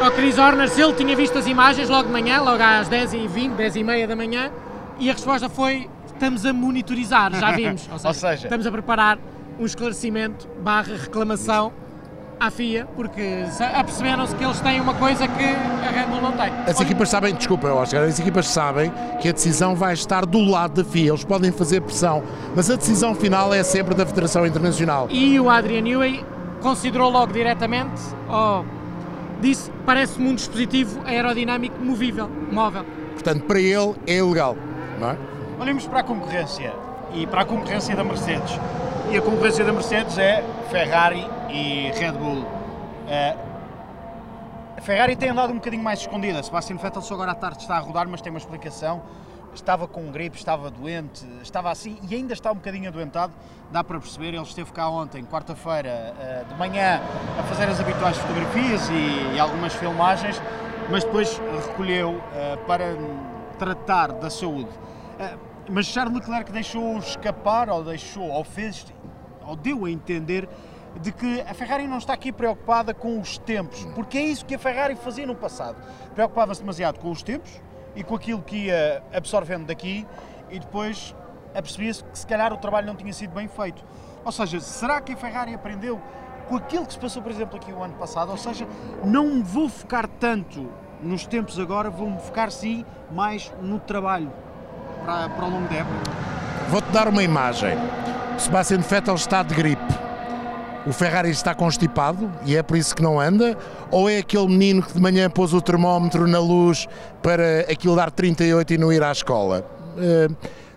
ao 0.00 0.10
Chris 0.12 0.38
Horner, 0.38 0.68
se 0.68 0.80
ele 0.80 0.94
tinha 0.94 1.14
visto 1.14 1.36
as 1.38 1.46
imagens 1.46 1.88
logo 1.88 2.06
de 2.06 2.12
manhã, 2.12 2.40
logo 2.40 2.62
às 2.62 2.88
10h20, 2.88 3.56
10h30 3.56 4.06
da 4.06 4.16
manhã, 4.16 4.50
e 4.98 5.10
a 5.10 5.12
resposta 5.12 5.48
foi, 5.48 5.88
estamos 6.06 6.46
a 6.46 6.52
monitorizar, 6.52 7.32
já 7.34 7.52
vimos. 7.52 7.88
Ou 7.92 7.98
seja, 7.98 8.08
Ou 8.08 8.14
seja- 8.14 8.46
estamos 8.46 8.66
a 8.66 8.70
preparar 8.72 9.18
um 9.58 9.66
esclarecimento 9.66 10.48
barra 10.62 10.94
reclamação 10.96 11.72
à 12.40 12.50
FIA, 12.50 12.86
porque 12.96 13.44
se- 13.50 13.62
aperceberam-se 13.62 14.34
que 14.34 14.42
eles 14.42 14.58
têm 14.60 14.80
uma 14.80 14.94
coisa 14.94 15.28
que 15.28 15.44
a 15.44 15.90
Red 15.90 16.06
Bull 16.06 16.22
não 16.22 16.32
tem. 16.32 16.50
As 16.66 16.80
equipas 16.80 17.10
sabem, 17.10 17.34
desculpa, 17.34 17.68
Oscar, 17.68 18.02
as 18.04 18.18
equipas 18.18 18.48
sabem 18.48 18.90
que 19.20 19.28
a 19.28 19.32
decisão 19.32 19.74
vai 19.76 19.92
estar 19.92 20.24
do 20.24 20.40
lado 20.42 20.82
da 20.82 20.88
FIA, 20.90 21.10
eles 21.10 21.22
podem 21.22 21.52
fazer 21.52 21.82
pressão, 21.82 22.22
mas 22.56 22.70
a 22.70 22.76
decisão 22.76 23.14
final 23.14 23.52
é 23.52 23.62
sempre 23.62 23.94
da 23.94 24.06
Federação 24.06 24.46
Internacional. 24.46 25.06
E 25.10 25.38
o 25.38 25.50
Adrian 25.50 25.82
Newey 25.82 26.24
considerou 26.62 27.10
logo 27.10 27.30
diretamente, 27.32 28.00
ou 28.28 28.64
disse, 29.40 29.70
parece-me 29.84 30.30
um 30.30 30.34
dispositivo 30.34 31.00
aerodinâmico 31.04 31.78
movível, 31.82 32.30
móvel. 32.50 32.84
Portanto, 33.12 33.44
para 33.44 33.60
ele 33.60 33.94
é 34.06 34.14
ilegal, 34.16 34.56
não 34.98 35.10
é? 35.10 35.16
Olhemos 35.60 35.86
para 35.86 36.00
a 36.00 36.02
concorrência 36.02 36.72
e 37.14 37.26
para 37.26 37.42
a 37.42 37.44
concorrência 37.44 37.94
da 37.94 38.02
Mercedes. 38.02 38.58
E 39.10 39.16
a 39.16 39.20
concorrência 39.22 39.64
da 39.64 39.72
Mercedes 39.72 40.16
é 40.18 40.44
Ferrari 40.70 41.28
e 41.48 41.90
Red 41.98 42.12
Bull. 42.12 42.46
Eh, 43.08 43.36
a 44.76 44.80
Ferrari 44.80 45.16
tem 45.16 45.30
andado 45.30 45.50
um 45.50 45.56
bocadinho 45.56 45.82
mais 45.82 45.98
escondida. 45.98 46.40
Sebastian 46.40 46.76
Vettel 46.76 47.02
só 47.02 47.14
agora 47.14 47.32
à 47.32 47.34
tarde 47.34 47.58
está 47.58 47.76
a 47.76 47.80
rodar, 47.80 48.08
mas 48.08 48.20
tem 48.20 48.30
uma 48.30 48.38
explicação. 48.38 49.02
Estava 49.52 49.88
com 49.88 50.12
gripe, 50.12 50.36
estava 50.36 50.70
doente, 50.70 51.26
estava 51.42 51.72
assim 51.72 51.98
e 52.08 52.14
ainda 52.14 52.34
está 52.34 52.52
um 52.52 52.54
bocadinho 52.54 52.88
adoentado. 52.88 53.32
Dá 53.72 53.82
para 53.82 53.98
perceber, 53.98 54.28
ele 54.28 54.42
esteve 54.42 54.70
cá 54.70 54.88
ontem, 54.88 55.24
quarta-feira, 55.24 56.14
eh, 56.20 56.44
de 56.48 56.54
manhã, 56.54 57.00
a 57.36 57.42
fazer 57.42 57.64
as 57.64 57.80
habituais 57.80 58.16
fotografias 58.16 58.88
e, 58.90 59.40
algumas 59.40 59.74
filmagens, 59.74 60.40
mas 60.88 61.02
depois 61.02 61.36
recolheu 61.66 62.22
eh, 62.32 62.56
para 62.64 62.96
tratar 63.58 64.12
da 64.12 64.30
saúde. 64.30 64.70
Mas 65.72 65.86
Charles 65.86 66.12
Leclerc 66.12 66.50
deixou 66.50 66.98
escapar, 66.98 67.70
ou 67.70 67.84
deixou, 67.84 68.28
ou 68.28 68.42
fez, 68.42 68.84
ou 69.50 69.56
deu 69.56 69.84
a 69.84 69.90
entender 69.90 70.48
de 71.00 71.12
que 71.12 71.40
a 71.42 71.54
Ferrari 71.54 71.86
não 71.86 71.98
está 71.98 72.12
aqui 72.12 72.32
preocupada 72.32 72.94
com 72.94 73.20
os 73.20 73.38
tempos, 73.38 73.84
porque 73.94 74.18
é 74.18 74.22
isso 74.22 74.44
que 74.44 74.54
a 74.54 74.58
Ferrari 74.58 74.96
fazia 74.96 75.26
no 75.26 75.34
passado. 75.34 75.76
Preocupava-se 76.14 76.60
demasiado 76.60 76.98
com 76.98 77.10
os 77.10 77.22
tempos 77.22 77.60
e 77.94 78.02
com 78.02 78.14
aquilo 78.14 78.42
que 78.42 78.66
ia 78.66 79.02
absorvendo 79.12 79.66
daqui 79.66 80.06
e 80.50 80.58
depois 80.58 81.14
apercebia-se 81.54 82.04
que 82.04 82.18
se 82.18 82.26
calhar 82.26 82.52
o 82.52 82.56
trabalho 82.56 82.86
não 82.86 82.96
tinha 82.96 83.12
sido 83.12 83.34
bem 83.34 83.48
feito. 83.48 83.84
Ou 84.24 84.32
seja, 84.32 84.60
será 84.60 85.00
que 85.00 85.12
a 85.12 85.16
Ferrari 85.16 85.54
aprendeu 85.54 86.00
com 86.48 86.56
aquilo 86.56 86.84
que 86.84 86.92
se 86.92 86.98
passou, 86.98 87.22
por 87.22 87.30
exemplo, 87.30 87.56
aqui 87.56 87.72
o 87.72 87.82
ano 87.82 87.94
passado? 87.94 88.30
Ou 88.30 88.36
seja, 88.36 88.66
não 89.04 89.42
vou 89.42 89.68
focar 89.68 90.06
tanto 90.06 90.68
nos 91.02 91.26
tempos 91.26 91.58
agora, 91.58 91.88
vou-me 91.88 92.18
focar 92.18 92.50
sim 92.50 92.84
mais 93.10 93.52
no 93.60 93.78
trabalho 93.78 94.30
para, 95.04 95.28
para 95.28 95.44
o 95.44 95.50
longo 95.50 95.68
da 95.68 95.76
época. 95.76 96.10
Vou-te 96.68 96.90
dar 96.90 97.08
uma 97.08 97.22
imagem. 97.22 97.76
O 98.40 98.42
Sebastian 98.42 98.78
Vettel 98.78 99.16
está 99.16 99.42
de 99.42 99.54
gripe. 99.54 99.82
O 100.86 100.94
Ferrari 100.94 101.28
está 101.28 101.54
constipado 101.54 102.32
e 102.46 102.56
é 102.56 102.62
por 102.62 102.78
isso 102.78 102.96
que 102.96 103.02
não 103.02 103.20
anda? 103.20 103.54
Ou 103.90 104.08
é 104.08 104.16
aquele 104.16 104.46
menino 104.46 104.82
que 104.82 104.94
de 104.94 104.98
manhã 104.98 105.28
pôs 105.28 105.52
o 105.52 105.60
termómetro 105.60 106.26
na 106.26 106.38
luz 106.38 106.88
para 107.22 107.60
aquilo 107.70 107.94
dar 107.94 108.10
38 108.10 108.72
e 108.72 108.78
não 108.78 108.90
ir 108.90 109.02
à 109.02 109.12
escola? 109.12 109.62
Eh, 109.98 110.28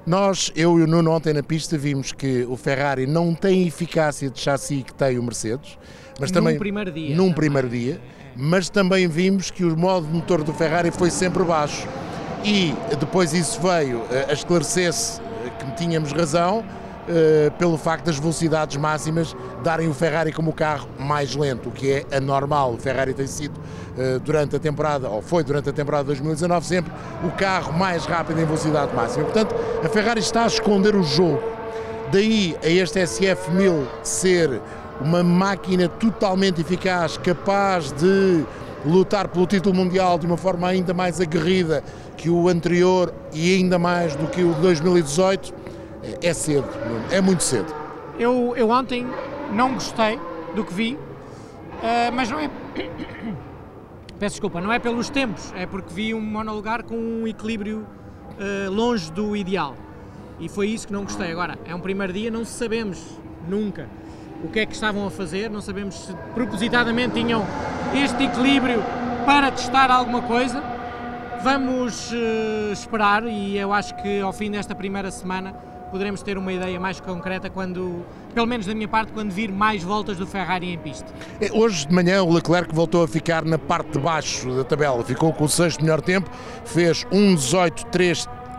nós, 0.05 0.51
eu 0.57 0.77
e 0.77 0.83
o 0.83 0.87
Nuno, 0.87 1.09
ontem 1.09 1.31
na 1.31 1.41
pista 1.41 1.77
vimos 1.77 2.11
que 2.11 2.43
o 2.49 2.57
Ferrari 2.57 3.07
não 3.07 3.33
tem 3.33 3.65
eficácia 3.65 4.29
de 4.29 4.41
chassi 4.41 4.83
que 4.83 4.93
tem 4.93 5.17
o 5.17 5.23
Mercedes, 5.23 5.77
mas 6.19 6.31
Num 6.31 6.33
também 6.33 6.59
primeiro 6.59 6.91
dia 6.91 7.11
num 7.11 7.17
também. 7.27 7.33
primeiro 7.35 7.69
dia, 7.69 8.01
mas 8.35 8.69
também 8.69 9.07
vimos 9.07 9.49
que 9.49 9.63
o 9.63 9.77
modo 9.77 10.05
de 10.05 10.13
motor 10.13 10.43
do 10.43 10.53
Ferrari 10.53 10.91
foi 10.91 11.09
sempre 11.09 11.41
baixo 11.45 11.87
e 12.43 12.75
depois 12.99 13.31
isso 13.33 13.61
veio 13.61 14.03
eh, 14.11 14.25
a 14.29 14.33
esclarecer-se 14.33 15.21
eh, 15.21 15.49
que 15.63 15.71
tínhamos 15.77 16.11
razão 16.11 16.61
eh, 17.07 17.51
pelo 17.57 17.77
facto 17.77 18.05
das 18.05 18.17
velocidades 18.17 18.77
máximas 18.77 19.35
darem 19.63 19.89
o 19.89 19.93
Ferrari 19.93 20.31
como 20.31 20.51
o 20.51 20.53
carro 20.53 20.87
mais 20.97 21.35
lento, 21.35 21.69
o 21.69 21.71
que 21.71 21.91
é 21.91 22.17
anormal. 22.17 22.73
O 22.73 22.77
Ferrari 22.77 23.13
tem 23.13 23.27
sido 23.27 23.59
eh, 23.97 24.19
durante 24.23 24.55
a 24.55 24.59
temporada, 24.59 25.09
ou 25.09 25.21
foi 25.21 25.43
durante 25.43 25.69
a 25.69 25.73
temporada 25.73 26.03
de 26.03 26.07
2019, 26.07 26.65
sempre 26.65 26.91
o 27.23 27.31
carro 27.31 27.73
mais 27.73 28.05
rápido 28.05 28.39
em 28.39 28.45
velocidade 28.45 28.95
máxima. 28.95 29.25
Portanto, 29.25 29.53
a 29.83 29.89
Ferrari 29.89 30.19
está 30.19 30.43
a 30.43 30.47
esconder 30.47 30.95
o 30.95 31.03
jogo. 31.03 31.43
Daí 32.11 32.55
a 32.63 32.69
este 32.69 32.99
SF1000 32.99 33.85
ser 34.03 34.61
uma 35.01 35.23
máquina 35.23 35.89
totalmente 35.89 36.61
eficaz, 36.61 37.17
capaz 37.17 37.91
de 37.91 38.45
lutar 38.85 39.27
pelo 39.27 39.47
título 39.47 39.75
mundial 39.75 40.17
de 40.19 40.25
uma 40.25 40.37
forma 40.37 40.67
ainda 40.67 40.93
mais 40.93 41.19
aguerrida 41.19 41.83
que 42.17 42.29
o 42.29 42.47
anterior 42.47 43.13
e 43.33 43.55
ainda 43.55 43.79
mais 43.79 44.15
do 44.15 44.27
que 44.27 44.43
o 44.43 44.53
de 44.53 44.61
2018, 44.61 45.53
é- 46.21 46.33
cedo, 46.33 46.67
é 47.11 47.21
muito 47.21 47.43
cedo. 47.43 47.73
Eu, 48.17 48.53
eu 48.55 48.69
ontem 48.69 49.07
não 49.51 49.73
gostei 49.73 50.19
do 50.55 50.63
que 50.63 50.73
vi, 50.73 50.99
ah, 51.81 52.11
mas 52.13 52.29
não 52.29 52.39
é. 52.39 52.49
Peço 54.19 54.35
desculpa, 54.35 54.61
não 54.61 54.71
é 54.71 54.79
pelos 54.79 55.09
tempos, 55.09 55.51
é 55.55 55.65
porque 55.65 55.93
vi 55.93 56.13
um 56.13 56.21
monolugar 56.21 56.83
com 56.83 56.95
um 56.95 57.27
equilíbrio 57.27 57.85
ah, 58.39 58.69
longe 58.69 59.11
do 59.11 59.35
ideal. 59.35 59.75
E 60.39 60.49
foi 60.49 60.69
isso 60.69 60.87
que 60.87 60.93
não 60.93 61.03
gostei. 61.03 61.31
Agora, 61.31 61.57
é 61.65 61.73
um 61.73 61.79
primeiro 61.79 62.11
dia, 62.11 62.31
não 62.31 62.43
sabemos 62.43 63.19
nunca 63.47 63.87
o 64.43 64.49
que 64.49 64.59
é 64.59 64.65
que 64.65 64.73
estavam 64.73 65.05
a 65.07 65.11
fazer, 65.11 65.49
não 65.49 65.61
sabemos 65.61 65.95
se 65.95 66.13
propositadamente 66.33 67.13
tinham 67.13 67.45
este 67.95 68.23
equilíbrio 68.23 68.83
para 69.25 69.51
testar 69.51 69.89
alguma 69.89 70.21
coisa. 70.21 70.61
Vamos 71.41 72.11
eh, 72.13 72.71
esperar 72.71 73.25
e 73.25 73.57
eu 73.57 73.71
acho 73.73 73.95
que 73.95 74.19
ao 74.19 74.33
fim 74.33 74.51
desta 74.51 74.73
primeira 74.73 75.11
semana 75.11 75.53
poderemos 75.93 76.21
ter 76.23 76.37
uma 76.39 76.51
ideia 76.51 76.79
mais 76.79 76.99
concreta 76.99 77.49
quando, 77.51 78.03
pelo 78.33 78.47
menos 78.47 78.65
da 78.65 78.73
minha 78.73 78.87
parte, 78.87 79.11
quando 79.13 79.29
vir 79.31 79.51
mais 79.51 79.83
voltas 79.83 80.17
do 80.17 80.25
Ferrari 80.25 80.73
em 80.73 80.77
pista. 80.79 81.05
É, 81.39 81.51
Hoje 81.53 81.87
de 81.87 81.93
manhã 81.93 82.23
o 82.23 82.33
Leclerc 82.33 82.73
voltou 82.73 83.03
a 83.03 83.07
ficar 83.07 83.45
na 83.45 83.59
parte 83.59 83.91
de 83.91 83.99
baixo 83.99 84.51
da 84.55 84.63
tabela, 84.63 85.03
ficou 85.03 85.31
com 85.31 85.43
o 85.43 85.49
sexto 85.49 85.81
melhor 85.83 86.01
tempo, 86.01 86.29
fez 86.65 87.05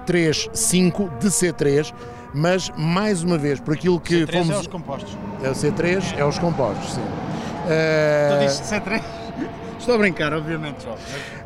1.18.335 0.06 1.18
de 1.18 1.26
C3, 1.28 1.92
mas 2.32 2.70
mais 2.76 3.22
uma 3.22 3.36
vez, 3.36 3.60
por 3.60 3.74
aquilo 3.74 4.00
que 4.00 4.24
Três 4.26 4.38
fomos. 4.46 4.56
é 4.56 4.60
os 4.60 4.66
compostos. 4.66 5.18
É 5.42 5.48
o 5.48 5.52
C3, 5.52 6.14
é 6.18 6.24
os 6.24 6.38
compostos, 6.38 6.94
sim. 6.94 7.00
Tu 7.02 7.70
Eh, 7.70 8.38
disse 8.46 8.62
C3? 8.62 9.02
Estou 9.84 9.96
a 9.96 9.98
brincar, 9.98 10.32
obviamente, 10.32 10.82
João. 10.82 10.96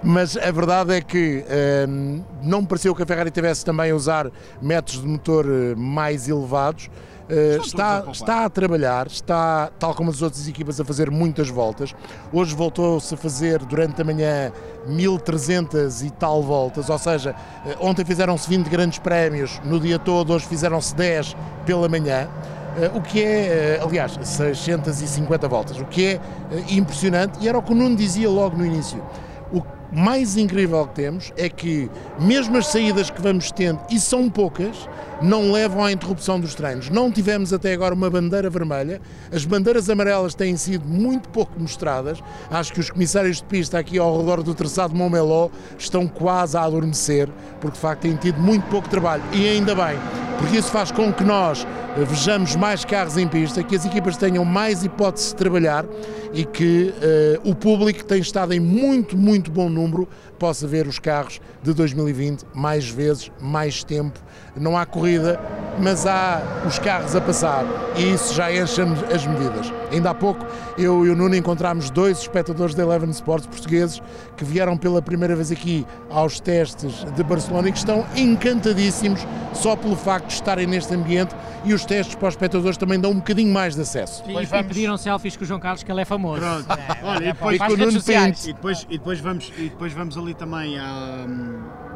mas 0.01 0.37
a 0.37 0.53
verdade 0.53 0.94
é 0.94 1.01
que 1.01 1.44
hum, 1.88 2.22
não 2.40 2.61
me 2.61 2.68
pareceu 2.68 2.94
que 2.94 3.03
a 3.03 3.07
Ferrari 3.07 3.33
tivesse 3.33 3.64
também 3.64 3.90
a 3.90 3.96
usar 3.96 4.31
métodos 4.62 5.03
de 5.03 5.09
motor 5.09 5.44
eh, 5.44 5.74
mais 5.77 6.29
elevados. 6.29 6.88
A 7.29 7.61
está, 7.61 7.96
poupar. 7.96 8.12
está 8.14 8.44
a 8.44 8.48
trabalhar, 8.48 9.09
está, 9.09 9.70
tal 9.77 9.92
como 9.92 10.11
as 10.11 10.22
outras 10.22 10.46
equipas, 10.46 10.81
a 10.81 10.85
fazer 10.85 11.11
muitas 11.11 11.51
voltas. 11.51 11.96
Hoje 12.33 12.55
voltou-se 12.55 13.12
a 13.12 13.16
fazer 13.16 13.59
durante 13.64 14.01
a 14.01 14.05
manhã 14.05 14.53
1300 14.87 16.03
e 16.03 16.11
tal 16.11 16.40
voltas, 16.40 16.88
ou 16.88 16.96
seja, 16.96 17.35
eh, 17.66 17.77
ontem 17.81 18.05
fizeram-se 18.05 18.48
20 18.48 18.68
grandes 18.68 19.01
prémios, 19.01 19.61
no 19.64 19.81
dia 19.81 19.98
todo, 19.98 20.33
hoje 20.33 20.46
fizeram-se 20.46 20.94
10 20.94 21.37
pela 21.66 21.88
manhã. 21.88 22.29
Eh, 22.80 22.90
o 22.94 23.00
que 23.00 23.22
é, 23.22 23.76
eh, 23.76 23.80
aliás, 23.82 24.18
650 24.22 25.48
voltas, 25.48 25.78
o 25.78 25.84
que 25.84 26.06
é 26.06 26.12
eh, 26.12 26.20
impressionante 26.70 27.38
e 27.40 27.48
era 27.48 27.58
o 27.58 27.62
que 27.62 27.72
o 27.72 27.74
Nuno 27.74 27.96
dizia 27.96 28.30
logo 28.30 28.56
no 28.56 28.64
início. 28.64 29.02
O 29.52 29.62
mais 29.90 30.36
incrível 30.36 30.86
que 30.86 30.94
temos 30.94 31.32
é 31.36 31.48
que, 31.48 31.90
mesmo 32.20 32.56
as 32.56 32.68
saídas 32.68 33.10
que 33.10 33.20
vamos 33.20 33.50
tendo, 33.50 33.80
e 33.90 33.98
são 33.98 34.30
poucas, 34.30 34.88
não 35.20 35.52
levam 35.52 35.85
à 35.85 35.92
interrupção 35.92 36.38
dos 36.38 36.54
treinos. 36.54 36.88
Não 36.90 37.11
tivemos 37.11 37.52
até 37.52 37.72
agora 37.72 37.94
uma 37.94 38.11
bandeira 38.11 38.48
vermelha, 38.48 39.00
as 39.33 39.44
bandeiras 39.44 39.90
amarelas 39.90 40.35
têm 40.35 40.57
sido 40.57 40.87
muito 40.87 41.28
pouco 41.28 41.59
mostradas. 41.61 42.22
Acho 42.50 42.72
que 42.72 42.81
os 42.81 42.90
comissários 42.90 43.38
de 43.38 43.44
pista 43.44 43.78
aqui 43.78 43.98
ao 43.98 44.18
redor 44.18 44.42
do 44.42 44.54
traçado 44.54 44.94
Montmeló 44.94 45.48
estão 45.78 46.07
quase 46.07 46.57
a 46.57 46.62
adormecer, 46.62 47.28
porque 47.61 47.74
de 47.74 47.81
facto 47.81 48.02
têm 48.02 48.16
tido 48.16 48.40
muito 48.40 48.64
pouco 48.66 48.88
trabalho, 48.88 49.22
e 49.33 49.46
ainda 49.48 49.74
bem, 49.74 49.98
porque 50.38 50.59
isso 50.59 50.70
faz 50.70 50.90
com 50.90 51.12
que 51.12 51.24
nós 51.24 51.66
vejamos 51.96 52.54
mais 52.54 52.85
carros 52.85 53.16
em 53.16 53.26
pista, 53.26 53.62
que 53.62 53.74
as 53.74 53.85
equipas 53.85 54.16
tenham 54.16 54.44
mais 54.44 54.85
hipótese 54.85 55.31
de 55.31 55.37
trabalhar 55.37 55.85
e 56.33 56.44
que 56.44 56.94
uh, 57.44 57.50
o 57.50 57.54
público 57.54 58.04
tem 58.04 58.20
estado 58.20 58.52
em 58.52 58.61
muito, 58.61 59.16
muito 59.16 59.50
bom 59.50 59.68
número 59.68 60.07
possa 60.38 60.66
ver 60.66 60.87
os 60.87 60.98
carros 60.98 61.40
de 61.62 61.72
2020 61.72 62.44
mais 62.55 62.88
vezes, 62.88 63.31
mais 63.40 63.83
tempo. 63.83 64.18
Não 64.57 64.77
há 64.77 64.87
corrida, 64.87 65.40
mas 65.81 66.07
há 66.07 66.42
os 66.66 66.79
carros 66.79 67.14
a 67.14 67.20
passar 67.20 67.64
e 67.96 68.12
isso 68.12 68.35
já 68.35 68.53
enche 68.53 68.81
as 69.14 69.27
medidas. 69.27 69.72
Ainda 69.92 70.11
há 70.11 70.14
pouco 70.14 70.44
eu 70.77 71.07
e 71.07 71.11
o 71.11 71.16
Nuno 71.16 71.35
encontramos 71.35 71.90
dois 71.90 72.20
espectadores 72.20 72.74
da 72.74 72.83
Eleven 72.83 73.11
Sports 73.11 73.46
portugueses 73.46 74.01
que 74.37 74.44
vieram 74.44 74.77
pela 74.77 75.01
primeira 75.01 75.35
vez 75.35 75.51
aqui 75.51 75.87
aos 76.11 76.40
testes 76.40 77.05
de 77.05 77.22
Barcelona 77.22 77.68
e 77.68 77.72
que 77.72 77.79
estão 77.79 78.07
encantadíssimos 78.16 79.27
só 79.53 79.74
pelo 79.77 79.96
facto 79.96 80.29
de 80.29 80.35
estarem 80.35 80.66
neste 80.66 80.94
ambiente 80.94 81.35
e 81.64 81.74
os 81.74 81.85
testes 81.85 82.14
para 82.14 82.29
os 82.29 82.35
espectadores 82.35 82.77
também 82.77 83.01
dão 83.01 83.11
um 83.11 83.16
bocadinho 83.16 83.53
mais 83.53 83.74
de 83.74 83.83
acesso. 83.83 84.22
E, 84.27 84.33
vamos... 84.33 84.51
e 84.53 84.64
pediram 84.64 84.96
selfies 84.96 85.37
com 85.37 85.44
o 85.44 85.46
João 85.46 85.61
Carlos, 85.61 85.83
que 85.83 85.90
ele 85.90 86.01
é 86.01 86.05
famoso. 86.05 86.40
Pronto. 86.40 86.72
É, 86.72 87.05
Olha, 87.05 87.24
e 87.24 87.33
depois, 87.33 87.61
e, 87.61 88.48
e, 88.48 88.53
depois, 88.53 88.87
e, 88.88 88.98
depois 88.98 89.20
vamos, 89.20 89.53
e 89.57 89.62
depois 89.62 89.92
vamos 89.92 90.16
ali 90.16 90.27
também 90.34 90.78
a 90.78 91.26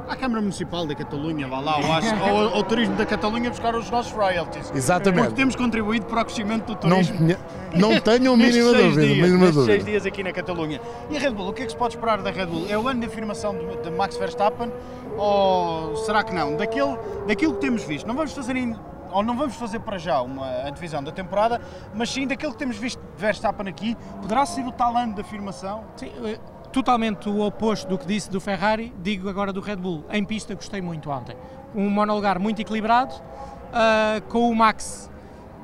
à 0.09 0.17
Câmara 0.17 0.41
Municipal 0.41 0.87
da 0.87 0.95
Catalunha, 0.95 1.47
vá 1.49 1.61
lá, 1.61 1.77
ou, 1.79 2.37
ao, 2.37 2.55
ao 2.57 2.63
Turismo 2.63 2.95
da 2.97 3.07
Catalunha 3.07 3.51
buscar 3.51 3.75
os 3.75 3.91
nossos 3.91 4.13
royalties. 4.13 4.71
Exatamente. 4.75 5.23
Porque 5.23 5.37
temos 5.37 5.57
contribuído 5.57 6.07
para 6.07 6.23
o 6.23 6.25
crescimento 6.25 6.67
do 6.67 6.77
turismo. 6.77 7.19
Não, 7.75 7.91
não 7.91 8.01
tenham 8.01 8.37
mínima 8.37 8.73
dúvida. 8.73 9.07
Dias, 9.07 9.17
mínima 9.17 9.47
dúvida. 9.47 9.65
seis 9.65 9.85
dias 9.85 10.07
aqui 10.07 10.23
na 10.23 10.33
Catalunha. 10.33 10.81
E 11.11 11.17
a 11.17 11.21
Red 11.21 11.31
Bull, 11.31 11.49
o 11.49 11.53
que 11.53 11.63
é 11.63 11.67
que 11.67 11.73
se 11.73 11.79
pode 11.79 11.95
esperar 11.95 12.21
da 12.21 12.31
Red 12.31 12.47
Bull? 12.47 12.67
É 12.69 12.77
o 12.77 12.87
ano 12.89 13.01
de 13.01 13.07
afirmação 13.07 13.57
de, 13.57 13.83
de 13.83 13.91
Max 13.91 14.17
Verstappen 14.17 14.73
ou 15.17 15.97
será 15.97 16.23
que 16.23 16.35
não? 16.35 16.57
Daquilo, 16.57 16.99
daquilo 17.27 17.55
que 17.55 17.61
temos 17.61 17.83
visto, 17.85 18.07
não 18.07 18.15
vamos 18.15 18.33
fazer 18.33 18.57
ainda 18.57 18.93
ou 19.13 19.23
não 19.23 19.37
vamos 19.37 19.55
fazer 19.57 19.79
para 19.81 19.99
já 19.99 20.23
uma 20.23 20.71
divisão 20.71 21.03
da 21.05 21.13
temporada, 21.13 21.61
mas 21.95 22.09
sim 22.11 22.27
daquilo 22.27 22.53
que 22.53 22.59
temos 22.59 22.79
visto 22.79 22.99
de 22.99 23.21
Verstappen 23.21 23.69
aqui, 23.69 23.95
poderá 24.23 24.47
ser 24.47 24.67
o 24.67 24.73
tal 24.73 24.97
ano 24.97 25.15
de 25.15 25.21
afirmação? 25.21 25.85
Sim, 25.97 26.11
totalmente 26.73 27.29
o 27.29 27.41
oposto 27.41 27.89
do 27.89 27.99
que 27.99 28.07
disse 28.07 28.31
do 28.31 28.41
Ferrari, 28.41 28.93
digo 29.03 29.29
agora 29.29 29.53
do 29.53 29.61
Red 29.61 29.77
Bull. 29.77 30.05
Em 30.11 30.25
pista 30.25 30.55
gostei 30.55 30.81
muito 30.81 31.11
ontem. 31.11 31.37
Um 31.75 31.89
monolugar 31.91 32.39
muito 32.39 32.61
equilibrado, 32.61 33.15
uh, 33.15 34.23
com 34.29 34.51
o 34.51 34.55
Max 34.55 35.11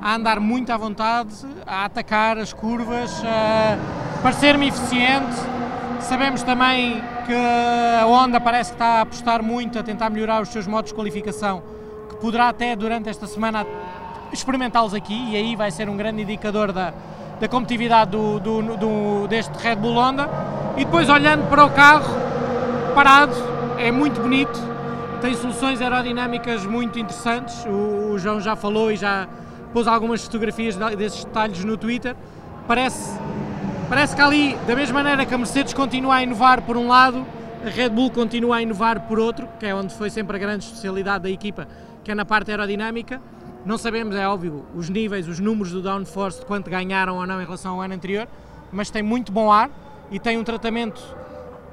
a 0.01 0.15
andar 0.15 0.39
muito 0.39 0.71
à 0.71 0.77
vontade, 0.77 1.35
a 1.67 1.85
atacar 1.85 2.39
as 2.39 2.53
curvas, 2.53 3.23
a 3.25 4.23
parecer-me 4.23 4.69
eficiente. 4.69 5.35
Sabemos 6.01 6.43
também 6.43 7.03
que 7.27 7.35
a 7.35 8.07
Honda 8.07 8.41
parece 8.41 8.71
que 8.71 8.77
está 8.77 8.99
a 8.99 9.01
apostar 9.01 9.43
muito 9.43 9.79
a 9.79 9.83
tentar 9.83 10.09
melhorar 10.11 10.41
os 10.41 10.51
seus 10.51 10.67
modos 10.67 10.93
de 10.93 10.95
qualificação, 10.95 11.63
que 12.09 12.17
poderá 12.17 12.49
até 12.49 12.77
durante 12.77 13.09
esta 13.09 13.27
semana 13.27 13.67
experimentá-los 14.33 14.95
aqui 14.95 15.33
e 15.33 15.37
aí 15.37 15.57
vai 15.57 15.71
ser 15.71 15.89
um 15.89 15.97
grande 15.97 16.23
indicador 16.23 16.71
da, 16.71 16.93
da 17.41 17.49
competitividade 17.49 18.13
do, 18.13 18.39
do, 18.39 18.77
do, 18.77 19.27
deste 19.27 19.53
Red 19.59 19.77
Bull 19.77 19.95
Honda. 19.95 20.58
E 20.79 20.85
depois 20.85 21.09
olhando 21.09 21.49
para 21.49 21.65
o 21.65 21.71
carro 21.71 22.15
parado, 22.95 23.35
é 23.79 23.91
muito 23.91 24.21
bonito, 24.21 24.57
tem 25.21 25.35
soluções 25.35 25.83
aerodinâmicas 25.83 26.65
muito 26.65 27.01
interessantes. 27.01 27.65
O, 27.65 28.13
o 28.13 28.19
João 28.21 28.41
já 28.41 28.55
falou 28.55 28.93
e 28.93 28.95
já 28.97 29.27
pôs 29.73 29.89
algumas 29.89 30.23
fotografias 30.23 30.77
desses 30.97 31.25
detalhes 31.25 31.65
no 31.65 31.77
Twitter. 31.77 32.15
Parece, 32.69 33.19
parece 33.89 34.15
que 34.15 34.23
ali, 34.23 34.57
da 34.69 34.77
mesma 34.77 35.03
maneira 35.03 35.27
que 35.27 35.35
a 35.35 35.39
Mercedes 35.39 35.75
continua 35.75 36.15
a 36.15 36.23
inovar 36.23 36.63
por 36.63 36.77
um 36.77 36.87
lado, 36.87 37.27
a 37.67 37.69
Red 37.69 37.89
Bull 37.89 38.13
continua 38.13 38.59
a 38.59 38.63
inovar 38.63 39.01
por 39.01 39.19
outro, 39.19 39.49
que 39.59 39.67
é 39.67 39.75
onde 39.75 39.93
foi 39.93 40.11
sempre 40.11 40.37
a 40.37 40.39
grande 40.39 40.65
especialidade 40.65 41.25
da 41.25 41.31
equipa, 41.31 41.67
que 42.05 42.13
é 42.13 42.15
na 42.15 42.25
parte 42.25 42.53
aerodinâmica. 42.53 43.21
Não 43.67 43.79
sabemos, 43.79 44.15
é 44.15 44.29
óbvio, 44.29 44.65
os 44.77 44.89
níveis, 44.89 45.27
os 45.27 45.41
números 45.41 45.73
do 45.73 45.83
downforce, 45.83 46.39
de 46.39 46.47
quanto 46.47 46.71
ganharam 46.71 47.17
ou 47.17 47.27
não 47.27 47.43
em 47.43 47.45
relação 47.45 47.75
ao 47.75 47.81
ano 47.81 47.95
anterior, 47.95 48.29
mas 48.71 48.91
tem 48.91 49.03
muito 49.03 49.33
bom 49.33 49.51
ar 49.51 49.69
e 50.11 50.19
tem 50.19 50.39
um 50.39 50.45
tratamento 50.45 51.01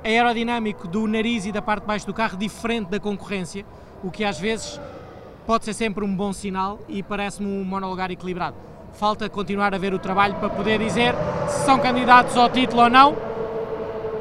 aerodinâmico 0.04 0.88
do 0.88 1.08
nariz 1.08 1.46
e 1.46 1.52
da 1.52 1.62
parte 1.62 1.82
de 1.82 1.88
baixo 1.88 2.06
do 2.06 2.14
carro 2.14 2.38
diferente 2.38 2.90
da 2.90 3.00
concorrência, 3.00 3.66
o 4.04 4.12
que 4.12 4.24
às 4.24 4.40
vezes 4.40 4.80
pode 5.46 5.66
ser 5.66 5.74
sempre 5.74 6.04
um 6.04 6.16
bom 6.16 6.34
sinal 6.34 6.80
e 6.88 7.02
parece-me 7.02 7.48
um 7.48 7.64
monolugar 7.64 8.12
equilibrado. 8.12 8.56
Falta 8.94 9.28
continuar 9.30 9.74
a 9.74 9.78
ver 9.78 9.94
o 9.94 10.00
trabalho 10.00 10.36
para 10.36 10.50
poder 10.50 10.80
dizer 10.80 11.14
se 11.48 11.66
são 11.66 11.80
candidatos 11.80 12.38
ao 12.38 12.50
título 12.50 12.84
ou 12.84 12.90
não, 12.90 13.16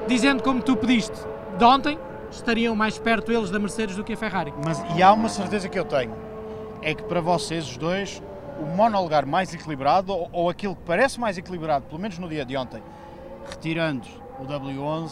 dizendo 0.09 0.43
como 0.43 0.63
tu 0.63 0.77
pediste 0.77 1.17
de 1.59 1.65
ontem, 1.65 1.99
estariam 2.31 2.75
mais 2.75 2.99
perto 2.99 3.31
eles 3.31 3.51
da 3.51 3.59
Mercedes 3.59 3.97
do 3.97 4.03
que 4.03 4.15
a 4.15 4.17
Ferrari. 4.17 4.53
Mas 4.65 4.83
e 4.97 5.03
há 5.03 5.13
uma 5.13 5.29
certeza 5.29 5.69
que 5.69 5.79
eu 5.79 5.85
tenho, 5.85 6.13
é 6.83 6.95
que 6.95 7.03
para 7.05 7.21
vocês 7.21 7.69
os 7.69 7.77
dois, 7.77 8.23
o 8.61 8.65
monolugar 8.65 9.27
mais 9.27 9.55
equilibrado, 9.55 10.13
ou, 10.13 10.29
ou 10.33 10.51
aquilo 10.51 10.75
que 10.75 10.83
parece 10.85 11.21
mais 11.21 11.39
equilibrado, 11.39 11.87
pelo 11.87 12.01
menos 12.01 12.19
no 12.19 12.29
dia 12.29 12.45
de 12.45 12.57
ontem, 12.57 12.83
retirando 13.49 14.07
o 14.39 14.45
W11, 14.45 15.11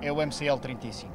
é 0.00 0.12
o 0.12 0.16
MCL35. 0.16 1.06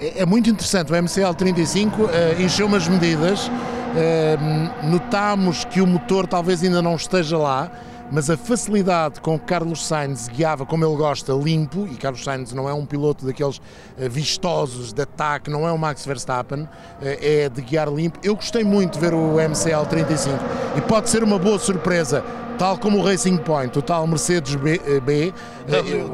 É, 0.00 0.22
é 0.22 0.26
muito 0.26 0.48
interessante, 0.48 0.92
o 0.92 0.94
MCL35 0.94 1.92
uh, 1.98 2.42
encheu 2.42 2.66
umas 2.66 2.88
medidas, 2.88 3.48
uh, 3.48 4.86
notamos 4.86 5.64
que 5.64 5.80
o 5.80 5.86
motor 5.86 6.26
talvez 6.26 6.62
ainda 6.62 6.80
não 6.82 6.96
esteja 6.96 7.36
lá, 7.36 7.70
mas 8.12 8.28
a 8.28 8.36
facilidade 8.36 9.22
com 9.22 9.38
que 9.38 9.46
Carlos 9.46 9.86
Sainz 9.86 10.28
guiava 10.28 10.66
como 10.66 10.84
ele 10.84 10.96
gosta, 10.96 11.32
limpo, 11.32 11.88
e 11.90 11.96
Carlos 11.96 12.22
Sainz 12.22 12.52
não 12.52 12.68
é 12.68 12.74
um 12.74 12.84
piloto 12.84 13.24
daqueles 13.24 13.58
eh, 13.98 14.06
vistosos 14.06 14.92
de 14.92 15.00
ataque, 15.00 15.50
não 15.50 15.66
é 15.66 15.72
o 15.72 15.78
Max 15.78 16.04
Verstappen, 16.04 16.68
eh, 17.00 17.44
é 17.44 17.48
de 17.48 17.62
guiar 17.62 17.88
limpo. 17.88 18.18
Eu 18.22 18.34
gostei 18.34 18.64
muito 18.64 18.94
de 18.94 19.00
ver 19.00 19.14
o 19.14 19.40
MCL 19.40 19.86
35 19.88 20.38
e 20.76 20.82
pode 20.82 21.08
ser 21.08 21.24
uma 21.24 21.38
boa 21.38 21.58
surpresa 21.58 22.22
tal 22.58 22.76
como 22.76 22.98
o 22.98 23.02
Racing 23.02 23.38
Point, 23.38 23.78
o 23.78 23.82
tal 23.82 24.06
Mercedes 24.06 24.56
B, 24.56 24.78
eh, 24.86 25.00
B 25.00 25.32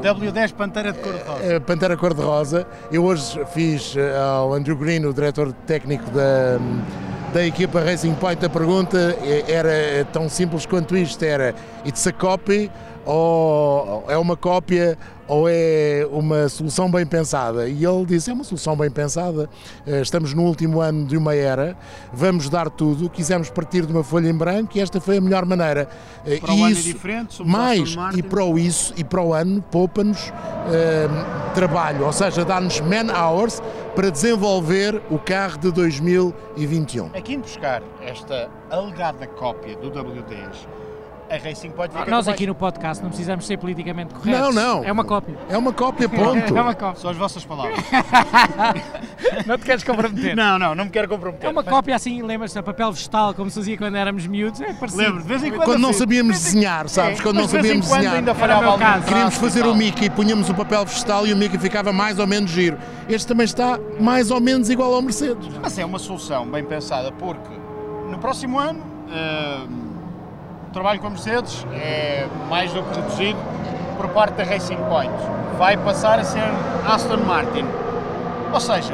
w, 0.01 0.31
10 0.31 0.51
Pantera 0.53 0.93
de 0.93 0.99
cor-de-rosa. 0.99 1.61
Pantera 1.61 1.97
cor-de-rosa. 1.97 2.67
Eu 2.89 3.03
hoje 3.03 3.45
fiz 3.53 3.93
ao 4.37 4.53
Andrew 4.53 4.77
Green, 4.77 5.05
o 5.05 5.13
diretor 5.13 5.51
técnico 5.67 6.09
da 6.11 6.57
da 7.29 7.45
equipa 7.45 7.79
Racing 7.81 8.15
Point, 8.15 8.43
a 8.45 8.49
pergunta 8.49 9.17
era 9.47 10.05
tão 10.11 10.27
simples 10.27 10.65
quanto 10.65 10.97
isto: 10.97 11.23
era 11.23 11.53
it's 11.85 12.05
a 12.07 12.11
copy 12.11 12.69
ou 13.09 14.05
é 14.07 14.17
uma 14.17 14.37
cópia 14.37 14.97
ou 15.27 15.47
é 15.47 16.07
uma 16.11 16.47
solução 16.47 16.89
bem 16.89 17.05
pensada? 17.05 17.67
E 17.67 17.83
ele 17.83 18.05
disse: 18.05 18.29
é 18.29 18.33
uma 18.33 18.43
solução 18.43 18.75
bem 18.75 18.89
pensada. 18.89 19.49
Eh, 19.85 20.01
estamos 20.01 20.33
no 20.33 20.43
último 20.43 20.79
ano 20.79 21.05
de 21.05 21.17
uma 21.17 21.33
era, 21.33 21.75
vamos 22.13 22.49
dar 22.49 22.69
tudo. 22.69 23.09
Quisemos 23.09 23.49
partir 23.49 23.85
de 23.85 23.91
uma 23.91 24.03
folha 24.03 24.29
em 24.29 24.33
branco 24.33 24.77
e 24.77 24.79
esta 24.79 25.01
foi 25.01 25.17
a 25.17 25.21
melhor 25.21 25.43
maneira. 25.45 25.89
Eh, 26.25 26.37
para 26.37 26.53
e 26.53 26.55
o 26.55 26.55
isso, 26.55 26.65
ano 26.65 26.77
é 26.77 26.81
diferente, 26.81 27.43
mais 27.43 27.95
e 28.15 28.21
para 28.21 28.43
o 28.43 28.59
isso 28.59 28.93
e 28.95 29.03
para 29.03 29.21
o 29.23 29.33
ano 29.33 29.61
poupa-nos 29.71 30.29
uh, 30.29 31.53
trabalho, 31.55 32.05
ou 32.05 32.13
seja, 32.13 32.45
dá-nos 32.45 32.79
man 32.81 33.11
hours 33.11 33.61
para 33.95 34.11
desenvolver 34.11 35.01
o 35.09 35.17
carro 35.17 35.57
de 35.57 35.71
2021. 35.71 37.07
Aqui 37.07 37.33
em 37.33 37.39
buscar 37.39 37.81
esta 38.01 38.49
alegada 38.69 39.25
cópia 39.25 39.75
do 39.77 39.89
W10 39.91 40.88
a 41.29 41.37
Racing 41.37 41.69
pode 41.69 41.93
ficar 41.93 42.09
Nós 42.09 42.27
aqui 42.27 42.47
no 42.47 42.55
podcast 42.55 43.03
não 43.03 43.09
precisamos 43.09 43.45
ser 43.45 43.57
politicamente 43.57 44.13
corretos. 44.13 44.41
Não, 44.41 44.51
não. 44.51 44.83
É 44.83 44.91
uma 44.91 45.03
cópia. 45.03 45.37
É 45.47 45.57
uma 45.57 45.71
cópia, 45.71 46.09
ponto. 46.09 46.57
é 46.57 46.61
uma 46.61 46.73
cópia. 46.73 46.99
São 46.99 47.11
as 47.11 47.17
vossas 47.17 47.45
palavras. 47.45 47.77
não 49.45 49.57
te 49.57 49.65
queres 49.65 49.83
comprometer? 49.83 50.35
Não, 50.35 50.57
não, 50.57 50.73
não 50.73 50.85
me 50.85 50.91
quero 50.91 51.07
comprometer. 51.07 51.47
É 51.47 51.51
uma 51.51 51.61
mas... 51.61 51.71
cópia 51.71 51.95
assim, 51.95 52.21
lembras-te, 52.23 52.57
a 52.57 52.63
papel 52.63 52.91
vegetal, 52.91 53.33
como 53.33 53.49
se 53.49 53.59
fazia 53.59 53.77
quando 53.77 53.95
éramos 53.95 54.25
miúdos. 54.25 54.59
É 54.59 54.73
parecido. 54.73 55.03
Lembro, 55.03 55.21
de 55.21 55.27
vez 55.27 55.43
em 55.43 55.51
quando. 55.51 55.65
Quando 55.65 55.81
não 55.81 55.93
sabíamos 55.93 56.41
desenhar, 56.41 56.89
sabes? 56.89 57.19
É, 57.19 57.23
quando 57.23 57.37
não 57.37 57.47
sabíamos 57.47 57.85
de 57.85 57.93
desenhar. 57.93 58.15
ainda 58.15 58.33
falhava 58.33 58.77
caso. 58.77 59.05
Queríamos 59.05 59.35
fazer 59.35 59.65
o 59.65 59.75
Mickey, 59.75 60.09
punhamos 60.09 60.49
o 60.49 60.55
papel 60.55 60.85
vegetal 60.85 61.27
e 61.27 61.33
o 61.33 61.37
Mickey 61.37 61.59
ficava 61.59 61.93
mais 61.93 62.17
ou 62.17 62.25
menos 62.25 62.49
giro. 62.49 62.77
Este 63.07 63.27
também 63.27 63.45
está 63.45 63.79
mais 63.99 64.31
ou 64.31 64.41
menos 64.41 64.69
igual 64.69 64.93
ao 64.93 65.01
Mercedes. 65.01 65.47
Mas 65.61 65.77
é 65.77 65.85
uma 65.85 65.99
solução 65.99 66.45
bem 66.49 66.63
pensada, 66.63 67.11
porque 67.11 67.53
no 68.09 68.17
próximo 68.17 68.57
ano. 68.57 68.79
Uh, 69.09 69.88
o 70.69 70.71
trabalho 70.71 70.99
com 70.99 71.07
a 71.07 71.09
Mercedes 71.09 71.65
é 71.73 72.27
mais 72.47 72.71
do 72.71 72.83
que 72.83 72.95
reduzido 72.95 73.39
por 73.97 74.07
parte 74.09 74.35
da 74.35 74.43
Racing 74.43 74.77
Point. 74.77 75.11
Vai 75.57 75.75
passar 75.77 76.19
a 76.19 76.23
ser 76.23 76.43
Aston 76.87 77.17
Martin. 77.17 77.65
Ou 78.53 78.59
seja, 78.59 78.93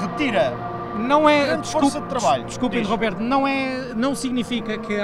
retira 0.00 0.52
não 0.98 1.28
é 1.28 1.46
grande 1.46 1.62
desculpe, 1.62 1.90
força 1.90 2.00
de 2.00 2.08
trabalho. 2.08 2.44
Desculpe, 2.44 2.82
Roberto, 2.82 3.20
não, 3.20 3.46
é, 3.46 3.94
não 3.94 4.14
significa 4.14 4.76
que, 4.76 4.96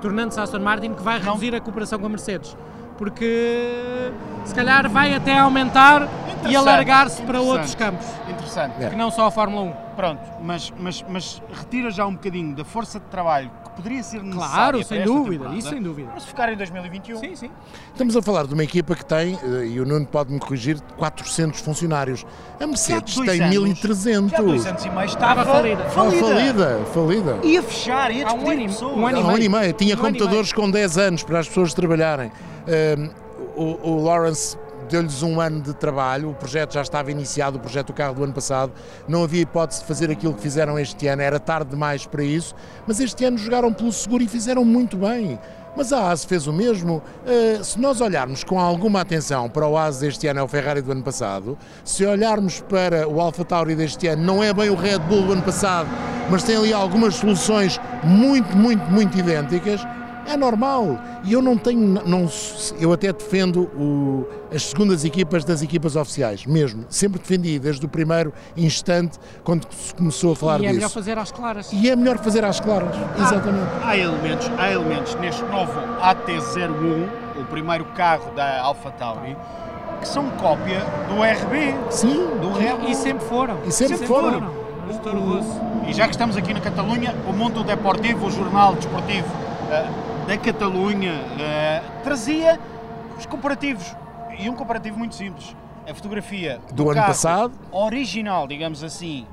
tornando-se 0.00 0.40
Aston 0.40 0.58
Martin, 0.58 0.94
que 0.94 1.02
vai 1.02 1.20
reduzir 1.20 1.52
não. 1.52 1.58
a 1.58 1.60
cooperação 1.60 1.98
com 1.98 2.06
a 2.06 2.08
Mercedes. 2.08 2.56
Porque 2.98 4.12
se 4.44 4.54
calhar 4.54 4.88
vai 4.88 5.14
até 5.14 5.38
aumentar 5.38 6.08
e 6.48 6.56
alargar-se 6.56 7.22
para 7.22 7.40
outros 7.40 7.74
campos. 7.74 8.06
Interessante. 8.28 8.90
Que 8.90 8.96
não 8.96 9.10
só 9.10 9.26
a 9.26 9.30
Fórmula 9.30 9.62
1. 9.62 9.72
Pronto, 9.94 10.20
mas, 10.42 10.72
mas, 10.78 11.04
mas 11.08 11.42
retira 11.52 11.90
já 11.90 12.04
um 12.04 12.14
bocadinho 12.14 12.54
da 12.54 12.64
força 12.64 12.98
de 12.98 13.06
trabalho 13.06 13.50
que 13.70 13.76
poderia 13.76 14.02
ser 14.02 14.22
necessária 14.22 14.50
Claro, 14.50 14.84
sem 14.84 15.02
dúvida, 15.04 15.48
isso 15.54 15.68
sem 15.70 15.82
dúvida. 15.82 16.10
Mas 16.12 16.22
se 16.24 16.28
ficar 16.28 16.52
em 16.52 16.56
2021, 16.56 17.18
Sim, 17.18 17.34
sim. 17.36 17.50
Estamos 17.92 18.16
a 18.16 18.22
falar 18.22 18.46
de 18.46 18.54
uma 18.54 18.62
equipa 18.64 18.94
que 18.94 19.04
tem, 19.04 19.38
eh, 19.42 19.66
e 19.66 19.80
o 19.80 19.86
Nuno 19.86 20.06
pode-me 20.06 20.38
corrigir, 20.38 20.78
400 20.96 21.30
400 21.30 21.60
funcionários. 21.60 22.26
A 22.60 22.66
Mercedes 22.66 23.14
tem 23.14 23.40
anos- 23.40 23.54
1300. 23.56 24.30
já 24.32 24.38
dois 24.42 24.66
anos 24.66 24.84
e 24.84 24.90
meio 24.90 25.04
estava, 25.04 25.44
falida. 25.44 25.84
Ah, 25.86 25.90
falida. 25.90 26.20
falida, 26.26 26.80
falida. 26.92 27.38
Ia 27.44 27.62
fechar, 27.62 28.10
ia 28.10 28.26
Há 28.26 28.32
um 28.32 28.38
despedir 28.38 28.52
ano 28.52 28.62
e- 28.62 28.66
pessoas. 28.66 28.96
um 28.96 29.06
ano 29.06 29.16
Há 29.16 29.20
e 29.20 29.24
um 29.24 29.28
ano 29.28 29.38
e 29.38 29.48
meio. 29.48 29.60
meio. 29.62 29.72
Tinha 29.74 29.94
Um 29.94 29.98
e 29.98 30.00
computadores 30.00 30.52
com 30.52 30.70
10 30.70 30.98
anos 30.98 31.22
para 31.22 31.38
as 31.38 31.48
pessoas 31.48 31.72
trabalharem. 31.72 32.30
Um, 32.68 33.10
o, 33.56 33.90
o 33.92 34.02
Lawrence 34.04 34.56
deu-lhes 34.90 35.22
um 35.22 35.40
ano 35.40 35.60
de 35.60 35.72
trabalho, 35.72 36.30
o 36.30 36.34
projeto 36.34 36.74
já 36.74 36.82
estava 36.82 37.10
iniciado, 37.10 37.56
o 37.56 37.60
projeto 37.60 37.88
do 37.88 37.92
carro 37.92 38.14
do 38.14 38.24
ano 38.24 38.32
passado, 38.32 38.72
não 39.08 39.22
havia 39.22 39.42
hipótese 39.42 39.80
de 39.80 39.86
fazer 39.86 40.10
aquilo 40.10 40.34
que 40.34 40.42
fizeram 40.42 40.78
este 40.78 41.06
ano, 41.06 41.22
era 41.22 41.38
tarde 41.38 41.70
demais 41.70 42.06
para 42.06 42.22
isso, 42.22 42.54
mas 42.86 43.00
este 43.00 43.24
ano 43.24 43.38
jogaram 43.38 43.72
pelo 43.72 43.92
seguro 43.92 44.22
e 44.22 44.28
fizeram 44.28 44.64
muito 44.64 44.96
bem. 44.96 45.38
Mas 45.76 45.92
a 45.92 46.10
ASE 46.10 46.26
fez 46.26 46.48
o 46.48 46.52
mesmo. 46.52 47.00
Uh, 47.24 47.62
se 47.62 47.78
nós 47.78 48.00
olharmos 48.00 48.42
com 48.42 48.58
alguma 48.58 49.02
atenção 49.02 49.48
para 49.48 49.66
o 49.68 49.78
ASE 49.78 50.00
deste 50.00 50.26
ano, 50.26 50.40
é 50.40 50.42
o 50.42 50.48
Ferrari 50.48 50.82
do 50.82 50.90
ano 50.90 51.02
passado, 51.02 51.56
se 51.84 52.04
olharmos 52.04 52.60
para 52.60 53.08
o 53.08 53.20
Alfa 53.20 53.44
Tauri 53.44 53.76
deste 53.76 54.08
ano, 54.08 54.22
não 54.22 54.42
é 54.42 54.52
bem 54.52 54.68
o 54.68 54.74
Red 54.74 54.98
Bull 54.98 55.22
do 55.22 55.32
ano 55.32 55.42
passado, 55.42 55.88
mas 56.28 56.42
tem 56.42 56.56
ali 56.56 56.72
algumas 56.72 57.14
soluções 57.14 57.80
muito, 58.02 58.56
muito, 58.56 58.82
muito 58.90 59.16
idênticas, 59.16 59.80
é 60.32 60.36
normal. 60.36 60.98
E 61.24 61.32
eu 61.32 61.42
não 61.42 61.56
tenho. 61.56 61.80
Não, 62.06 62.28
eu 62.78 62.92
até 62.92 63.12
defendo 63.12 63.62
o, 63.76 64.26
as 64.54 64.62
segundas 64.64 65.04
equipas 65.04 65.44
das 65.44 65.62
equipas 65.62 65.96
oficiais, 65.96 66.46
mesmo. 66.46 66.84
Sempre 66.88 67.18
defendi, 67.20 67.58
desde 67.58 67.84
o 67.84 67.88
primeiro 67.88 68.32
instante, 68.56 69.18
quando 69.44 69.66
se 69.72 69.94
começou 69.94 70.32
a 70.32 70.36
falar 70.36 70.60
E 70.60 70.64
é 70.64 70.68
disso. 70.68 70.74
melhor 70.76 70.90
fazer 70.90 71.18
às 71.18 71.30
claras. 71.32 71.72
E 71.72 71.90
é 71.90 71.96
melhor 71.96 72.18
fazer 72.18 72.44
às 72.44 72.60
claras, 72.60 72.94
exatamente. 73.18 73.70
Há 73.84 73.96
elementos, 73.96 74.50
há 74.58 74.70
elementos 74.70 75.14
neste 75.16 75.42
novo 75.44 75.72
AT01, 76.00 77.08
o 77.40 77.44
primeiro 77.46 77.84
carro 77.96 78.30
da 78.34 78.60
AlphaTauri, 78.62 79.36
que 80.00 80.08
são 80.08 80.28
cópia 80.30 80.80
do 81.08 81.22
RB, 81.22 81.74
Sim, 81.90 82.26
do 82.40 82.52
Red 82.52 82.76
Bull. 82.76 82.88
E 82.90 82.94
sempre 82.94 83.26
foram. 83.26 83.58
E 83.66 83.70
sempre 83.72 84.06
foram. 84.06 84.50
Mas 84.86 84.98
Toro 84.98 85.20
Rosso. 85.20 85.60
E 85.86 85.92
já 85.92 86.04
que 86.06 86.12
estamos 86.12 86.36
aqui 86.36 86.52
na 86.54 86.60
Catalunha, 86.60 87.14
o 87.28 87.32
Mundo 87.32 87.62
Deportivo, 87.62 88.26
o 88.26 88.30
jornal 88.30 88.74
desportivo 88.74 89.28
eh, 89.70 89.86
da 90.30 90.38
Catalunha, 90.38 91.24
eh, 91.40 91.82
trazia 92.04 92.56
os 93.18 93.26
comparativos. 93.26 93.84
E 94.38 94.48
um 94.48 94.54
comparativo 94.54 94.96
muito 94.96 95.16
simples. 95.16 95.56
A 95.88 95.92
fotografia 95.92 96.60
Do 96.72 96.84
ano 96.84 96.94
carro 96.94 97.06
passado. 97.08 97.52
original, 97.72 98.46
digamos 98.46 98.84
assim, 98.84 99.26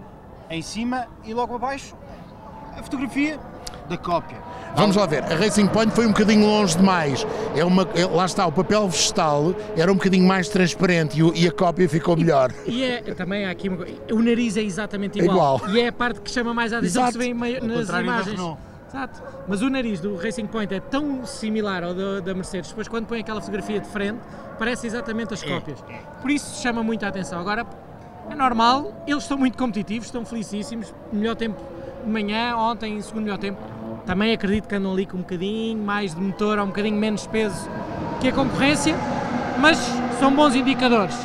em 0.50 0.62
cima 0.64 1.06
e 1.24 1.36
logo 1.36 1.54
abaixo 1.56 1.96
a 2.76 2.82
fotografia 2.82 3.38
da 3.88 3.96
cópia. 3.96 4.38
Vamos 4.76 4.96
lá 4.96 5.06
ver, 5.06 5.24
a 5.24 5.36
Racing 5.36 5.68
Point 5.68 5.94
foi 5.94 6.06
um 6.08 6.12
bocadinho 6.12 6.46
longe 6.48 6.76
demais. 6.76 7.26
É 7.56 7.64
uma, 7.64 7.88
é- 7.96 8.06
lá 8.06 8.26
está, 8.26 8.48
o 8.48 8.52
papel 8.52 8.88
vegetal 8.90 9.54
era 9.78 9.92
um 9.92 9.96
bocadinho 9.96 10.28
mais 10.28 10.50
transparente 10.50 11.20
e, 11.20 11.24
o- 11.24 11.32
e 11.36 11.48
a 11.48 11.52
cópia 11.52 11.88
ficou 11.88 12.18
melhor. 12.18 12.52
E 12.66 12.84
é, 12.84 13.02
também 13.14 13.46
há 13.46 13.52
aqui 13.52 13.70
uma 13.70 13.78
coisa. 13.78 13.94
O 14.12 14.20
nariz 14.22 14.58
é 14.58 14.62
exatamente 14.64 15.20
É 15.20 15.24
igual. 15.24 15.58
igual. 15.58 15.70
E 15.76 15.80
é 15.80 15.88
a 15.90 15.92
parte 15.94 16.22
que 16.22 16.30
chama 16.32 16.56
mais 16.56 16.74
a 16.74 16.80
atenção 16.80 17.06
que 17.06 17.12
se 17.14 17.18
vê 17.20 17.34
nas 17.62 17.88
imagens. 17.90 18.40
Exato. 18.88 19.22
Mas 19.48 19.62
o 19.62 19.70
nariz 19.70 20.00
do 20.00 20.16
Racing 20.16 20.48
Point 20.48 20.74
é 20.74 20.80
tão 20.80 21.26
similar 21.26 21.84
ao 21.84 21.94
da, 21.94 22.20
da 22.22 22.34
Mercedes, 22.34 22.70
depois 22.70 22.88
quando 22.88 23.06
põe 23.06 23.20
aquela 23.20 23.42
fotografia 23.42 23.80
de 23.80 23.88
frente, 23.88 24.20
parece 24.58 24.88
exatamente 24.88 25.34
as 25.34 25.44
cópias. 25.44 25.84
Por 26.22 26.32
isso 26.32 26.62
chama 26.62 26.82
muito 26.82 27.04
a 27.06 27.10
atenção. 27.10 27.40
Agora, 27.40 27.66
é 28.30 28.36
normal, 28.36 29.04
eles 29.06 29.24
estão 29.24 29.38
muito 29.38 29.58
competitivos, 29.58 30.08
estão 30.08 30.26
felicíssimos. 30.26 30.94
Melhor 31.12 31.36
tempo 31.36 31.62
de 32.04 32.10
manhã, 32.10 32.56
ontem, 32.56 33.00
segundo 33.02 33.24
melhor 33.24 33.38
tempo. 33.38 33.62
Também 34.06 34.34
acredito 34.34 34.68
que 34.68 34.76
andam 34.76 34.94
ali 34.94 35.06
com 35.06 35.18
um 35.18 35.22
bocadinho 35.22 35.78
mais 35.78 36.16
de 36.16 36.22
motor, 36.22 36.58
ou 36.58 36.66
um 36.66 36.68
bocadinho 36.68 36.96
menos 36.96 37.28
peso 37.28 37.70
que 38.22 38.30
a 38.30 38.34
concorrência, 38.34 38.96
mas 39.60 39.78
são 40.20 40.34
bons 40.34 40.56
indicadores. 40.56 41.16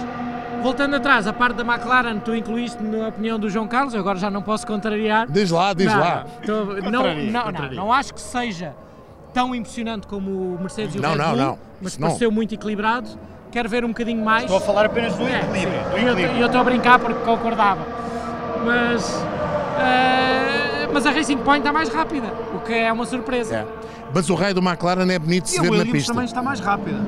Voltando 0.63 0.95
atrás, 0.97 1.27
a 1.27 1.33
parte 1.33 1.57
da 1.57 1.65
McLaren, 1.65 2.19
tu 2.21 2.35
incluíste 2.35 2.83
na 2.83 3.09
opinião 3.09 3.39
do 3.39 3.51
João 3.51 3.67
Carlos, 3.67 3.95
eu 3.95 4.01
agora 4.01 4.19
já 4.19 4.31
não 4.31 4.43
posso 4.43 4.67
contrariar. 4.67 5.27
Diz 5.29 5.51
lá, 5.51 5.73
diz 5.75 5.87
Não, 5.87 5.99
lá. 6.01 6.25
não, 6.25 6.47
tô- 6.47 6.65
não, 6.75 6.83
Contraria, 7.03 7.31
não, 7.33 7.53
não, 7.53 7.71
não 7.73 7.93
acho 7.93 8.15
que 8.15 8.21
seja 8.21 8.75
tão 9.35 9.55
impressionante 9.55 10.07
como 10.07 10.31
o 10.31 10.59
Mercedes 10.61 10.95
e 10.95 10.99
o 10.99 11.03
Não, 11.03 11.11
Red 11.11 11.17
não, 11.19 11.29
Bull, 11.31 11.37
não. 11.37 11.59
mas 11.81 11.93
Isso 11.93 12.01
não. 12.01 12.09
pareceu 12.09 12.31
muito 12.31 12.55
equilibrado. 12.55 13.09
Quero 13.51 13.69
ver 13.69 13.85
um 13.85 13.89
bocadinho 13.89 14.25
mais. 14.25 14.45
Estou 14.45 14.59
a 14.59 14.61
falar 14.61 14.87
apenas 14.87 15.15
do 15.17 15.25
É, 15.27 15.41
equilíbrio. 15.41 15.73
E 15.73 16.03
eu- 16.03 16.09
equilíbrio. 16.13 16.41
Eu 16.41 16.47
estou 16.47 16.61
a 16.61 16.65
brincar 16.65 16.99
porque 16.99 17.25
concordava. 17.25 17.81
Mas, 18.65 19.25
eh, 19.81 20.89
mas 20.93 21.05
a 21.07 21.11
Racing 21.11 21.39
Point 21.39 21.59
está 21.61 21.73
mais 21.73 21.89
rápida, 21.89 22.29
o 22.55 22.61
que 22.61 22.73
é 22.73 22.93
uma 22.93 23.05
surpresa. 23.05 23.57
É. 23.57 23.67
Mas 24.15 24.31
o 24.31 24.35
raio 24.35 24.55
do 24.55 24.61
McLaren 24.63 25.11
é 25.11 25.19
bonito 25.19 25.45
de 25.45 25.51
E 25.51 25.53
se 25.55 25.59
a 25.59 25.63
ver 25.63 25.69
na 25.71 25.77
Williams 25.79 25.93
pista. 25.93 26.13
também 26.13 26.27
está 26.27 26.43
mais 26.43 26.61
rápida. 26.61 26.99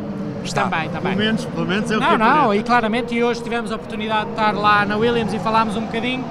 Está. 0.45 0.65
Também, 0.65 0.89
também. 0.91 1.17
menos, 1.17 1.45
pelo 1.45 1.67
menos 1.67 1.91
é 1.91 1.97
o 1.97 2.01
Não, 2.01 2.19
não, 2.19 2.55
e 2.55 2.63
claramente, 2.63 3.15
e 3.15 3.25
hoje 3.25 3.43
tivemos 3.43 3.73
a 3.73 3.77
oportunidade 3.77 4.27
de 4.27 4.31
estar 4.31 4.55
lá 4.55 4.85
na 4.85 4.97
Williams 4.97 5.33
e 5.33 5.39
falámos 5.39 5.77
um 5.77 5.83
bocadinho 5.87 6.25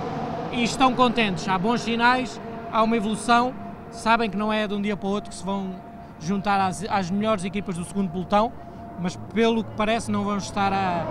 e 0.52 0.64
estão 0.64 0.94
contentes. 0.94 1.48
Há 1.48 1.58
bons 1.58 1.82
sinais, 1.82 2.40
há 2.72 2.84
uma 2.84 2.96
evolução, 2.96 3.54
sabem 3.92 4.30
que 4.30 4.38
não 4.38 4.54
é 4.54 4.68
de 4.68 4.74
um 4.74 4.82
dia 4.82 4.96
para 4.96 5.08
o 5.08 5.12
outro 5.12 5.30
que 5.30 5.36
se 5.36 5.44
vão 5.44 5.72
juntar 6.20 6.60
às, 6.60 6.86
às 6.90 7.10
melhores 7.12 7.44
equipas 7.44 7.76
do 7.76 7.84
segundo 7.84 8.10
pelotão, 8.10 8.52
mas 9.00 9.16
pelo 9.34 9.64
que 9.64 9.72
parece 9.76 10.12
não 10.12 10.24
vão 10.24 10.38
estar 10.38 10.72
a 10.72 11.06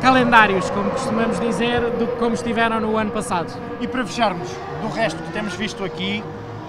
calendários, 0.00 0.68
como 0.70 0.90
costumamos 0.90 1.40
dizer, 1.40 1.80
do 1.92 2.06
que 2.06 2.16
como 2.16 2.34
estiveram 2.34 2.80
no 2.80 2.96
ano 2.96 3.10
passado. 3.10 3.52
E 3.80 3.88
para 3.88 4.04
fecharmos, 4.04 4.48
do 4.82 4.88
resto 4.88 5.20
que 5.22 5.32
temos 5.32 5.54
visto 5.54 5.82
aqui, 5.82 6.22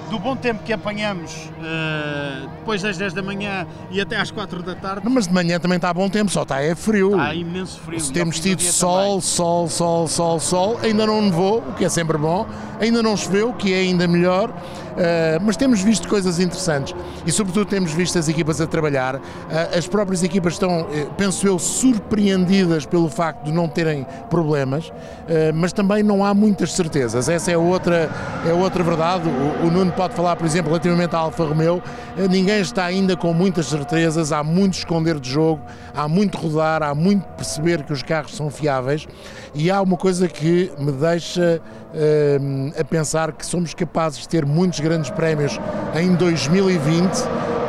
do 0.09 0.19
bom 0.19 0.35
tempo 0.35 0.63
que 0.63 0.71
apanhamos 0.71 1.49
eh, 1.61 2.47
depois 2.59 2.81
das 2.81 2.97
10 2.97 3.13
da 3.13 3.21
manhã 3.21 3.67
e 3.91 3.99
até 3.99 4.15
às 4.17 4.31
4 4.31 4.63
da 4.63 4.75
tarde, 4.75 5.01
Mas 5.09 5.27
de 5.27 5.33
manhã 5.33 5.59
também 5.59 5.75
está 5.75 5.93
bom 5.93 6.09
tempo, 6.09 6.31
só 6.31 6.43
está 6.43 6.61
é 6.61 6.75
frio. 6.75 7.19
há 7.19 7.33
imenso 7.35 7.79
frio. 7.81 7.99
Se 7.99 8.11
temos 8.11 8.39
tido 8.39 8.61
sol, 8.61 9.19
sol, 9.21 9.67
sol, 9.67 10.07
sol, 10.07 10.39
sol, 10.39 10.79
ainda 10.81 11.05
não 11.05 11.21
nevou, 11.21 11.59
o 11.59 11.73
que 11.73 11.85
é 11.85 11.89
sempre 11.89 12.17
bom, 12.17 12.45
ainda 12.79 13.03
não 13.03 13.17
choveu, 13.17 13.49
o 13.49 13.53
que 13.53 13.73
é 13.73 13.77
ainda 13.79 14.07
melhor, 14.07 14.53
mas 15.41 15.55
temos 15.55 15.81
visto 15.81 16.07
coisas 16.07 16.39
interessantes. 16.39 16.95
E, 17.25 17.31
sobretudo, 17.31 17.67
temos 17.67 17.91
visto 17.93 18.17
as 18.17 18.27
equipas 18.27 18.59
a 18.61 18.67
trabalhar. 18.67 19.21
Eh, 19.49 19.77
as 19.77 19.87
próprias 19.87 20.23
equipas 20.23 20.53
estão, 20.53 20.87
eh, 20.91 21.07
penso 21.17 21.47
eu, 21.47 21.59
surpreendidas 21.59 22.85
pelo 22.85 23.09
facto 23.09 23.45
de 23.45 23.51
não 23.51 23.67
terem 23.67 24.05
problemas, 24.29 24.91
eh, 25.27 25.51
mas 25.51 25.73
também 25.73 26.03
não 26.03 26.23
há 26.23 26.33
muitas 26.33 26.73
certezas. 26.73 27.29
Essa 27.29 27.51
é 27.51 27.57
outra, 27.57 28.09
é 28.45 28.53
outra 28.53 28.83
verdade. 28.83 29.27
O, 29.27 29.67
o 29.67 29.71
Nuno 29.71 29.91
pode 29.91 30.13
falar, 30.13 30.35
por 30.35 30.45
exemplo, 30.45 30.69
relativamente 30.69 31.15
à 31.15 31.19
Alfa 31.19 31.43
Romeo, 31.43 31.81
eh, 32.17 32.27
ninguém 32.27 32.61
está 32.61 32.85
ainda 32.85 33.15
com 33.15 33.33
muitas 33.33 33.67
certezas, 33.67 34.31
há 34.31 34.43
muito 34.43 34.73
esconder 34.75 35.19
de 35.19 35.29
jogo, 35.29 35.61
há 35.95 36.07
muito 36.07 36.37
rodar, 36.37 36.83
há 36.83 36.95
muito 36.95 37.25
perceber 37.35 37.83
que 37.83 37.93
os 37.93 38.03
carros 38.03 38.35
são 38.35 38.49
fiáveis. 38.49 39.07
E 39.53 39.71
há 39.71 39.81
uma 39.81 39.97
coisa 39.97 40.27
que 40.27 40.71
me 40.77 40.91
deixa 40.91 41.61
eh, 41.93 42.39
a 42.79 42.83
pensar 42.83 43.31
que 43.31 43.45
somos 43.45 43.73
capazes 43.73 44.19
de 44.19 44.29
ter 44.29 44.45
muitos 44.45 44.79
grandes 44.87 45.09
prémios 45.09 45.59
em 45.95 46.15
2020 46.15 47.11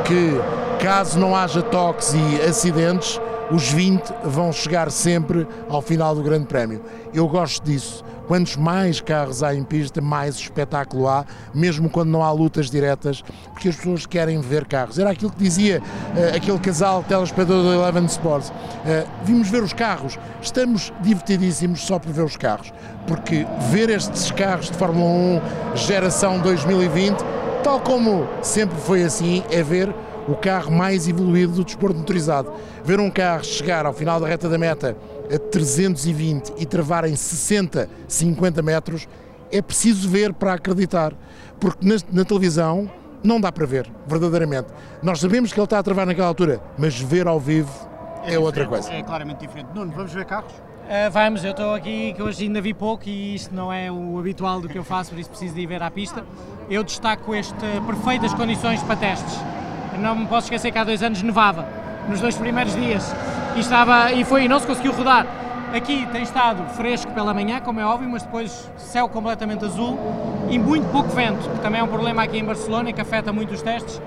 que 0.04 0.40
caso 0.80 1.18
não 1.18 1.34
haja 1.34 1.60
toques 1.60 2.14
e 2.14 2.42
acidentes 2.42 3.20
os 3.50 3.68
20 3.72 4.02
vão 4.24 4.52
chegar 4.52 4.90
sempre 4.90 5.46
ao 5.68 5.80
final 5.80 6.14
do 6.14 6.22
Grande 6.22 6.46
Prémio. 6.46 6.80
Eu 7.14 7.26
gosto 7.26 7.64
disso. 7.64 8.04
Quantos 8.28 8.56
mais 8.56 9.00
carros 9.00 9.42
há 9.42 9.54
em 9.54 9.64
pista, 9.64 10.02
mais 10.02 10.36
espetáculo 10.36 11.08
há, 11.08 11.24
mesmo 11.54 11.88
quando 11.88 12.10
não 12.10 12.22
há 12.22 12.30
lutas 12.30 12.70
diretas, 12.70 13.24
porque 13.54 13.70
as 13.70 13.76
pessoas 13.76 14.04
querem 14.04 14.38
ver 14.42 14.66
carros. 14.66 14.98
Era 14.98 15.10
aquilo 15.10 15.32
que 15.32 15.42
dizia 15.42 15.82
eh, 16.14 16.36
aquele 16.36 16.58
casal 16.58 17.02
telespectador 17.02 17.62
do 17.62 17.72
Eleven 17.72 18.04
Sports. 18.04 18.52
Eh, 18.84 19.06
vimos 19.24 19.48
ver 19.48 19.62
os 19.62 19.72
carros, 19.72 20.18
estamos 20.42 20.92
divertidíssimos 21.00 21.80
só 21.80 21.98
por 21.98 22.12
ver 22.12 22.24
os 22.24 22.36
carros, 22.36 22.70
porque 23.06 23.46
ver 23.70 23.88
estes 23.88 24.30
carros 24.30 24.66
de 24.66 24.76
Fórmula 24.76 25.08
1 25.72 25.76
geração 25.76 26.38
2020, 26.40 27.16
tal 27.64 27.80
como 27.80 28.28
sempre 28.42 28.78
foi 28.78 29.04
assim, 29.04 29.42
é 29.50 29.62
ver 29.62 29.90
o 30.28 30.36
carro 30.36 30.70
mais 30.70 31.08
evoluído 31.08 31.54
do 31.54 31.64
desporto 31.64 31.98
motorizado. 31.98 32.52
Ver 32.84 33.00
um 33.00 33.10
carro 33.10 33.42
chegar 33.42 33.86
ao 33.86 33.94
final 33.94 34.20
da 34.20 34.28
reta 34.28 34.48
da 34.48 34.58
meta 34.58 34.94
a 35.34 35.38
320 35.38 36.54
e 36.56 36.66
travar 36.66 37.04
em 37.04 37.16
60, 37.16 37.88
50 38.06 38.62
metros, 38.62 39.08
é 39.50 39.62
preciso 39.62 40.08
ver 40.08 40.32
para 40.32 40.54
acreditar. 40.54 41.14
Porque 41.60 41.86
na, 41.86 41.96
na 42.12 42.24
televisão 42.24 42.90
não 43.22 43.40
dá 43.40 43.50
para 43.50 43.66
ver, 43.66 43.90
verdadeiramente. 44.06 44.68
Nós 45.02 45.20
sabemos 45.20 45.52
que 45.52 45.58
ele 45.58 45.64
está 45.64 45.78
a 45.78 45.82
travar 45.82 46.06
naquela 46.06 46.28
altura, 46.28 46.60
mas 46.76 46.98
ver 46.98 47.26
ao 47.26 47.40
vivo 47.40 47.70
é, 48.24 48.38
outra 48.38 48.64
diferente, 48.64 48.68
coisa. 48.68 48.92
É 48.92 49.02
claramente 49.02 49.40
diferente. 49.40 49.68
Nuno, 49.74 49.92
vamos 49.94 50.12
ver 50.12 50.24
carros? 50.24 50.52
Uh, 50.52 51.10
vamos, 51.10 51.44
eu 51.44 51.50
estou 51.50 51.74
aqui 51.74 52.14
que 52.14 52.22
hoje 52.22 52.44
ainda 52.44 52.62
vi 52.62 52.72
pouco 52.72 53.06
e 53.06 53.34
isto 53.34 53.54
não 53.54 53.70
é 53.70 53.92
o 53.92 54.18
habitual 54.18 54.58
do 54.60 54.68
que 54.68 54.78
eu 54.78 54.84
faço, 54.84 55.10
por 55.10 55.18
isso 55.18 55.28
preciso 55.28 55.54
de 55.54 55.60
ir 55.60 55.66
ver 55.66 55.82
à 55.82 55.90
pista. 55.90 56.24
Eu 56.70 56.82
destaco 56.82 57.34
este 57.34 57.54
perfeitas 57.86 58.32
condições 58.32 58.82
para 58.82 58.96
testes. 58.96 59.38
Não 59.98 60.14
me 60.14 60.26
posso 60.26 60.46
esquecer 60.46 60.70
que 60.70 60.78
há 60.78 60.84
dois 60.84 61.02
anos 61.02 61.20
nevava, 61.22 61.66
nos 62.08 62.20
dois 62.20 62.36
primeiros 62.36 62.74
dias, 62.74 63.04
e, 63.58 63.60
estava, 63.60 64.12
e 64.12 64.24
foi 64.24 64.44
e 64.44 64.48
não 64.48 64.60
se 64.60 64.66
conseguiu 64.66 64.92
rodar. 64.92 65.26
Aqui 65.74 66.06
tem 66.10 66.22
estado 66.22 66.64
fresco 66.74 67.12
pela 67.12 67.34
manhã, 67.34 67.60
como 67.60 67.78
é 67.78 67.84
óbvio, 67.84 68.08
mas 68.08 68.22
depois 68.22 68.70
céu 68.76 69.08
completamente 69.08 69.64
azul 69.64 69.98
e 70.48 70.58
muito 70.58 70.90
pouco 70.90 71.10
vento, 71.10 71.48
que 71.50 71.60
também 71.60 71.80
é 71.80 71.84
um 71.84 71.88
problema 71.88 72.22
aqui 72.22 72.38
em 72.38 72.44
Barcelona 72.44 72.88
e 72.88 72.92
que 72.92 73.00
afeta 73.00 73.32
muito 73.32 73.52
os 73.52 73.60
testes. 73.60 74.00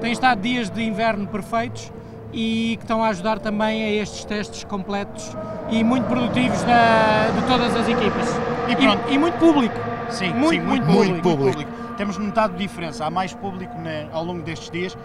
Tem 0.00 0.12
estado 0.12 0.40
dias 0.40 0.70
de 0.70 0.82
inverno 0.82 1.26
perfeitos 1.26 1.90
e 2.32 2.76
que 2.76 2.84
estão 2.84 3.02
a 3.02 3.08
ajudar 3.08 3.40
também 3.40 3.82
a 3.82 3.90
estes 3.90 4.24
testes 4.24 4.62
completos 4.62 5.36
e 5.70 5.82
muito 5.82 6.04
produtivos 6.04 6.62
da, 6.62 7.30
de 7.34 7.46
todas 7.48 7.74
as 7.74 7.88
equipas. 7.88 8.28
E. 8.68 9.12
E, 9.12 9.14
e 9.14 9.18
muito 9.18 9.38
público. 9.38 9.74
Sim, 10.10 10.32
muito, 10.34 10.50
sim, 10.50 10.60
muito, 10.60 10.86
muito 10.86 11.22
público. 11.22 11.52
público. 11.52 11.77
Temos 11.98 12.16
notado 12.16 12.56
diferença, 12.56 13.04
há 13.04 13.10
mais 13.10 13.34
público 13.34 13.76
né, 13.76 14.08
ao 14.12 14.24
longo 14.24 14.40
destes 14.42 14.70
dias. 14.70 14.96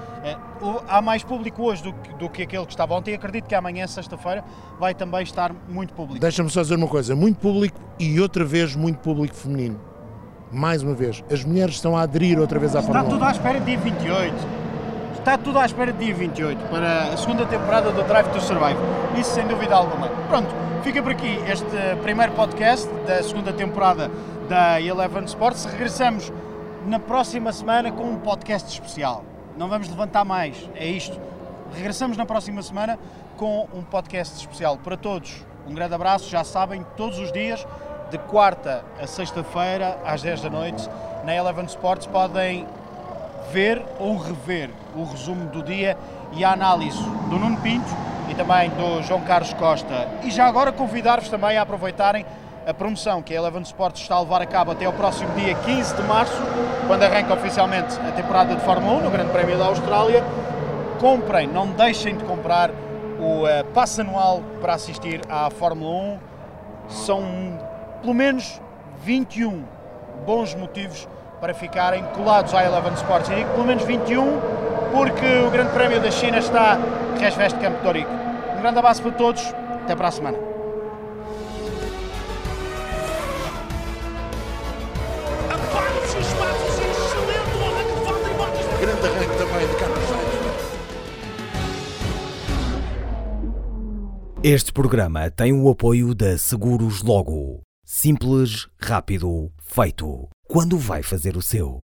O- 0.61 0.79
há 0.87 1.01
mais 1.01 1.23
público 1.23 1.63
hoje 1.63 1.81
do 1.83 1.91
que, 1.91 2.13
do 2.13 2.29
que 2.29 2.43
aquele 2.43 2.65
que 2.65 2.71
estava 2.71 2.93
ontem. 2.93 3.15
Acredito 3.15 3.47
que 3.47 3.55
amanhã, 3.55 3.87
sexta-feira, 3.87 4.43
vai 4.79 4.93
também 4.93 5.23
estar 5.23 5.51
muito 5.67 5.91
público. 5.93 6.19
Deixa-me 6.19 6.49
só 6.51 6.61
dizer 6.61 6.75
uma 6.75 6.87
coisa: 6.87 7.15
muito 7.15 7.39
público 7.39 7.79
e 7.99 8.21
outra 8.21 8.45
vez 8.45 8.75
muito 8.75 8.99
público 8.99 9.35
feminino. 9.35 9.79
Mais 10.51 10.83
uma 10.83 10.93
vez, 10.93 11.23
as 11.31 11.43
mulheres 11.43 11.73
estão 11.75 11.97
a 11.97 12.01
aderir 12.03 12.39
outra 12.39 12.59
vez 12.59 12.75
à 12.75 12.79
Está 12.79 12.93
Fórmula 12.93 13.09
tudo 13.09 13.25
à 13.25 13.31
espera 13.31 13.59
de 13.59 13.65
dia 13.65 13.77
28. 13.79 14.35
Está 15.17 15.37
tudo 15.37 15.57
à 15.57 15.65
espera 15.65 15.91
de 15.91 16.05
dia 16.05 16.13
28 16.13 16.63
para 16.69 17.03
a 17.13 17.17
segunda 17.17 17.43
temporada 17.47 17.89
do 17.91 18.03
Drive 18.03 18.27
to 18.29 18.39
Survive. 18.39 18.77
Isso 19.19 19.31
sem 19.33 19.47
dúvida 19.47 19.73
alguma. 19.75 20.09
Pronto, 20.29 20.53
fica 20.83 21.01
por 21.01 21.11
aqui 21.13 21.39
este 21.47 21.65
primeiro 22.03 22.33
podcast 22.33 22.87
da 23.07 23.23
segunda 23.23 23.51
temporada 23.51 24.11
da 24.47 24.79
Eleven 24.79 25.23
Sports. 25.23 25.65
Regressamos 25.65 26.31
na 26.85 26.99
próxima 26.99 27.51
semana 27.53 27.91
com 27.91 28.03
um 28.03 28.17
podcast 28.17 28.69
especial. 28.69 29.23
Não 29.57 29.69
vamos 29.69 29.87
levantar 29.87 30.25
mais, 30.25 30.69
é 30.75 30.85
isto. 30.85 31.19
Regressamos 31.73 32.17
na 32.17 32.25
próxima 32.25 32.61
semana 32.61 32.99
com 33.37 33.67
um 33.73 33.81
podcast 33.81 34.35
especial 34.37 34.77
para 34.77 34.97
todos. 34.97 35.45
Um 35.67 35.73
grande 35.73 35.93
abraço, 35.93 36.29
já 36.29 36.43
sabem, 36.43 36.85
todos 36.97 37.19
os 37.19 37.31
dias, 37.31 37.65
de 38.11 38.17
quarta 38.17 38.83
a 39.01 39.07
sexta-feira, 39.07 39.97
às 40.05 40.21
10 40.21 40.41
da 40.41 40.49
noite, 40.49 40.89
na 41.23 41.33
Eleven 41.33 41.65
Sports 41.65 42.05
podem 42.05 42.67
ver 43.51 43.83
ou 43.99 44.17
rever 44.17 44.69
o 44.95 45.03
resumo 45.03 45.49
do 45.49 45.63
dia 45.63 45.97
e 46.33 46.43
a 46.43 46.51
análise 46.51 47.01
do 47.29 47.39
Nuno 47.39 47.57
Pinto 47.61 47.89
e 48.29 48.35
também 48.35 48.69
do 48.71 49.01
João 49.03 49.21
Carlos 49.21 49.53
Costa. 49.53 50.09
E 50.23 50.31
já 50.31 50.47
agora 50.47 50.71
convidar-vos 50.71 51.29
também 51.29 51.57
a 51.57 51.61
aproveitarem 51.61 52.25
a 52.65 52.73
promoção 52.73 53.21
que 53.21 53.33
a 53.33 53.37
Eleven 53.37 53.61
Sports 53.61 54.01
está 54.01 54.15
a 54.15 54.21
levar 54.21 54.41
a 54.41 54.45
cabo 54.45 54.71
até 54.71 54.85
ao 54.85 54.93
próximo 54.93 55.29
dia 55.35 55.53
15 55.53 55.95
de 55.95 56.01
março, 56.03 56.41
quando 56.87 57.03
arranca 57.03 57.33
oficialmente 57.33 57.99
a 57.99 58.11
temporada 58.11 58.55
de 58.55 58.61
Fórmula 58.61 58.99
1 58.99 59.03
no 59.03 59.11
Grande 59.11 59.31
Prémio 59.31 59.57
da 59.57 59.65
Austrália. 59.65 60.23
Comprem, 60.99 61.47
não 61.47 61.67
deixem 61.67 62.15
de 62.15 62.23
comprar 62.23 62.69
o 63.19 63.45
eh, 63.47 63.63
passe 63.73 64.01
anual 64.01 64.41
para 64.61 64.73
assistir 64.73 65.21
à 65.29 65.49
Fórmula 65.49 65.91
1. 65.91 66.19
São 66.89 67.23
pelo 68.01 68.13
menos 68.13 68.61
21 69.03 69.63
bons 70.25 70.55
motivos 70.55 71.07
para 71.41 71.53
ficarem 71.53 72.03
colados 72.15 72.53
à 72.53 72.63
Eleven 72.63 72.93
Sports. 72.93 73.29
E 73.29 73.35
digo 73.35 73.49
pelo 73.51 73.65
menos 73.65 73.83
21 73.83 74.39
porque 74.91 75.39
o 75.45 75.49
Grande 75.49 75.71
Prémio 75.71 75.99
da 75.99 76.11
China 76.11 76.37
está 76.37 76.77
resveste 77.19 77.59
Campo 77.59 77.81
de 77.81 77.87
Ourique. 77.87 78.11
Um 78.57 78.61
grande 78.61 78.79
abraço 78.79 79.01
para 79.01 79.11
todos, 79.11 79.53
até 79.83 79.95
para 79.95 80.07
a 80.07 80.11
semana. 80.11 80.52
Grande 88.83 89.07
arranque 89.07 89.37
também 89.37 89.65
de 89.65 89.75
Carlos. 89.77 90.03
Este 94.43 94.73
programa 94.73 95.31
tem 95.31 95.53
o 95.53 95.69
apoio 95.69 96.13
da 96.13 96.37
Seguros 96.37 97.01
Logo. 97.01 97.61
Simples, 97.85 98.67
rápido, 98.77 99.49
feito. 99.61 100.27
Quando 100.49 100.77
vai 100.77 101.01
fazer 101.01 101.37
o 101.37 101.41
seu? 101.41 101.77